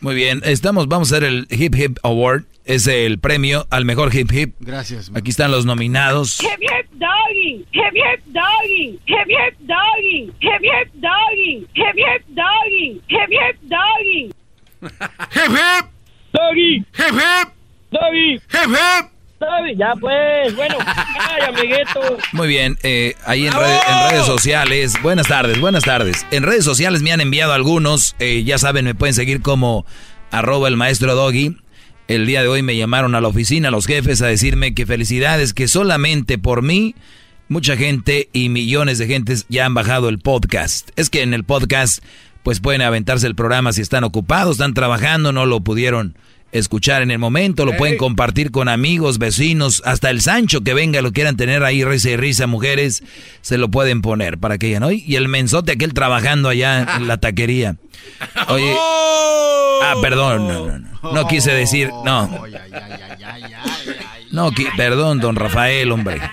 [0.00, 2.44] Muy bien, estamos, vamos a hacer el Hip Hip Award.
[2.64, 4.54] Es el premio al mejor hip hip.
[4.60, 5.10] Gracias.
[5.14, 6.40] Aquí están los nominados.
[6.40, 13.02] Hip hip doggy, hip hip doggy, hip hip doggy, hip hip doggy, hip hip doggy,
[13.08, 14.32] hip hip doggy.
[14.82, 15.86] Hip, hip.
[16.32, 16.84] Doggy.
[16.94, 17.48] Hip, hip.
[17.92, 18.40] Doggy.
[18.50, 19.11] Hip, hip.
[19.76, 20.54] Ya pues.
[20.56, 20.76] Bueno.
[20.86, 22.18] Ay, amiguito.
[22.32, 24.94] Muy bien, eh, ahí en, red- en redes sociales.
[25.02, 26.26] Buenas tardes, buenas tardes.
[26.30, 28.14] En redes sociales me han enviado algunos.
[28.18, 29.84] eh, ya saben, me pueden seguir como
[30.30, 31.56] arroba el maestro Doggy.
[32.08, 35.54] El día de hoy me llamaron a la oficina los jefes a decirme que felicidades,
[35.54, 36.94] que solamente por mí
[37.48, 40.90] mucha gente y millones de gentes ya han bajado el podcast.
[40.96, 42.02] Es que en el podcast
[42.42, 46.16] pues pueden aventarse el programa si están ocupados, están trabajando, no lo pudieron
[46.52, 51.02] escuchar en el momento, lo pueden compartir con amigos, vecinos, hasta el Sancho que venga,
[51.02, 53.02] lo quieran tener ahí, risa y risa, mujeres,
[53.40, 57.16] se lo pueden poner para que ya Y el mensote aquel trabajando allá en la
[57.16, 57.76] taquería.
[58.48, 62.30] Oye, ah, perdón, no, no, no, no quise decir, no.
[64.30, 66.20] No, perdón, don Rafael, hombre.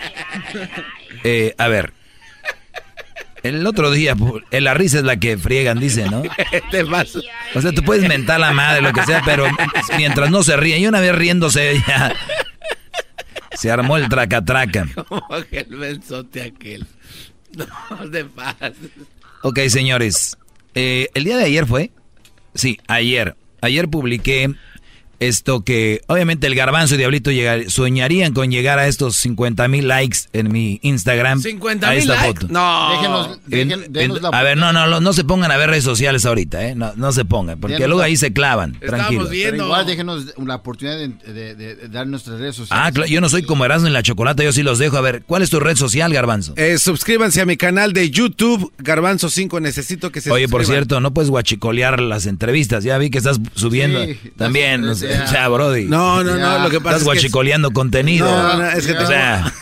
[1.25, 1.91] Eh, a ver.
[3.43, 4.15] El otro día,
[4.51, 6.23] la risa es la que friegan, dice, ¿no?
[6.71, 7.19] Te pasa.
[7.55, 9.47] O sea, tú puedes mentar la madre, lo que sea, pero
[9.97, 10.81] mientras no se ríen.
[10.81, 12.13] Y una vez riéndose, ya
[13.53, 14.87] se armó el traca-traca.
[15.07, 16.85] Como que el benzote aquel.
[17.55, 18.75] No te pases.
[19.41, 20.37] Ok, señores.
[20.75, 21.91] eh, el día de ayer fue.
[22.53, 23.35] Sí, ayer.
[23.61, 24.53] Ayer publiqué
[25.19, 29.87] esto que obviamente el garbanzo y Diablito llegar, soñarían con llegar a estos 50 mil
[29.87, 31.41] likes en mi Instagram.
[31.41, 32.41] 50 a mil esta likes.
[32.41, 32.47] foto.
[32.53, 32.91] No.
[32.91, 35.57] Déjenos, dejen- En- denos en- la- a ver, no, no, no, no se pongan a
[35.57, 36.75] ver redes sociales ahorita, ¿eh?
[36.75, 38.79] No, no se pongan, porque luego la- ahí se clavan.
[38.79, 39.27] Tranquilo.
[39.29, 42.83] Pero igual déjenos la oportunidad de, de- de- de dar nuestras redes sociales.
[42.87, 44.97] Ah, claro, yo no soy como Erasmo en la chocolate, yo sí los dejo.
[44.97, 46.53] A ver, ¿cuál es tu red social, Garbanzo?
[46.55, 49.59] Eh, suscríbanse a mi canal de YouTube, Garbanzo 5.
[49.59, 52.83] Necesito que se Oye, por cierto, no puedes guachicolear las entrevistas.
[52.83, 54.03] Ya vi que estás subiendo.
[54.05, 55.47] Sí, También, no sé, sea, ya.
[55.47, 55.85] Brody.
[55.85, 58.25] No, no, no, lo que pasa Estás es que- guachicoleando contenido.
[58.25, 59.53] No, no, es que O tengo- sea,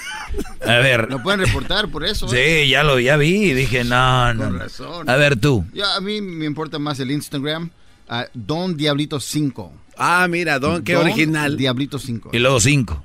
[0.66, 1.10] a ver.
[1.10, 2.28] Lo pueden reportar por eso.
[2.34, 2.64] ¿eh?
[2.66, 4.44] Sí, ya lo ya vi y dije, no, no.
[4.46, 4.60] Con no.
[4.60, 5.10] razón.
[5.10, 5.66] A ver tú.
[5.74, 7.70] Ya, a mí me importa más el Instagram.
[8.10, 9.72] ah, Don Diablito 5.
[9.98, 11.58] Ah, mira, Don, qué original.
[11.58, 12.30] Diablito 5.
[12.34, 13.04] Y luego cinco.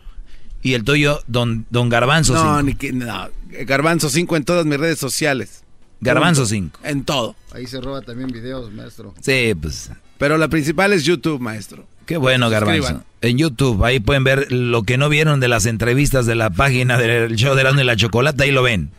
[0.65, 2.63] Y el tuyo, Don, don Garbanzo No, cinco.
[2.63, 3.29] ni que, no.
[3.67, 5.65] Garbanzo 5 en todas mis redes sociales.
[6.01, 6.55] Garbanzo Punto.
[6.55, 6.81] 5.
[6.85, 7.35] En todo.
[7.53, 9.15] Ahí se roba también videos, maestro.
[9.21, 9.91] Sí, pues.
[10.19, 11.85] Pero la principal es YouTube, maestro.
[12.07, 13.05] Qué bueno, Garbanzo.
[13.21, 16.99] En YouTube, ahí pueden ver lo que no vieron de las entrevistas de la página
[16.99, 18.91] del show de Erasmo y la Chocolata, ahí lo ven.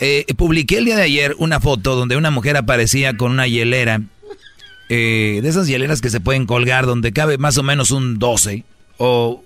[0.00, 4.02] Eh, publiqué el día de ayer una foto donde una mujer aparecía con una hielera,
[4.88, 8.64] eh, de esas hieleras que se pueden colgar, donde cabe más o menos un 12
[8.96, 9.44] o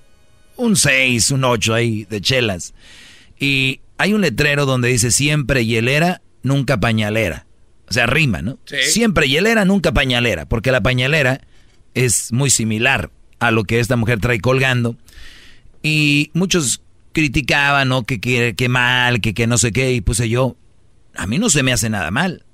[0.56, 2.72] un 6, un 8 ahí de chelas.
[3.38, 7.44] Y hay un letrero donde dice siempre hielera, nunca pañalera.
[7.88, 8.58] O sea, rima, ¿no?
[8.64, 11.42] Siempre hielera, nunca pañalera, porque la pañalera
[11.94, 14.96] es muy similar a lo que esta mujer trae colgando.
[15.82, 18.04] Y muchos criticaban, ¿no?
[18.04, 19.92] Que, que, que mal, que, que no sé qué.
[19.92, 20.56] Y puse yo,
[21.14, 22.44] a mí no se me hace nada mal.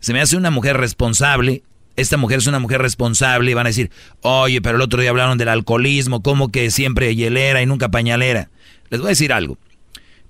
[0.00, 1.62] Se me hace una mujer responsable.
[1.96, 3.90] Esta mujer es una mujer responsable y van a decir,
[4.22, 8.50] oye, pero el otro día hablaron del alcoholismo, como que siempre hielera y nunca pañalera.
[8.88, 9.58] Les voy a decir algo.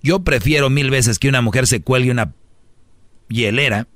[0.02, 2.32] Yo prefiero mil veces que una mujer se cuelgue una
[3.28, 3.86] hielera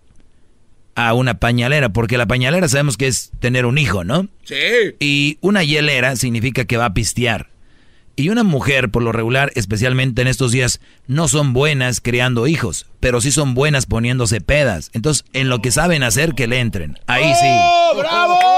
[0.97, 4.29] a una pañalera, porque la pañalera sabemos que es tener un hijo, ¿no?
[4.45, 4.97] Sí.
[4.99, 7.51] Y una hielera significa que va a pistear.
[8.19, 12.87] Y una mujer, por lo regular, especialmente en estos días, no son buenas criando hijos,
[12.99, 14.91] pero sí son buenas poniéndose pedas.
[14.95, 16.99] Entonces, en lo que saben hacer, que le entren.
[17.07, 17.47] Ahí sí.
[17.47, 18.57] ¡Oh, bravo!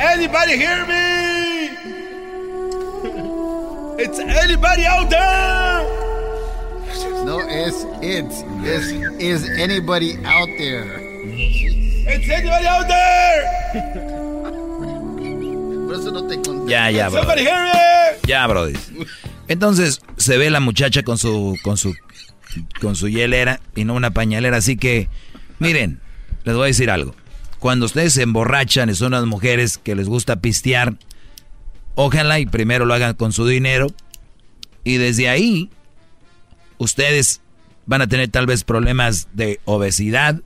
[0.00, 1.70] Anybody hear me?
[4.02, 5.84] It's anybody out there?
[7.24, 10.98] No, es it's es is anybody out there.
[12.08, 13.44] It's anybody out there?
[15.86, 16.70] Por eso no te conté.
[16.70, 17.20] Ya, ya, bro.
[17.20, 17.70] Somebody hear me?
[18.26, 18.74] Ya, Brody.
[19.48, 21.94] Entonces, se ve la muchacha con su, con su,
[22.80, 24.58] con su hielera y no una pañalera.
[24.58, 25.08] Así que,
[25.58, 26.00] miren,
[26.44, 27.14] les voy a decir algo.
[27.60, 30.96] Cuando ustedes se emborrachan y son las mujeres que les gusta pistear,
[31.94, 33.88] ojalá y primero lo hagan con su dinero.
[34.82, 35.70] Y desde ahí,
[36.78, 37.42] ustedes
[37.84, 40.40] van a tener tal vez problemas de obesidad,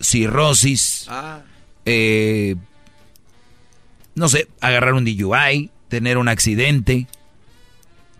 [0.00, 1.08] cirrosis,
[1.84, 2.56] eh,
[4.16, 7.06] no sé, agarrar un DUI, tener un accidente,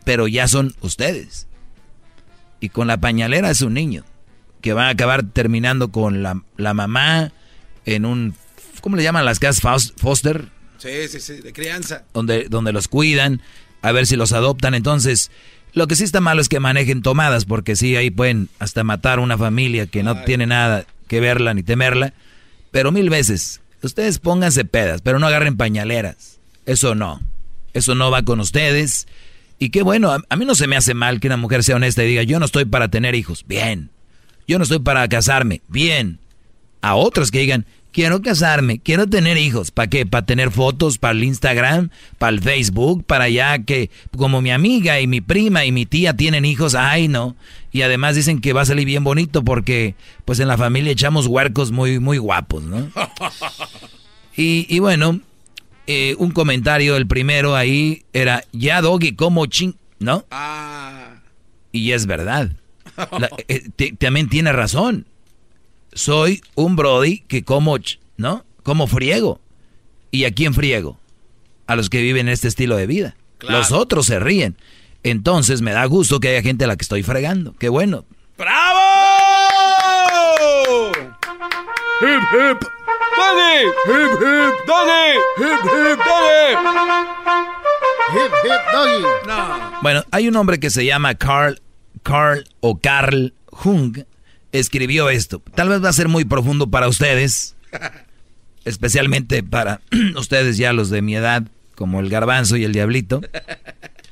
[0.05, 1.49] pero ya son ustedes.
[2.61, 4.05] Y con la pañalera es un niño
[4.61, 7.33] que va a acabar terminando con la, la mamá
[7.85, 8.35] en un,
[8.81, 10.47] ¿cómo le llaman las casas Fos- foster?
[10.79, 12.05] Sí, sí, sí, de crianza.
[12.13, 13.41] Donde, donde los cuidan,
[13.83, 14.75] a ver si los adoptan.
[14.75, 15.31] Entonces,
[15.73, 19.19] lo que sí está malo es que manejen tomadas, porque sí, ahí pueden hasta matar
[19.19, 22.13] a una familia que no tiene nada que verla ni temerla.
[22.71, 26.39] Pero mil veces, ustedes pónganse pedas, pero no agarren pañaleras.
[26.67, 27.21] Eso no.
[27.73, 29.07] Eso no va con ustedes.
[29.59, 31.77] Y qué bueno, a, a mí no se me hace mal que una mujer sea
[31.77, 33.45] honesta y diga, yo no estoy para tener hijos.
[33.47, 33.91] Bien.
[34.47, 35.63] Yo no estoy para casarme.
[35.69, 36.19] Bien.
[36.85, 39.71] A otros que digan, quiero casarme, quiero tener hijos.
[39.71, 40.05] ¿Para qué?
[40.05, 40.99] ¿Para tener fotos?
[40.99, 41.91] ¿Para el Instagram?
[42.19, 43.05] ¿Para el Facebook?
[43.07, 46.75] ¿Para ya que como mi amiga y mi prima y mi tía tienen hijos?
[46.75, 47.37] Ay, no.
[47.73, 49.95] Y además dicen que va a salir bien bonito porque
[50.25, 52.91] pues en la familia echamos huercos muy, muy guapos, ¿no?
[54.37, 55.21] Y, y bueno,
[55.87, 60.25] eh, un comentario, el primero ahí era, ya Doggy, como ching, ¿no?
[61.71, 62.51] Y es verdad.
[62.97, 63.63] La- eh,
[63.99, 65.07] también tiene razón.
[65.95, 68.45] Soy un Brody que como, ch- ¿no?
[68.63, 69.41] Como friego.
[70.11, 70.99] ¿Y a quién friego?
[71.67, 73.17] A los que viven este estilo de vida.
[73.41, 74.57] Los otros se ríen.
[75.03, 77.55] Entonces me da gusto que haya gente a la que estoy fregando.
[77.59, 78.05] Qué bueno.
[78.39, 78.81] ¡Bravo!
[82.01, 82.61] Hip hip.
[83.17, 83.65] Doggy.
[83.87, 84.55] Hip hip.
[84.67, 85.13] Doggy.
[85.39, 85.99] Hip hip.
[86.05, 86.57] Doggy.
[88.15, 89.03] Hip hip doggy.
[89.27, 89.73] No.
[89.83, 91.61] Bueno, hay un hombre que se llama Carl,
[92.03, 94.05] Carl o Carl Jung.
[94.55, 95.43] Escribió esto.
[95.55, 97.57] Tal vez va a ser muy profundo para ustedes,
[98.65, 99.81] especialmente para
[100.17, 101.45] ustedes ya los de mi edad,
[101.75, 103.21] como el garbanzo y el diablito.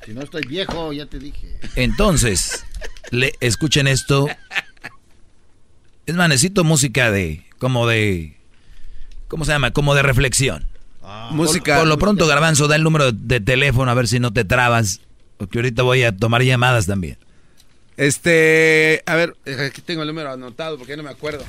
[0.05, 1.59] Si no estoy viejo, ya te dije.
[1.77, 2.65] Entonces,
[3.11, 4.27] le, escuchen esto.
[6.07, 8.37] Es más, necesito música de, como de,
[9.29, 9.71] ¿cómo se llama?
[9.71, 10.67] Como de reflexión.
[11.31, 11.79] música.
[11.79, 15.01] Por, lo pronto, Garbanzo, da el número de teléfono a ver si no te trabas.
[15.37, 17.17] Porque ahorita voy a tomar llamadas también.
[17.97, 19.35] Este, a ver,
[19.67, 21.45] aquí tengo el número anotado porque no me acuerdo.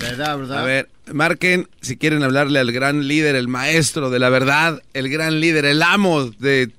[0.00, 0.58] ¿Verdad, verdad?
[0.58, 5.08] A ver, marquen si quieren hablarle al gran líder, el maestro de la verdad, el
[5.08, 6.70] gran líder, el amo de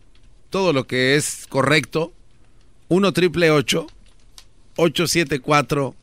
[0.49, 2.11] todo lo que es correcto.
[2.89, 5.95] 1 triple 874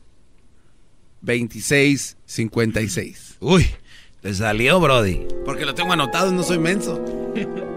[1.21, 3.37] 2656.
[3.39, 3.67] Uy,
[4.21, 5.27] te salió, Brody.
[5.45, 7.03] Porque lo tengo anotado, no soy menso.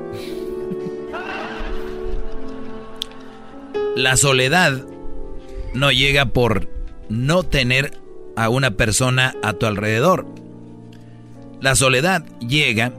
[3.97, 4.85] La soledad
[5.73, 6.69] no llega por
[7.09, 8.01] no tener
[8.37, 10.27] a una persona a tu alrededor.
[11.61, 12.93] La soledad llega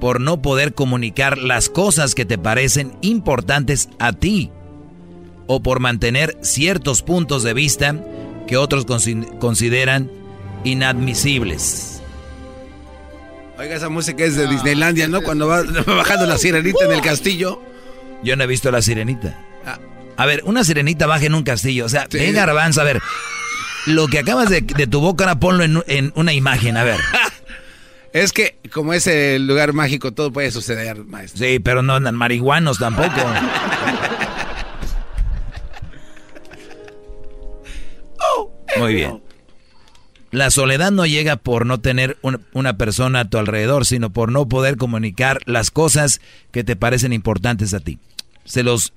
[0.00, 4.50] por no poder comunicar las cosas que te parecen importantes a ti
[5.46, 7.94] o por mantener ciertos puntos de vista
[8.46, 8.86] que otros
[9.38, 10.10] consideran
[10.64, 12.02] inadmisibles.
[13.56, 15.22] Oiga, esa música es de Disneylandia, ¿no?
[15.22, 17.62] Cuando va, bajando la sirenita en el castillo.
[18.24, 19.38] Yo no he visto la sirenita.
[20.16, 21.86] A ver, una sirenita baja en un castillo.
[21.86, 22.18] O sea, sí.
[22.18, 23.00] venga, Garbanzo, a ver.
[23.86, 27.00] Lo que acabas de, tu boca, ahora ponlo en, una imagen, a ver.
[28.12, 31.44] Es que, como es el lugar mágico, todo puede suceder, maestro.
[31.44, 33.10] Sí, pero no andan marihuanos tampoco.
[38.78, 39.20] Muy bien.
[40.30, 42.16] La soledad no llega por no tener
[42.52, 46.20] una persona a tu alrededor, sino por no poder comunicar las cosas
[46.52, 47.98] que te parecen importantes a ti.
[48.44, 48.92] Se los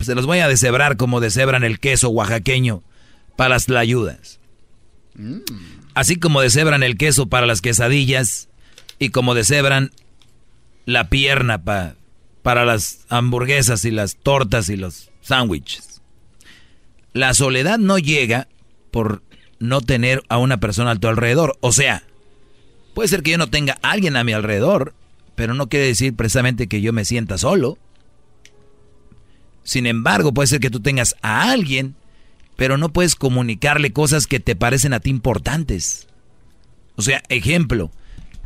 [0.00, 2.82] se los voy a deshebrar como deshebran el queso oaxaqueño
[3.36, 4.40] para las tlayudas.
[5.14, 5.38] Mm.
[5.94, 8.48] Así como deshebran el queso para las quesadillas
[8.98, 9.90] y como deshebran
[10.86, 11.62] la pierna
[12.42, 16.00] para las hamburguesas y las tortas y los sándwiches.
[17.12, 18.48] La soledad no llega
[18.90, 19.22] por
[19.58, 21.56] no tener a una persona a tu alrededor.
[21.60, 22.04] O sea,
[22.94, 24.94] puede ser que yo no tenga a alguien a mi alrededor,
[25.34, 27.78] pero no quiere decir precisamente que yo me sienta solo.
[29.68, 31.94] Sin embargo, puede ser que tú tengas a alguien,
[32.56, 36.08] pero no puedes comunicarle cosas que te parecen a ti importantes.
[36.96, 37.90] O sea, ejemplo.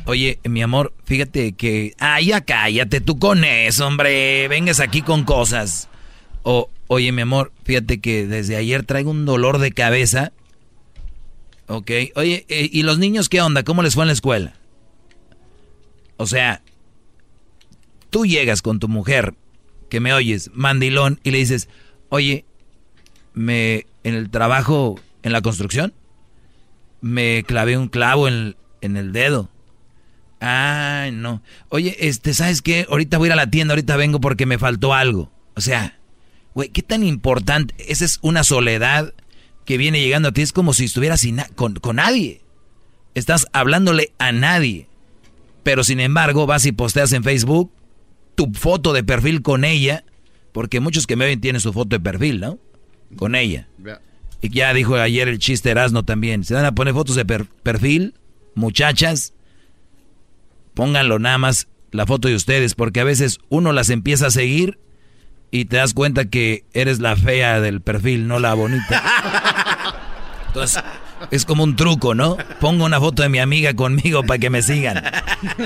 [0.05, 1.95] Oye, mi amor, fíjate que...
[2.01, 4.49] Ay, ya cállate tú con eso, hombre.
[4.49, 5.89] Vengas aquí con cosas.
[6.43, 10.33] O, oye, mi amor, fíjate que desde ayer traigo un dolor de cabeza.
[11.69, 11.89] Ok.
[12.17, 13.63] Oye, eh, ¿y los niños qué onda?
[13.63, 14.55] ¿Cómo les fue en la escuela?
[16.17, 16.63] O sea,
[18.11, 19.35] tú llegas con tu mujer
[19.93, 21.69] que me oyes, mandilón, y le dices,
[22.09, 22.47] oye,
[23.35, 25.93] me en el trabajo, en la construcción,
[27.03, 29.51] me clavé un clavo en, en el dedo.
[30.41, 31.43] Ay, no.
[31.69, 32.87] Oye, este, ¿sabes qué?
[32.89, 35.31] Ahorita voy a ir a la tienda, ahorita vengo porque me faltó algo.
[35.57, 36.01] O sea,
[36.55, 37.75] güey, ¿qué tan importante?
[37.77, 39.13] Esa es una soledad
[39.67, 40.41] que viene llegando a ti.
[40.41, 42.41] Es como si estuvieras sin con, con nadie.
[43.15, 44.89] Estás hablándole a nadie.
[45.63, 47.71] Pero sin embargo, vas y posteas en Facebook
[48.35, 50.05] tu foto de perfil con ella,
[50.53, 52.59] porque muchos que me ven tienen su foto de perfil, ¿no?
[53.17, 53.69] Con ella.
[54.41, 56.45] Y ya dijo ayer el chiste Erasno también.
[56.45, 58.15] Se van a poner fotos de perfil,
[58.55, 59.35] muchachas,
[60.75, 64.79] pónganlo nada más la foto de ustedes, porque a veces uno las empieza a seguir
[65.51, 69.03] y te das cuenta que eres la fea del perfil, no la bonita.
[70.49, 70.83] Entonces,
[71.31, 72.37] es como un truco, ¿no?
[72.61, 75.03] Pongo una foto de mi amiga conmigo para que me sigan.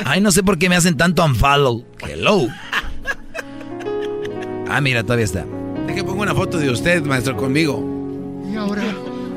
[0.05, 1.85] Ay, no sé por qué me hacen tanto unfollow.
[2.01, 2.49] Hello.
[4.69, 5.45] Ah, mira, todavía está.
[5.87, 7.83] que pongo una foto de usted, maestro, conmigo.
[8.53, 8.85] Y ahora,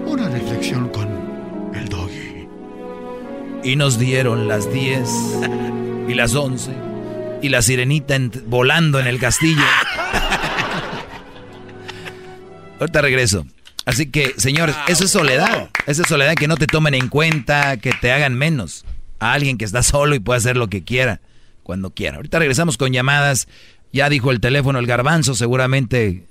[0.05, 1.07] una reflexión con
[1.73, 2.47] el doggy.
[3.63, 5.09] Y nos dieron las 10
[6.07, 6.71] y las 11
[7.41, 8.17] y la sirenita
[8.47, 9.61] volando en el castillo.
[12.79, 13.45] Ahorita regreso.
[13.89, 15.71] Así que, señores, eso es soledad.
[15.87, 18.85] Esa es soledad que no te tomen en cuenta, que te hagan menos.
[19.17, 21.21] A alguien que está solo y puede hacer lo que quiera,
[21.63, 22.17] cuando quiera.
[22.17, 23.47] Ahorita regresamos con llamadas.
[23.91, 26.27] Ya dijo el teléfono el garbanzo, seguramente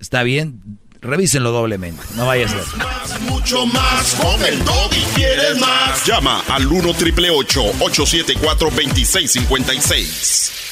[0.00, 0.78] está bien.
[1.02, 2.64] Revísenlo doblemente, no vaya a ser.
[2.78, 6.06] Más, mucho más, con el y quieres más.
[6.06, 10.67] Llama al 1 triple 874 2656.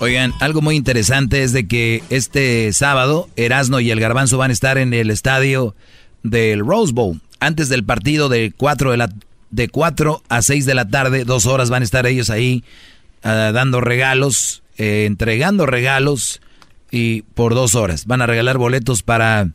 [0.00, 4.52] Oigan, algo muy interesante es de que este sábado Erasno y el Garbanzo van a
[4.52, 5.74] estar en el estadio
[6.22, 7.20] del Rose Bowl.
[7.40, 9.12] Antes del partido de 4, de la,
[9.50, 12.62] de 4 a 6 de la tarde, dos horas van a estar ellos ahí
[13.24, 16.40] ah, dando regalos, eh, entregando regalos
[16.92, 18.06] y por dos horas.
[18.06, 19.48] Van a regalar boletos para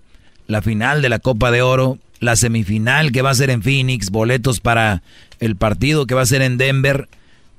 [0.48, 4.10] la final de la Copa de Oro, la semifinal que va a ser en Phoenix,
[4.10, 5.04] boletos para
[5.40, 7.08] el partido que va a ser en Denver.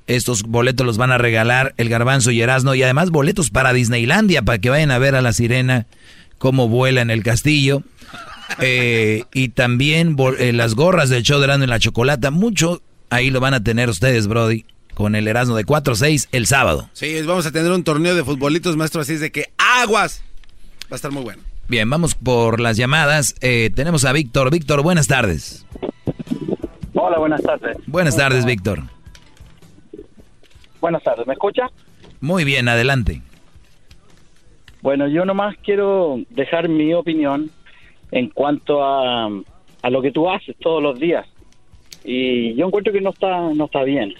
[0.06, 4.42] Estos boletos los van a regalar el Garbanzo y Erasmo y además boletos para Disneylandia
[4.42, 5.86] para que vayan a ver a la sirena
[6.38, 7.82] cómo vuela en el castillo.
[8.60, 12.30] Eh, y también eh, las gorras del show de Erasmo y la Chocolata.
[12.30, 16.90] Mucho ahí lo van a tener ustedes, Brody, con el Erasmo de 4-6 el sábado.
[16.92, 20.22] Sí, vamos a tener un torneo de futbolitos, maestro, así es de que aguas.
[20.84, 21.42] Va a estar muy bueno.
[21.68, 23.34] Bien, vamos por las llamadas.
[23.40, 24.50] Eh, tenemos a Víctor.
[24.50, 25.64] Víctor, buenas tardes.
[26.92, 27.78] Hola, buenas tardes.
[27.86, 28.82] Buenas tardes, Víctor.
[30.84, 31.70] Buenas tardes, ¿me escucha?
[32.20, 33.22] Muy bien, adelante.
[34.82, 37.50] Bueno, yo nomás quiero dejar mi opinión
[38.10, 39.30] en cuanto a,
[39.80, 41.26] a lo que tú haces todos los días.
[42.04, 44.12] Y yo encuentro que no está, no está bien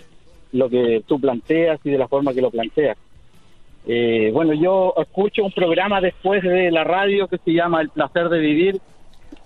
[0.53, 2.97] lo que tú planteas y de la forma que lo planteas.
[3.87, 8.31] Eh, bueno, yo escucho un programa después de la radio que se llama El placer
[8.31, 8.81] de vivir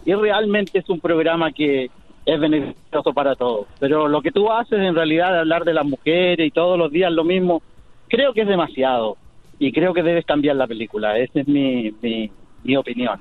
[0.04, 1.90] y realmente es un programa que
[2.28, 3.66] es beneficioso para todos.
[3.80, 6.92] Pero lo que tú haces en realidad de hablar de las mujeres y todos los
[6.92, 7.62] días lo mismo,
[8.09, 9.16] creo que es demasiado
[9.59, 11.16] y creo que debes cambiar la película.
[11.18, 11.90] Esa es mi,
[12.62, 13.18] mi, opinión.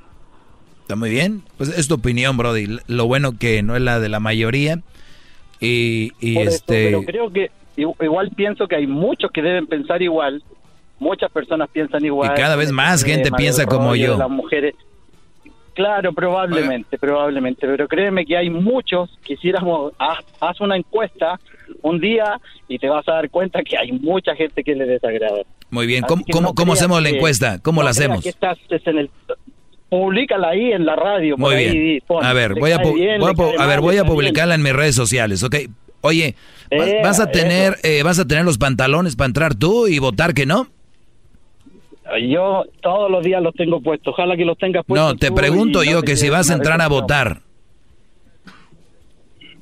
[0.81, 1.41] Está muy bien.
[1.55, 2.79] Pues es tu opinión, Brody.
[2.87, 4.81] Lo bueno que no es la de la mayoría.
[5.61, 6.87] Y, este...
[6.87, 10.43] pero creo que igual pienso que hay muchos que deben pensar igual
[10.99, 12.31] muchas personas piensan igual.
[12.33, 14.17] Y cada vez más gente piensa como yo.
[14.17, 14.75] Las mujeres.
[15.77, 21.39] Claro, probablemente, probablemente, pero créeme que hay muchos, quisiéramos, haz, una encuesta
[21.83, 25.43] un día y te vas a dar cuenta que hay mucha gente que le desagrada.
[25.69, 27.59] Muy bien, ¿cómo, cómo, hacemos la encuesta?
[27.61, 28.23] ¿Cómo la hacemos?
[28.23, 29.11] Que estás en el,
[29.87, 31.37] Publícala ahí en la radio.
[31.37, 32.01] Muy bien.
[32.23, 35.57] a ver, voy a, a, ver, voy a publicarla en mis redes sociales, ¿ok?
[36.01, 36.33] Oye,
[37.03, 40.33] ¿vas, a eh, tener eh, vas a tener los pantalones para entrar tú y votar
[40.33, 40.69] que no?
[42.29, 44.13] Yo todos los días los tengo puestos.
[44.13, 45.13] Ojalá que los tengas puestos.
[45.13, 47.41] No, te pregunto yo que si vas a entrar a votar.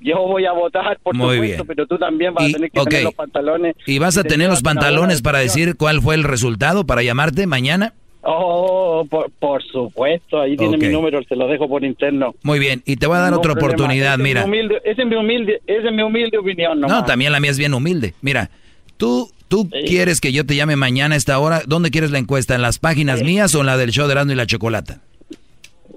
[0.01, 1.67] Yo voy a votar, por Muy supuesto, bien.
[1.67, 3.75] pero tú también vas a tener que tener los pantalones.
[3.87, 7.93] ¿Y vas a tener los pantalones para decir cuál fue el resultado para llamarte mañana?
[8.21, 9.07] Oh,
[9.39, 12.35] por, supuesto, ahí tiene mi número, se lo dejo por interno.
[12.43, 14.45] Muy bien, y te voy a dar otra oportunidad, mira.
[14.83, 16.81] esa es mi humilde, esa es mi humilde opinión.
[16.81, 18.13] No, también la mía es bien humilde.
[18.21, 18.49] Mira,
[18.97, 21.61] tú ¿Tú quieres que yo te llame mañana a esta hora?
[21.67, 22.55] ¿Dónde quieres la encuesta?
[22.55, 25.01] ¿En las páginas mías o en la del show de Erasmo y la Chocolata?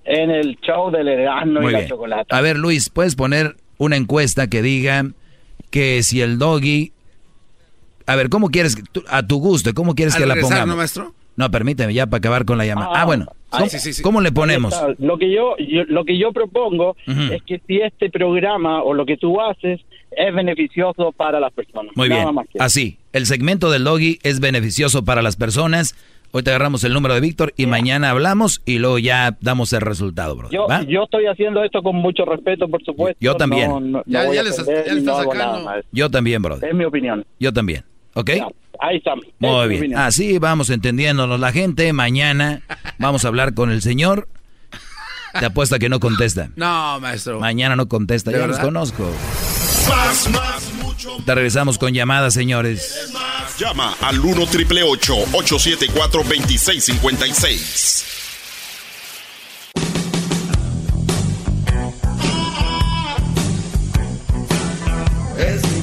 [0.05, 2.37] En el show del Erasmo y la Chocolata.
[2.37, 5.07] A ver, Luis, ¿puedes poner una encuesta que diga
[5.71, 6.93] que si el doggy...
[8.07, 8.77] A ver, ¿cómo quieres,
[9.09, 10.67] a tu gusto, cómo quieres que la pongamos?
[10.67, 11.15] ¿no, maestro?
[11.37, 12.91] No, permíteme ya para acabar con la llamada.
[12.95, 13.27] Ah, bueno.
[14.03, 14.75] ¿Cómo, le ponemos?
[14.99, 15.55] Lo que yo,
[15.89, 19.81] lo que yo propongo es que si este programa o lo que tú haces
[20.11, 21.97] es beneficioso para las personas.
[21.97, 22.27] Muy bien.
[22.59, 25.95] Así, el segmento del doggy es beneficioso para las personas.
[26.31, 29.81] Hoy te agarramos el número de Víctor y mañana hablamos y luego ya damos el
[29.81, 30.51] resultado, bro.
[30.51, 33.19] Yo, yo estoy haciendo esto con mucho respeto, por supuesto.
[33.19, 33.95] Yo también.
[34.05, 35.71] ya, le sacando.
[35.91, 36.57] Yo también, bro.
[36.61, 37.25] Es mi opinión.
[37.41, 37.85] Yo también.
[38.15, 38.31] ¿Ok?
[38.81, 39.15] ahí está.
[39.39, 39.97] Muy bien.
[39.97, 41.93] Así vamos entendiéndonos la gente.
[41.93, 42.63] Mañana
[42.99, 44.29] vamos a hablar con el señor.
[45.39, 46.51] Te apuesta que no contesta.
[46.57, 47.41] No, maestro.
[47.41, 48.33] Mañana no contesta.
[48.33, 49.11] Ya los conozco.
[49.89, 50.68] Más, más.
[51.25, 53.13] Te regresamos con llamadas, señores.
[53.59, 58.05] Llama al 1 triple 874 2656.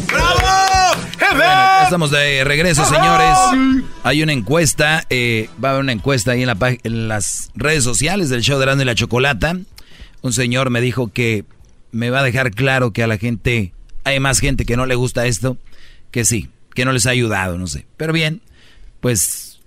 [0.08, 0.46] ¡Bravo!
[1.84, 3.38] estamos de regreso, señores.
[4.04, 7.84] Hay una encuesta, eh, va a haber una encuesta ahí en, la, en las redes
[7.84, 9.56] sociales del show de Grande y la Chocolata.
[10.22, 11.46] Un señor me dijo que
[11.92, 13.75] me va a dejar claro que a la gente
[14.06, 15.58] hay más gente que no le gusta esto
[16.12, 17.86] que sí, que no les ha ayudado, no sé.
[17.98, 18.42] Pero bien,
[19.02, 19.60] pues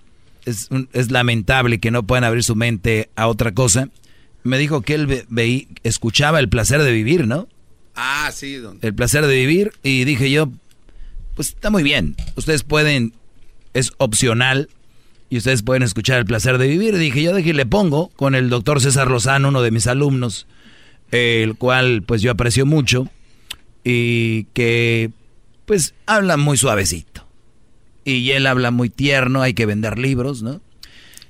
[0.45, 3.89] es, es lamentable que no puedan abrir su mente a otra cosa.
[4.43, 7.47] Me dijo que él veía, escuchaba el placer de vivir, ¿no?
[7.93, 8.55] Ah, sí.
[8.55, 8.79] Don.
[8.81, 10.49] El placer de vivir y dije yo,
[11.35, 12.15] pues está muy bien.
[12.35, 13.13] Ustedes pueden,
[13.73, 14.69] es opcional
[15.29, 16.97] y ustedes pueden escuchar el placer de vivir.
[16.97, 20.47] Dije yo, dije, le pongo con el doctor César Lozano, uno de mis alumnos,
[21.11, 23.09] el cual pues yo aprecio mucho
[23.89, 25.09] y que
[25.65, 27.25] pues habla muy suavecito.
[28.05, 30.61] Y él habla muy tierno, hay que vender libros, ¿no?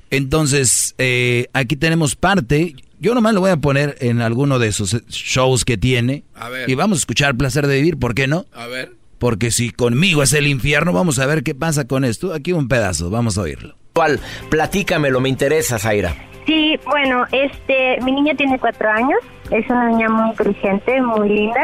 [0.09, 5.05] Entonces, eh, aquí tenemos parte, yo nomás lo voy a poner en alguno de esos
[5.07, 6.23] shows que tiene.
[6.67, 8.45] Y vamos a escuchar Placer de Vivir, ¿por qué no?
[8.53, 8.93] A ver.
[9.19, 12.33] Porque si conmigo es el infierno, vamos a ver qué pasa con esto.
[12.33, 13.75] Aquí un pedazo, vamos a oírlo.
[13.93, 14.19] ¿Cuál?
[14.49, 16.15] Platícamelo, me interesa, Zaira.
[16.45, 19.19] Sí, bueno, este, mi niña tiene cuatro años,
[19.51, 21.61] es una niña muy inteligente, muy linda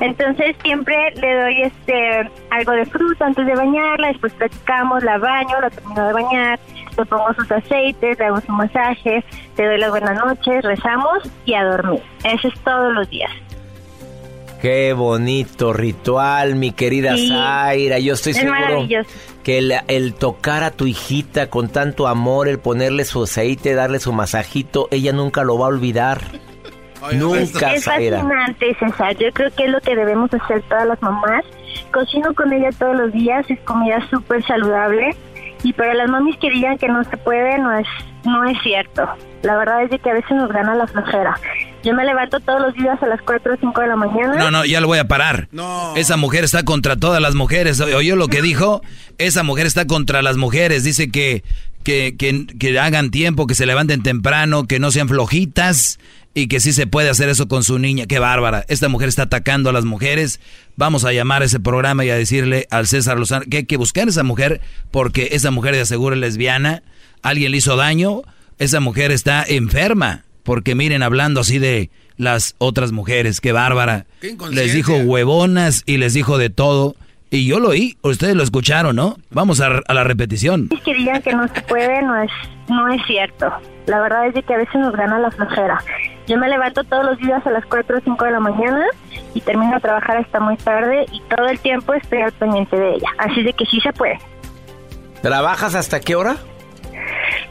[0.00, 5.60] Entonces siempre le doy este algo de fruta antes de bañarla, después platicamos, la baño,
[5.60, 6.60] la termino de bañar,
[6.96, 9.24] le pongo sus aceites, le hago su masaje,
[9.56, 12.02] le doy las buenas noches, rezamos y a dormir.
[12.24, 13.30] Eso es todos los días.
[14.60, 17.28] Qué bonito ritual, mi querida Sí.
[17.28, 17.98] Zaira.
[17.98, 18.86] Yo estoy Es seguro
[19.42, 24.00] que el, el tocar a tu hijita con tanto amor, el ponerle su aceite, darle
[24.00, 26.20] su masajito, ella nunca lo va a olvidar.
[27.12, 28.18] Nunca, es Zaira.
[28.18, 29.16] fascinante, César.
[29.16, 31.44] Yo creo que es lo que debemos hacer todas las mamás.
[31.92, 35.16] Cocino con ella todos los días, es comida súper saludable.
[35.62, 37.86] Y para las mamis que digan que no se puede, no es,
[38.24, 39.08] no es cierto.
[39.42, 41.38] La verdad es de que a veces nos gana la flojera.
[41.82, 44.34] Yo me levanto todos los días a las 4 o 5 de la mañana.
[44.34, 45.48] No, no, ya lo voy a parar.
[45.96, 47.80] Esa mujer está contra todas las mujeres.
[47.80, 48.82] ¿Oyó lo que dijo?
[49.18, 50.84] Esa mujer está contra las mujeres.
[50.84, 51.42] Dice que,
[51.84, 55.98] que, que, que hagan tiempo, que se levanten temprano, que no sean flojitas
[56.36, 58.04] y que sí se puede hacer eso con su niña.
[58.04, 58.66] Qué bárbara.
[58.68, 60.38] Esta mujer está atacando a las mujeres.
[60.76, 63.78] Vamos a llamar a ese programa y a decirle al César Lozano que hay que
[63.78, 64.60] buscar a esa mujer
[64.90, 66.82] porque esa mujer de aseguro es lesbiana.
[67.22, 68.20] Alguien le hizo daño.
[68.58, 70.24] Esa mujer está enferma.
[70.42, 71.88] Porque miren, hablando así de
[72.18, 74.04] las otras mujeres, qué bárbara.
[74.20, 76.96] Qué les dijo huevonas y les dijo de todo.
[77.30, 79.16] Y yo lo oí, ustedes lo escucharon, ¿no?
[79.30, 80.68] Vamos a, a la repetición.
[80.84, 82.30] que digan que no se puede no es
[82.68, 83.50] no es cierto.
[83.86, 85.78] La verdad es de que a veces nos gana la flojera.
[86.26, 88.84] Yo me levanto todos los días a las 4 o 5 de la mañana
[89.32, 92.94] y termino de trabajar hasta muy tarde y todo el tiempo estoy al pendiente de
[92.94, 93.08] ella.
[93.18, 94.18] Así de que sí se puede.
[95.22, 96.36] ¿Trabajas hasta qué hora?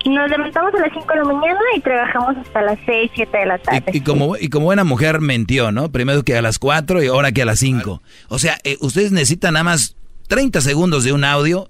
[0.05, 3.45] Nos levantamos a las 5 de la mañana y trabajamos hasta las 6, 7 de
[3.45, 3.83] la tarde.
[3.91, 5.91] Y como, y como buena mujer mentió, ¿no?
[5.91, 8.01] Primero que a las 4 y ahora que a las 5.
[8.27, 9.95] O sea, eh, ustedes necesitan nada más
[10.27, 11.69] 30 segundos de un audio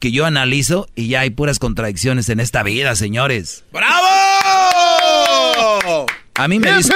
[0.00, 3.64] que yo analizo y ya hay puras contradicciones en esta vida, señores.
[3.70, 4.06] ¡Bravo!
[6.34, 6.92] A mí me dice...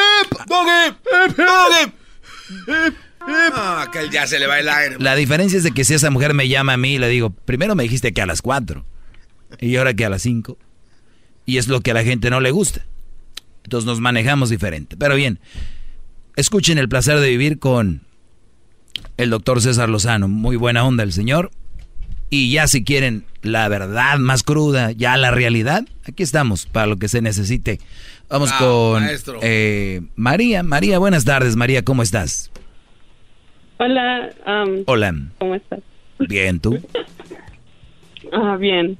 [3.27, 4.97] Ah, que ya se le va el aire.
[4.99, 7.75] La diferencia es de que si esa mujer me llama a mí, le digo, primero
[7.75, 8.85] me dijiste que a las 4
[9.61, 10.59] y ahora que a las 5.
[11.47, 12.87] Y es lo que a la gente no le gusta.
[13.65, 14.97] Entonces nos manejamos diferente.
[14.97, 15.41] Pero bien,
[16.37, 18.03] escuchen el placer de vivir con
[19.19, 20.27] el doctor César Lozano.
[20.29, 21.51] Muy buena onda el señor.
[22.31, 26.97] Y ya si quieren la verdad más cruda, ya la realidad, aquí estamos para lo
[26.97, 27.79] que se necesite.
[28.29, 29.05] Vamos Ah, con
[29.43, 30.63] eh, María.
[30.63, 31.55] María, buenas tardes.
[31.57, 32.51] María, ¿cómo estás?
[33.77, 34.31] Hola,
[34.87, 35.15] Hola.
[35.39, 35.81] ¿cómo estás?
[36.19, 36.79] Bien, ¿tú?
[38.33, 38.97] Ah, bien.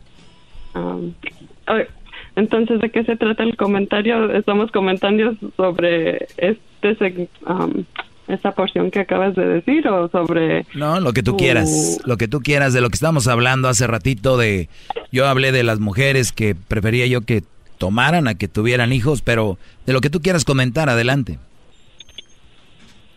[0.75, 1.89] Oye,
[2.37, 4.31] entonces, ¿de qué se trata el comentario?
[4.37, 7.85] Estamos comentando sobre este am,
[8.29, 10.65] esa porción que acabas de decir o sobre...
[10.75, 13.69] No, lo que tú tu- quieras, lo que tú quieras, de lo que estábamos hablando
[13.69, 14.69] hace ratito de,
[15.13, 17.43] yo hablé de las mujeres que prefería yo que
[17.79, 21.39] tomaran a que tuvieran hijos, pero de lo que tú quieras comentar, adelante.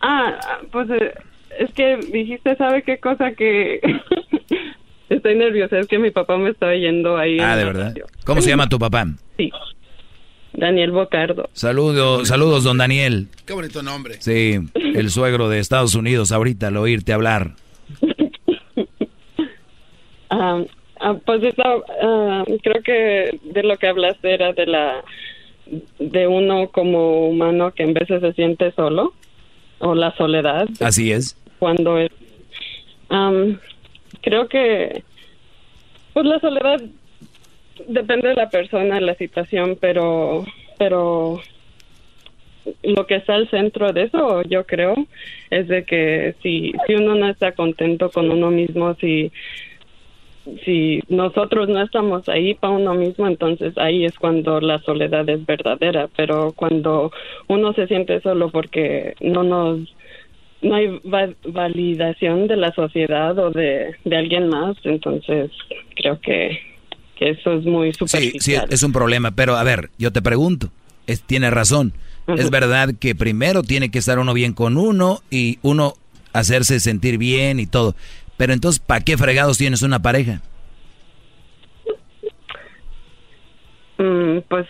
[0.00, 0.38] Ah,
[0.70, 1.14] pues eh,
[1.58, 3.80] es que dijiste, ¿sabe qué cosa que...
[5.08, 7.38] Estoy nerviosa, es que mi papá me está yendo ahí.
[7.40, 7.94] Ah, de verdad.
[8.26, 9.06] ¿Cómo se llama tu papá?
[9.38, 9.50] Sí.
[10.58, 11.48] Daniel Bocardo.
[11.52, 13.28] Saludos, saludos, don Daniel.
[13.46, 14.20] Qué bonito nombre.
[14.20, 17.52] Sí, el suegro de Estados Unidos, ahorita al oírte hablar.
[20.30, 25.02] Ah, pues eso, ah, creo que de lo que hablaste era de la
[25.98, 29.14] de uno como humano que en veces se siente solo
[29.78, 31.36] o la soledad Así es.
[31.58, 32.10] cuando es
[33.10, 33.58] Am,
[34.22, 35.02] creo que
[36.14, 36.82] pues la soledad
[37.86, 40.44] depende de la persona la situación pero
[40.78, 41.40] pero
[42.82, 44.94] lo que está al centro de eso yo creo
[45.50, 49.30] es de que si si uno no está contento con uno mismo si
[50.64, 55.44] si nosotros no estamos ahí para uno mismo, entonces ahí es cuando la soledad es
[55.44, 57.12] verdadera, pero cuando
[57.48, 59.80] uno se siente solo porque no nos
[60.60, 65.50] no hay va- validación de la sociedad o de, de alguien más, entonces
[65.94, 66.58] creo que,
[67.18, 68.66] que eso es muy Sí, superficial.
[68.68, 70.70] sí, es un problema, pero a ver, yo te pregunto,
[71.06, 71.92] es, tiene razón.
[72.36, 75.94] Es verdad que primero tiene que estar uno bien con uno y uno
[76.34, 77.96] hacerse sentir bien y todo.
[78.36, 80.42] Pero entonces, ¿para qué fregados tienes una pareja?
[83.98, 84.66] Mm, pues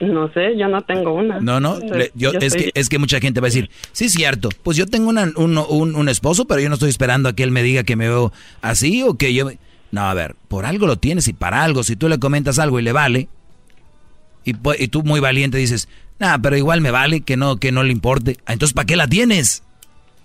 [0.00, 1.38] no sé, yo no tengo una.
[1.40, 4.06] No, no, Entonces, yo, es, estoy- que, es que mucha gente va a decir, sí,
[4.06, 7.28] es cierto, pues yo tengo una- un, un- un esposo, pero yo no estoy esperando
[7.28, 9.46] a que él me diga que me veo así o que yo...
[9.46, 9.58] me-".
[9.92, 12.80] No, a ver, por algo lo tienes y para algo, si tú le comentas algo
[12.80, 13.28] y le vale,
[14.44, 14.54] y,
[14.88, 15.88] tú muy valiente dices,
[16.18, 18.96] nah, pero igual me vale, que no, que no le importe, Ah, entonces ¿para qué
[18.96, 19.62] la tienes?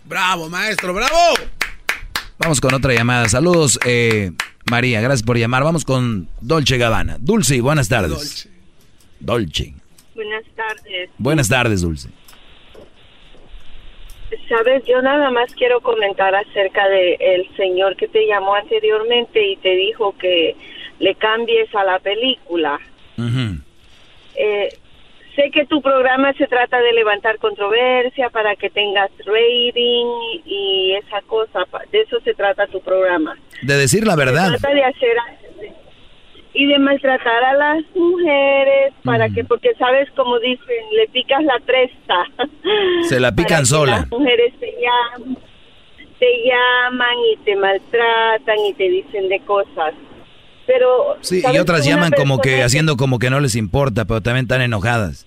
[0.06, 1.36] Bravo, maestro, bravo.
[2.40, 4.32] Vamos con otra llamada, saludos eh,
[4.72, 7.18] María, gracias por llamar, vamos con Dolce Gabbana.
[7.20, 8.48] Dulce, buenas tardes.
[9.20, 9.74] Dolce.
[10.16, 11.10] Buenas tardes.
[11.18, 12.10] Buenas tardes, Dulce.
[14.50, 19.58] Sabes, yo nada más quiero comentar acerca de el señor que te llamó anteriormente y
[19.58, 20.56] te dijo que
[21.00, 22.80] le cambies a la película.
[24.36, 24.70] Eh,
[25.36, 30.06] sé que tu programa se trata de levantar controversia para que tengas rating
[30.46, 33.36] y esa cosa, de eso se trata tu programa.
[33.62, 34.52] De decir la verdad.
[34.52, 35.18] Se trata de hacer
[36.58, 41.60] y de maltratar a las mujeres para que, porque sabes como dicen, le picas la
[41.64, 42.26] cresta.
[43.08, 43.92] Se la Para pican que sola.
[44.00, 45.38] Las mujeres te llaman,
[46.18, 49.94] te llaman y te maltratan y te dicen de cosas.
[50.66, 54.46] Pero Sí, y otras llaman como que haciendo como que no les importa, pero también
[54.46, 55.26] están enojadas.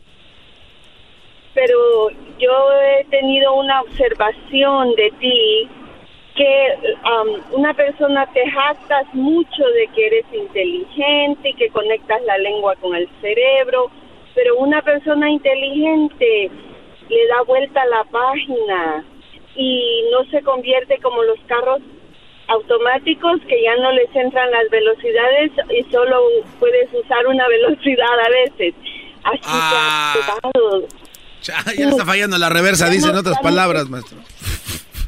[1.55, 2.09] pero
[2.41, 2.53] yo
[2.83, 5.69] he tenido una observación de ti
[6.41, 12.39] que um, una persona te jactas mucho de que eres inteligente y que conectas la
[12.39, 13.91] lengua con el cerebro,
[14.35, 16.51] pero una persona inteligente
[17.11, 19.05] le da vuelta a la página
[19.55, 21.81] y no se convierte como los carros
[22.49, 26.21] automáticos que ya no les entran las velocidades y solo
[26.59, 28.75] puedes usar una velocidad a veces.
[29.25, 30.15] Así Ah.
[30.55, 30.87] que.
[31.43, 31.55] Ya,
[31.89, 34.19] está fallando la reversa, Ya dice en no- otras palabras, maestro.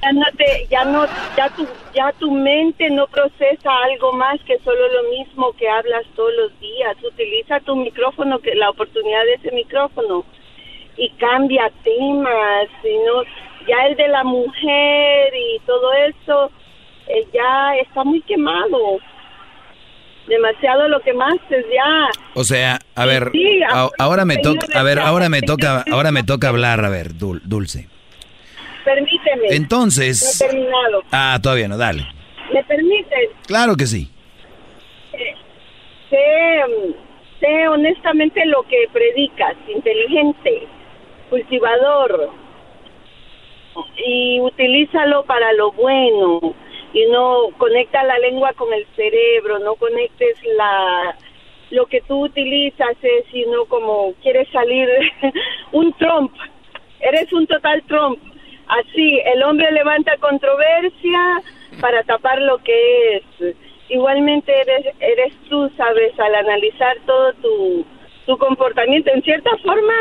[0.03, 1.07] Ya no te, ya no,
[1.37, 6.03] ya tu, ya tu mente no procesa algo más que solo lo mismo que hablas
[6.16, 6.97] todos los días.
[7.03, 10.24] Utiliza tu micrófono, que la oportunidad de ese micrófono
[10.97, 13.23] y cambia temas, y no,
[13.69, 16.51] ya el de la mujer y todo eso
[17.07, 18.99] eh, ya está muy quemado.
[20.29, 22.09] Demasiado lo quemaste ya.
[22.35, 26.12] O sea, a ver, sí, a- ahora me toca, a ver, ahora me toca, ahora
[26.12, 27.89] me toca hablar, a ver, Dul- Dulce.
[28.85, 29.49] Permíteme.
[29.51, 31.03] Entonces- No he terminado.
[31.13, 32.07] Ah, todavía no, dale.
[32.53, 33.31] ¿Me permites?
[33.47, 34.09] Claro que sí.
[36.11, 36.93] sé, mm,
[37.41, 40.67] sé honestamente lo que predicas, inteligente,
[41.31, 42.31] cultivador,
[44.05, 46.55] y utilízalo para lo bueno,
[46.93, 51.17] y no conecta la lengua con el cerebro, no conectes la
[51.71, 54.87] lo que tú utilizas es sino como quieres salir
[55.73, 56.31] un Trump,
[57.01, 58.19] eres un total Trump.
[58.78, 61.43] Así, el hombre levanta controversia
[61.81, 63.57] para tapar lo que es.
[63.90, 67.86] Igualmente eres, eres tú, sabes, al analizar todo tu,
[68.24, 69.11] tu comportamiento.
[69.11, 69.93] En cierta forma,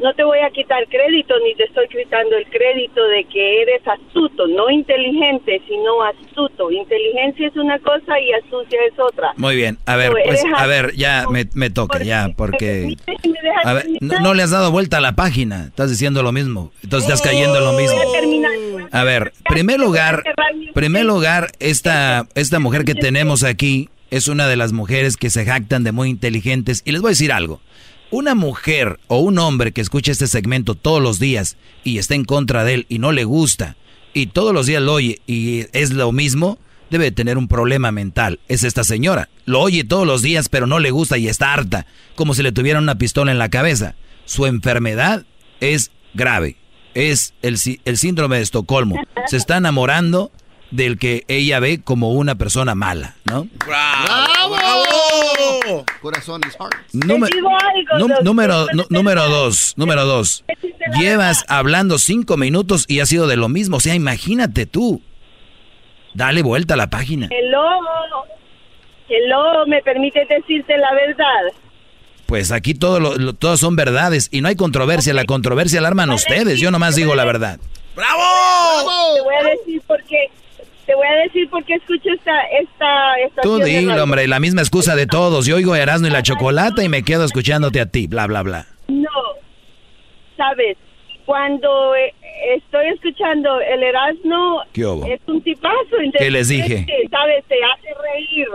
[0.00, 3.82] no te voy a quitar crédito ni te estoy quitando el crédito de que eres
[3.86, 6.70] astuto, no inteligente, sino astuto.
[6.70, 9.32] Inteligencia es una cosa y astucia es otra.
[9.36, 12.96] Muy bien, a ver, pues, a ver, ya me, me toca, ya, porque...
[13.06, 16.22] ¿Me dejas A ver, no, no le has dado vuelta a la página, estás diciendo
[16.22, 17.98] lo mismo, entonces estás cayendo en lo mismo.
[18.92, 20.22] A ver, primer lugar,
[20.74, 25.44] primer lugar, esta, esta mujer que tenemos aquí es una de las mujeres que se
[25.44, 26.82] jactan de muy inteligentes.
[26.84, 27.60] Y les voy a decir algo.
[28.16, 32.24] Una mujer o un hombre que escucha este segmento todos los días y está en
[32.24, 33.76] contra de él y no le gusta
[34.14, 38.40] y todos los días lo oye y es lo mismo, debe tener un problema mental.
[38.48, 39.28] Es esta señora.
[39.44, 41.84] Lo oye todos los días pero no le gusta y está harta,
[42.14, 43.96] como si le tuviera una pistola en la cabeza.
[44.24, 45.26] Su enfermedad
[45.60, 46.56] es grave.
[46.94, 48.96] Es el, el síndrome de Estocolmo.
[49.26, 50.32] Se está enamorando
[50.70, 53.48] del que ella ve como una persona mala, ¿no?
[53.66, 54.56] ¡Bravo!
[56.00, 56.74] Corazón is heart.
[56.92, 57.36] Número,
[57.98, 60.44] algo, número, número dos, número dos.
[60.98, 63.78] Llevas hablando cinco minutos y ha sido de lo mismo.
[63.78, 65.02] O sea, imagínate tú.
[66.14, 67.28] Dale vuelta a la página.
[67.30, 67.62] Hello,
[69.08, 71.52] hello, ¿me permites decirte la verdad?
[72.26, 75.12] Pues aquí todo lo, lo- todas son verdades y no hay controversia.
[75.14, 76.58] La controversia la arman ustedes.
[76.58, 77.58] Yo nomás digo la verdad.
[77.94, 78.02] Te
[79.22, 80.30] voy a decir por qué.
[80.86, 84.04] Te voy a decir por qué escucho esta esta Tú estación dile, radio.
[84.04, 85.44] hombre, la misma excusa de todos.
[85.46, 88.66] Yo oigo Erasmo y la chocolata y me quedo escuchándote a ti, bla, bla, bla.
[88.88, 89.10] No,
[90.36, 90.76] sabes,
[91.24, 92.14] cuando eh,
[92.56, 95.96] estoy escuchando el Erasmo es un tipazo.
[96.16, 96.86] ¿Qué les dije?
[97.10, 98.46] Sabes, te hace reír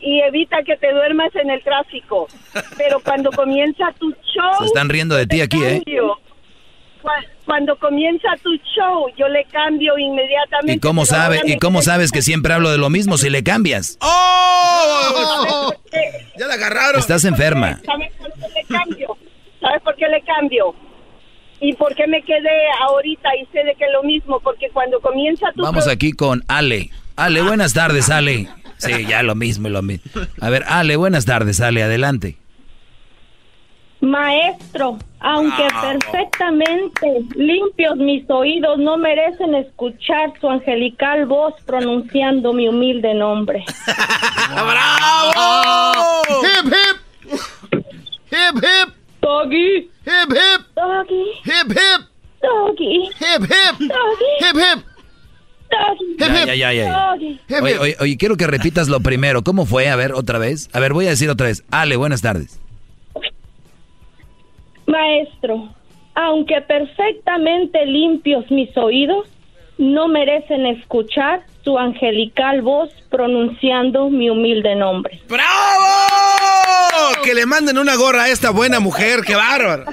[0.00, 2.26] y evita que te duermas en el tráfico.
[2.78, 5.82] Pero cuando comienza tu show, Se están riendo de ti aquí, ¿eh?
[5.84, 6.18] cambio.
[7.02, 7.08] Cu-
[7.46, 10.72] Cuando comienza tu show, yo le cambio inmediatamente.
[10.74, 11.40] ¿Y cómo sabe?
[11.44, 13.96] ¿Y cómo sabes que siempre hablo de lo mismo si le cambias?
[14.00, 15.72] ¡Oh!
[16.38, 17.00] Ya la agarraron.
[17.00, 17.80] Estás enferma.
[17.86, 19.16] ¿Sabes por qué le cambio?
[19.58, 20.74] ¿Sabes por qué le cambio?
[21.60, 24.40] ¿Y por qué me quedé ahorita y sé de que es lo mismo?
[24.40, 25.62] Porque cuando comienza tu...
[25.62, 26.90] Vamos aquí con Ale.
[27.16, 28.48] Ale, buenas tardes, Ale.
[28.76, 30.10] Sí, ya lo mismo, lo mismo.
[30.40, 32.36] A ver, Ale, buenas tardes, Ale, adelante.
[34.00, 43.14] Maestro, aunque perfectamente limpios mis oídos, no merecen escuchar su angelical voz pronunciando mi humilde
[43.14, 43.64] nombre.
[44.50, 46.22] ¡Bravo!
[46.42, 46.96] ¡Hip, hip!
[48.30, 48.94] ¡Hip, hip!
[49.22, 49.90] ¡Doggy!
[50.04, 50.66] ¡Hip, hip!
[50.74, 51.24] ¡Doggy!
[51.44, 52.06] ¡Hip, hip!
[52.42, 53.08] ¡Doggy!
[53.18, 53.80] ¡Hip, hip!
[53.80, 54.30] ¡Doggy!
[54.40, 54.96] ¡Hip, hip!
[56.18, 59.42] Ya, ya, ya, oye, oye, oye, quiero que repitas lo primero.
[59.42, 59.88] ¿Cómo fue?
[59.88, 60.68] A ver, otra vez.
[60.72, 61.64] A ver, voy a decir otra vez.
[61.70, 62.60] Ale, buenas tardes.
[64.86, 65.68] Maestro,
[66.14, 69.26] aunque perfectamente limpios mis oídos,
[69.78, 75.20] no merecen escuchar su angelical voz pronunciando mi humilde nombre.
[75.28, 75.44] ¡Bravo!
[77.24, 79.84] Que le manden una gorra a esta buena mujer, qué bárbaro.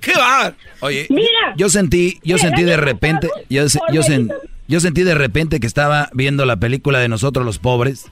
[0.00, 0.54] ¡Qué bárbaro!
[0.80, 5.14] Oye, Mira, yo sentí, yo sentí de repente, yo, yo, sen- delito- yo sentí de
[5.14, 8.10] repente que estaba viendo la película de nosotros los pobres,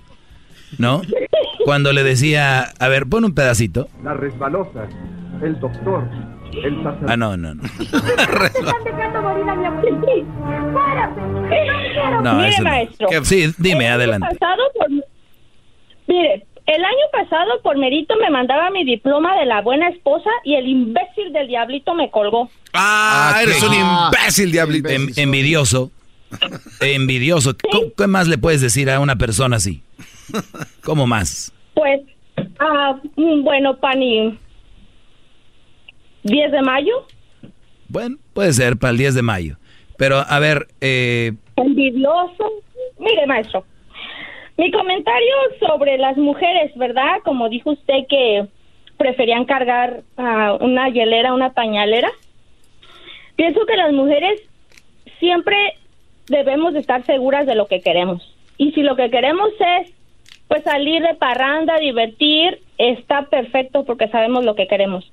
[0.79, 1.03] ¿no?
[1.65, 3.89] Cuando le decía, a ver, pon un pedacito.
[4.03, 4.89] Las resbalosas,
[5.43, 6.09] el doctor,
[6.65, 7.13] el sacerdote.
[7.13, 7.63] Ah, no, no, no.
[7.81, 10.73] Están dejando morir a mi abuelita.
[10.75, 11.21] ¡Párate!
[11.21, 12.21] ¡No quiero!
[12.23, 13.09] No, Mire, maestro.
[13.09, 13.25] ¿Qué?
[13.25, 14.29] Sí, dime, el año adelante.
[14.39, 14.91] pasado por-
[16.07, 20.55] Mire, el año pasado por mérito me mandaba mi diploma de la buena esposa y
[20.57, 22.51] el imbécil del diablito me colgó.
[22.73, 24.89] Ah, Ah, eres qué- un imbécil, diablito.
[24.89, 25.91] Em- envidioso.
[26.81, 27.55] Envidioso.
[27.71, 29.83] ¿Cómo- ¿Qué más le puedes decir a una persona así?
[30.85, 31.53] ¿Cómo más?
[31.75, 32.01] Pues,
[32.61, 34.39] ah, mm, bueno, Pani,
[36.23, 37.07] 10 de mayo,
[37.89, 39.57] Bueno, puede ser para el 10 de mayo.
[39.97, 42.53] Pero, a ver, eh, envidioso.
[42.99, 43.65] Mire, maestro,
[44.57, 45.35] mi comentario
[45.67, 47.21] sobre las mujeres, ¿verdad?
[47.25, 48.47] Como dijo usted que
[48.97, 52.11] preferían cargar ah, una hielera, una pañalera.
[53.37, 54.41] Pienso que las mujeres
[55.19, 55.57] siempre
[56.29, 58.23] debemos de estar seguras de lo que queremos.
[58.59, 59.93] Y si lo que queremos es
[60.49, 65.11] pues salir de parranda, divertir, está perfecto porque sabemos lo que queremos.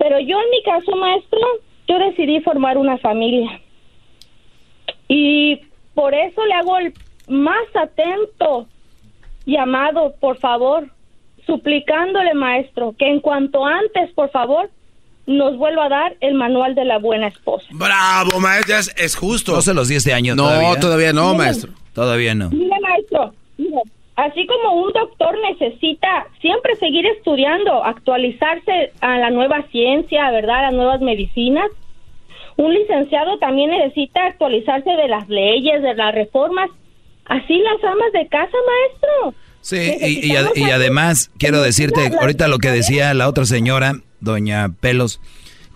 [0.00, 1.38] Pero yo en mi caso, maestro,
[1.86, 3.60] yo decidí formar una familia.
[5.08, 5.60] Y
[5.94, 6.94] por eso le hago el
[7.28, 8.66] más atento
[9.44, 10.88] llamado, por favor,
[11.44, 14.70] suplicándole, maestro, que en cuanto antes, por favor,
[15.26, 17.66] nos vuelva a dar el manual de la buena esposa.
[17.70, 19.52] Bravo, maestro, es, es justo.
[19.52, 20.34] no se los di este año.
[20.34, 20.44] No,
[20.80, 21.36] todavía, no, Miren.
[21.36, 21.72] maestro.
[21.92, 22.48] Todavía no.
[22.50, 23.34] Mire, maestro,
[24.24, 30.58] así como un doctor necesita siempre seguir estudiando, actualizarse a la nueva ciencia, ¿verdad?
[30.58, 31.66] A las nuevas medicinas.
[32.56, 36.68] Un licenciado también necesita actualizarse de las leyes, de las reformas.
[37.26, 39.34] Así las amas de casa, maestro.
[39.60, 43.92] Sí, y, y ad- y además quiero decirte, ahorita lo que decía la otra señora,
[44.20, 45.20] doña Pelos,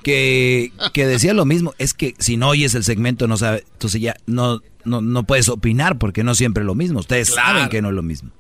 [0.05, 4.01] que, que decía lo mismo, es que si no oyes el segmento no sabe, entonces
[4.01, 7.82] ya no, no, no puedes opinar porque no siempre es lo mismo, ustedes saben que
[7.82, 8.31] no es lo mismo.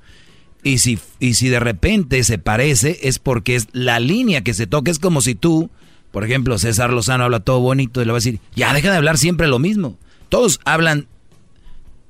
[0.62, 4.66] Y si, y si de repente se parece es porque es la línea que se
[4.68, 5.70] toca, es como si tú,
[6.12, 8.96] por ejemplo, César Lozano habla todo bonito y le va a decir, ya deja de
[8.96, 9.98] hablar siempre lo mismo.
[10.28, 11.08] Todos hablan,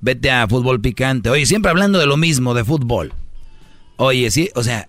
[0.01, 3.15] vete a fútbol picante, oye, siempre hablando de lo mismo, de fútbol.
[3.97, 4.89] Oye, sí, o sea,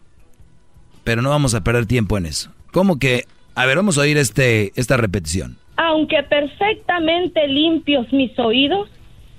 [1.03, 2.51] pero no vamos a perder tiempo en eso.
[2.71, 3.25] ¿Cómo que?
[3.55, 5.57] A ver, vamos a oír este, esta repetición.
[5.77, 8.89] Aunque perfectamente limpios mis oídos,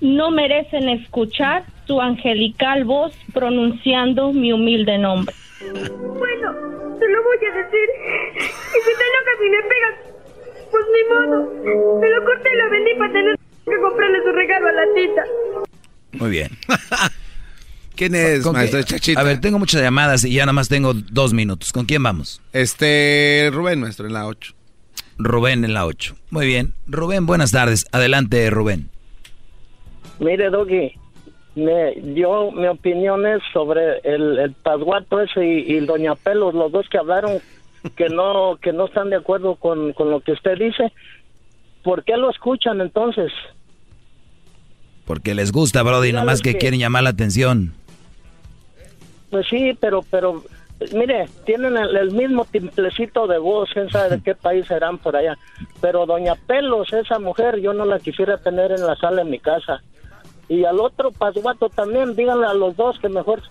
[0.00, 5.34] no merecen escuchar su angelical voz pronunciando mi humilde nombre.
[5.60, 6.52] Bueno,
[6.98, 7.88] te lo voy a decir.
[8.36, 9.94] Y si te enojas y me pegas,
[10.70, 12.00] pues ni modo.
[12.00, 13.36] Me lo corté y lo vendí para tener
[13.66, 15.24] que comprarle su regalo a la tita.
[16.12, 16.50] Muy bien.
[17.96, 18.84] ¿Quién es, ¿Con maestro qué?
[18.84, 19.20] Chachita?
[19.20, 21.72] A ver, tengo muchas llamadas y ya nada más tengo dos minutos.
[21.72, 22.40] ¿Con quién vamos?
[22.52, 24.54] Este, Rubén, maestro, en la 8.
[25.18, 26.14] Rubén en la 8.
[26.30, 26.74] Muy bien.
[26.86, 27.86] Rubén, buenas tardes.
[27.92, 28.90] Adelante, Rubén.
[30.20, 30.92] Mire, Doggy,
[31.54, 36.70] me, yo, mi opinión es sobre el, el pasguato ese y, y Doña Pelos, los
[36.70, 37.38] dos que hablaron
[37.96, 40.92] que no que no están de acuerdo con, con lo que usted dice.
[41.82, 43.32] ¿Por qué lo escuchan entonces?
[45.04, 47.72] Porque les gusta, Brody, nomás que que- quieren llamar la atención.
[49.36, 50.42] Pues sí, pero, pero,
[50.94, 55.14] mire, tienen el, el mismo timplecito de voz, quién sabe de qué país serán por
[55.14, 55.36] allá.
[55.82, 59.38] Pero Doña Pelos, esa mujer, yo no la quisiera tener en la sala de mi
[59.38, 59.82] casa.
[60.48, 63.42] Y al otro pasguato también, díganle a los dos que mejor,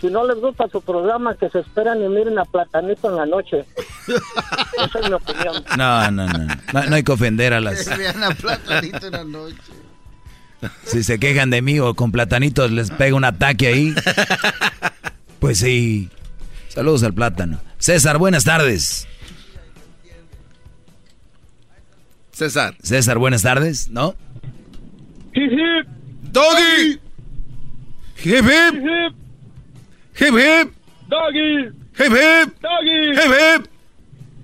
[0.00, 3.26] si no les gusta su programa, que se esperan y miren a Platanito en la
[3.26, 3.64] noche.
[4.84, 5.64] Esa es mi opinión.
[5.76, 6.46] No, no, no.
[6.72, 7.96] No, no hay que ofender a las...
[7.96, 9.72] Vean a Platanito en la noche.
[10.82, 13.94] Si se quejan de mí o con platanitos les pega un ataque ahí.
[15.38, 16.08] Pues sí.
[16.68, 17.60] Saludos al plátano.
[17.78, 19.06] César, buenas tardes.
[22.32, 22.74] César.
[22.82, 24.14] César, buenas tardes, ¿no?
[25.34, 25.86] Hip hip.
[26.30, 27.00] Doggy.
[28.24, 29.14] Hip hip.
[30.20, 30.72] Hip hip.
[31.08, 31.72] Doggy.
[31.98, 32.54] Hip hip.
[32.60, 33.10] Doggy.
[33.12, 33.68] Hip hip.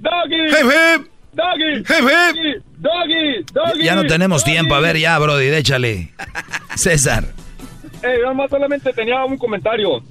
[0.00, 0.48] Doggy.
[0.48, 1.10] Hip hip.
[1.34, 1.78] Doggy.
[1.78, 2.64] Hip hip.
[2.80, 3.44] Doggy.
[3.52, 3.84] Doggy.
[3.84, 4.74] Ya no tenemos tiempo.
[4.74, 6.12] A ver, ya, Brody, échale.
[6.76, 7.24] César.
[8.02, 10.02] Eh, yo más solamente tenía un comentario.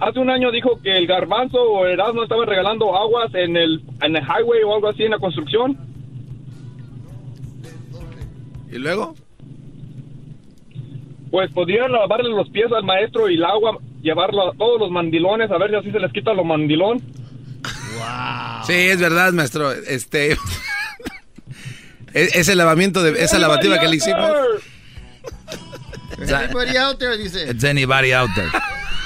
[0.00, 3.82] Hace un año dijo que el garbanzo o el Erasmo estaban regalando aguas en el,
[4.02, 5.76] en el highway o algo así en la construcción.
[8.70, 9.14] ¿Y luego?
[11.30, 15.50] pues podrían lavarle los pies al maestro y el agua, llevarlo a todos los mandilones,
[15.50, 17.00] a ver si así se les quita lo mandilón.
[18.66, 19.70] Sí, es verdad, maestro.
[19.72, 20.32] Este.
[22.14, 24.30] e- ese lavamiento de esa lavativa que le hicimos.
[26.18, 27.16] Anybody out there?
[27.16, 27.48] Dice.
[27.48, 28.50] It's anybody out there.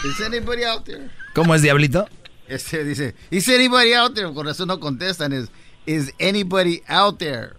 [0.04, 1.08] Is anybody out there?
[1.34, 2.06] ¿Cómo es, Diablito?
[2.46, 4.30] Este dice, is anybody out there?
[4.34, 5.50] Con razón no contestan, es,
[5.86, 7.54] is anybody out there?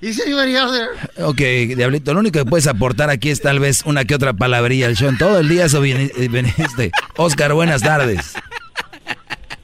[0.00, 1.24] Is anybody out there?
[1.24, 4.86] Ok, Diablito, lo único que puedes aportar aquí es tal vez una que otra palabrería
[4.86, 5.08] al show.
[5.08, 6.92] En todo el día eso eh, viniste.
[7.16, 8.34] Oscar, buenas tardes.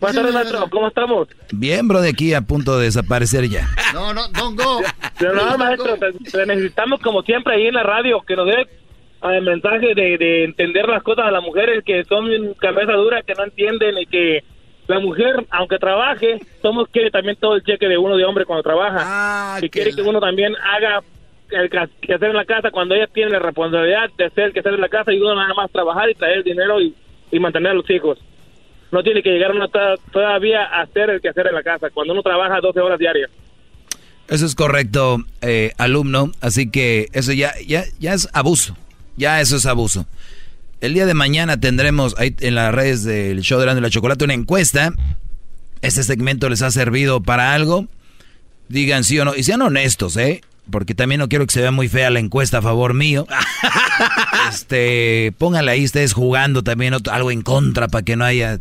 [0.01, 0.69] Buenas tardes, maestro.
[0.69, 1.29] ¿Cómo estamos?
[1.53, 3.69] Bien, bro, de aquí a punto de desaparecer ya.
[3.95, 4.81] No, no, don't go.
[5.17, 8.67] Pero no, maestro, te, te necesitamos como siempre ahí en la radio que nos dé
[9.25, 13.35] eh, mensaje de, de entender las cosas a las mujeres que son cabeza dura, que
[13.35, 14.43] no entienden y que
[14.89, 18.63] la mujer, aunque trabaje, somos quiere también todo el cheque de uno de hombre cuando
[18.63, 19.57] trabaja.
[19.67, 21.03] y quiere que uno también haga
[21.51, 21.79] el que
[22.15, 24.81] hacer en la casa cuando ella tiene la responsabilidad de hacer el que hacer en
[24.81, 26.95] la casa y uno nada más trabajar y traer dinero y,
[27.31, 28.19] y mantener a los hijos.
[28.91, 31.89] No tiene que llegar uno to- todavía a hacer el que hacer en la casa
[31.91, 33.31] cuando uno trabaja 12 horas diarias.
[34.29, 36.31] Eso es correcto, eh, alumno.
[36.41, 38.75] Así que eso ya, ya, ya es abuso.
[39.17, 40.07] Ya eso es abuso.
[40.81, 44.35] El día de mañana tendremos ahí en las redes del show de la chocolate una
[44.35, 44.93] encuesta.
[45.81, 47.87] Este segmento les ha servido para algo.
[48.69, 49.35] Digan sí o no.
[49.35, 50.41] Y sean honestos, ¿eh?
[50.71, 53.27] Porque también no quiero que se vea muy fea la encuesta a favor mío.
[54.51, 58.59] este, pónganle ahí ustedes jugando también otro- algo en contra para que no haya.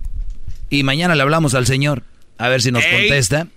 [0.69, 2.03] Y mañana le hablamos al señor
[2.37, 2.91] a ver si nos Ey.
[3.07, 3.47] contesta.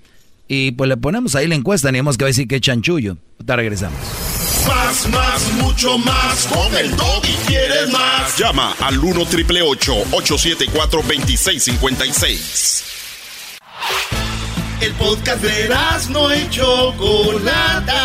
[0.46, 3.16] Y pues le ponemos ahí la encuesta, ni que va a decir que es chanchullo.
[3.38, 3.98] Ahorita regresamos.
[4.66, 6.46] Más, más, mucho más.
[6.46, 8.36] Con el doggy quieres más.
[8.38, 12.84] Llama al 1 triple 874 2656.
[14.80, 15.68] El podcast de
[16.10, 18.02] no y Chocolata.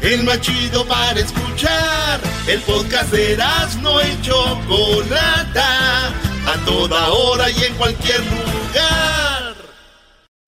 [0.00, 0.38] El más
[0.86, 2.20] para escuchar.
[2.46, 3.36] El podcast de
[3.80, 6.08] no y Chocolata.
[6.46, 9.41] A toda hora y en cualquier lugar.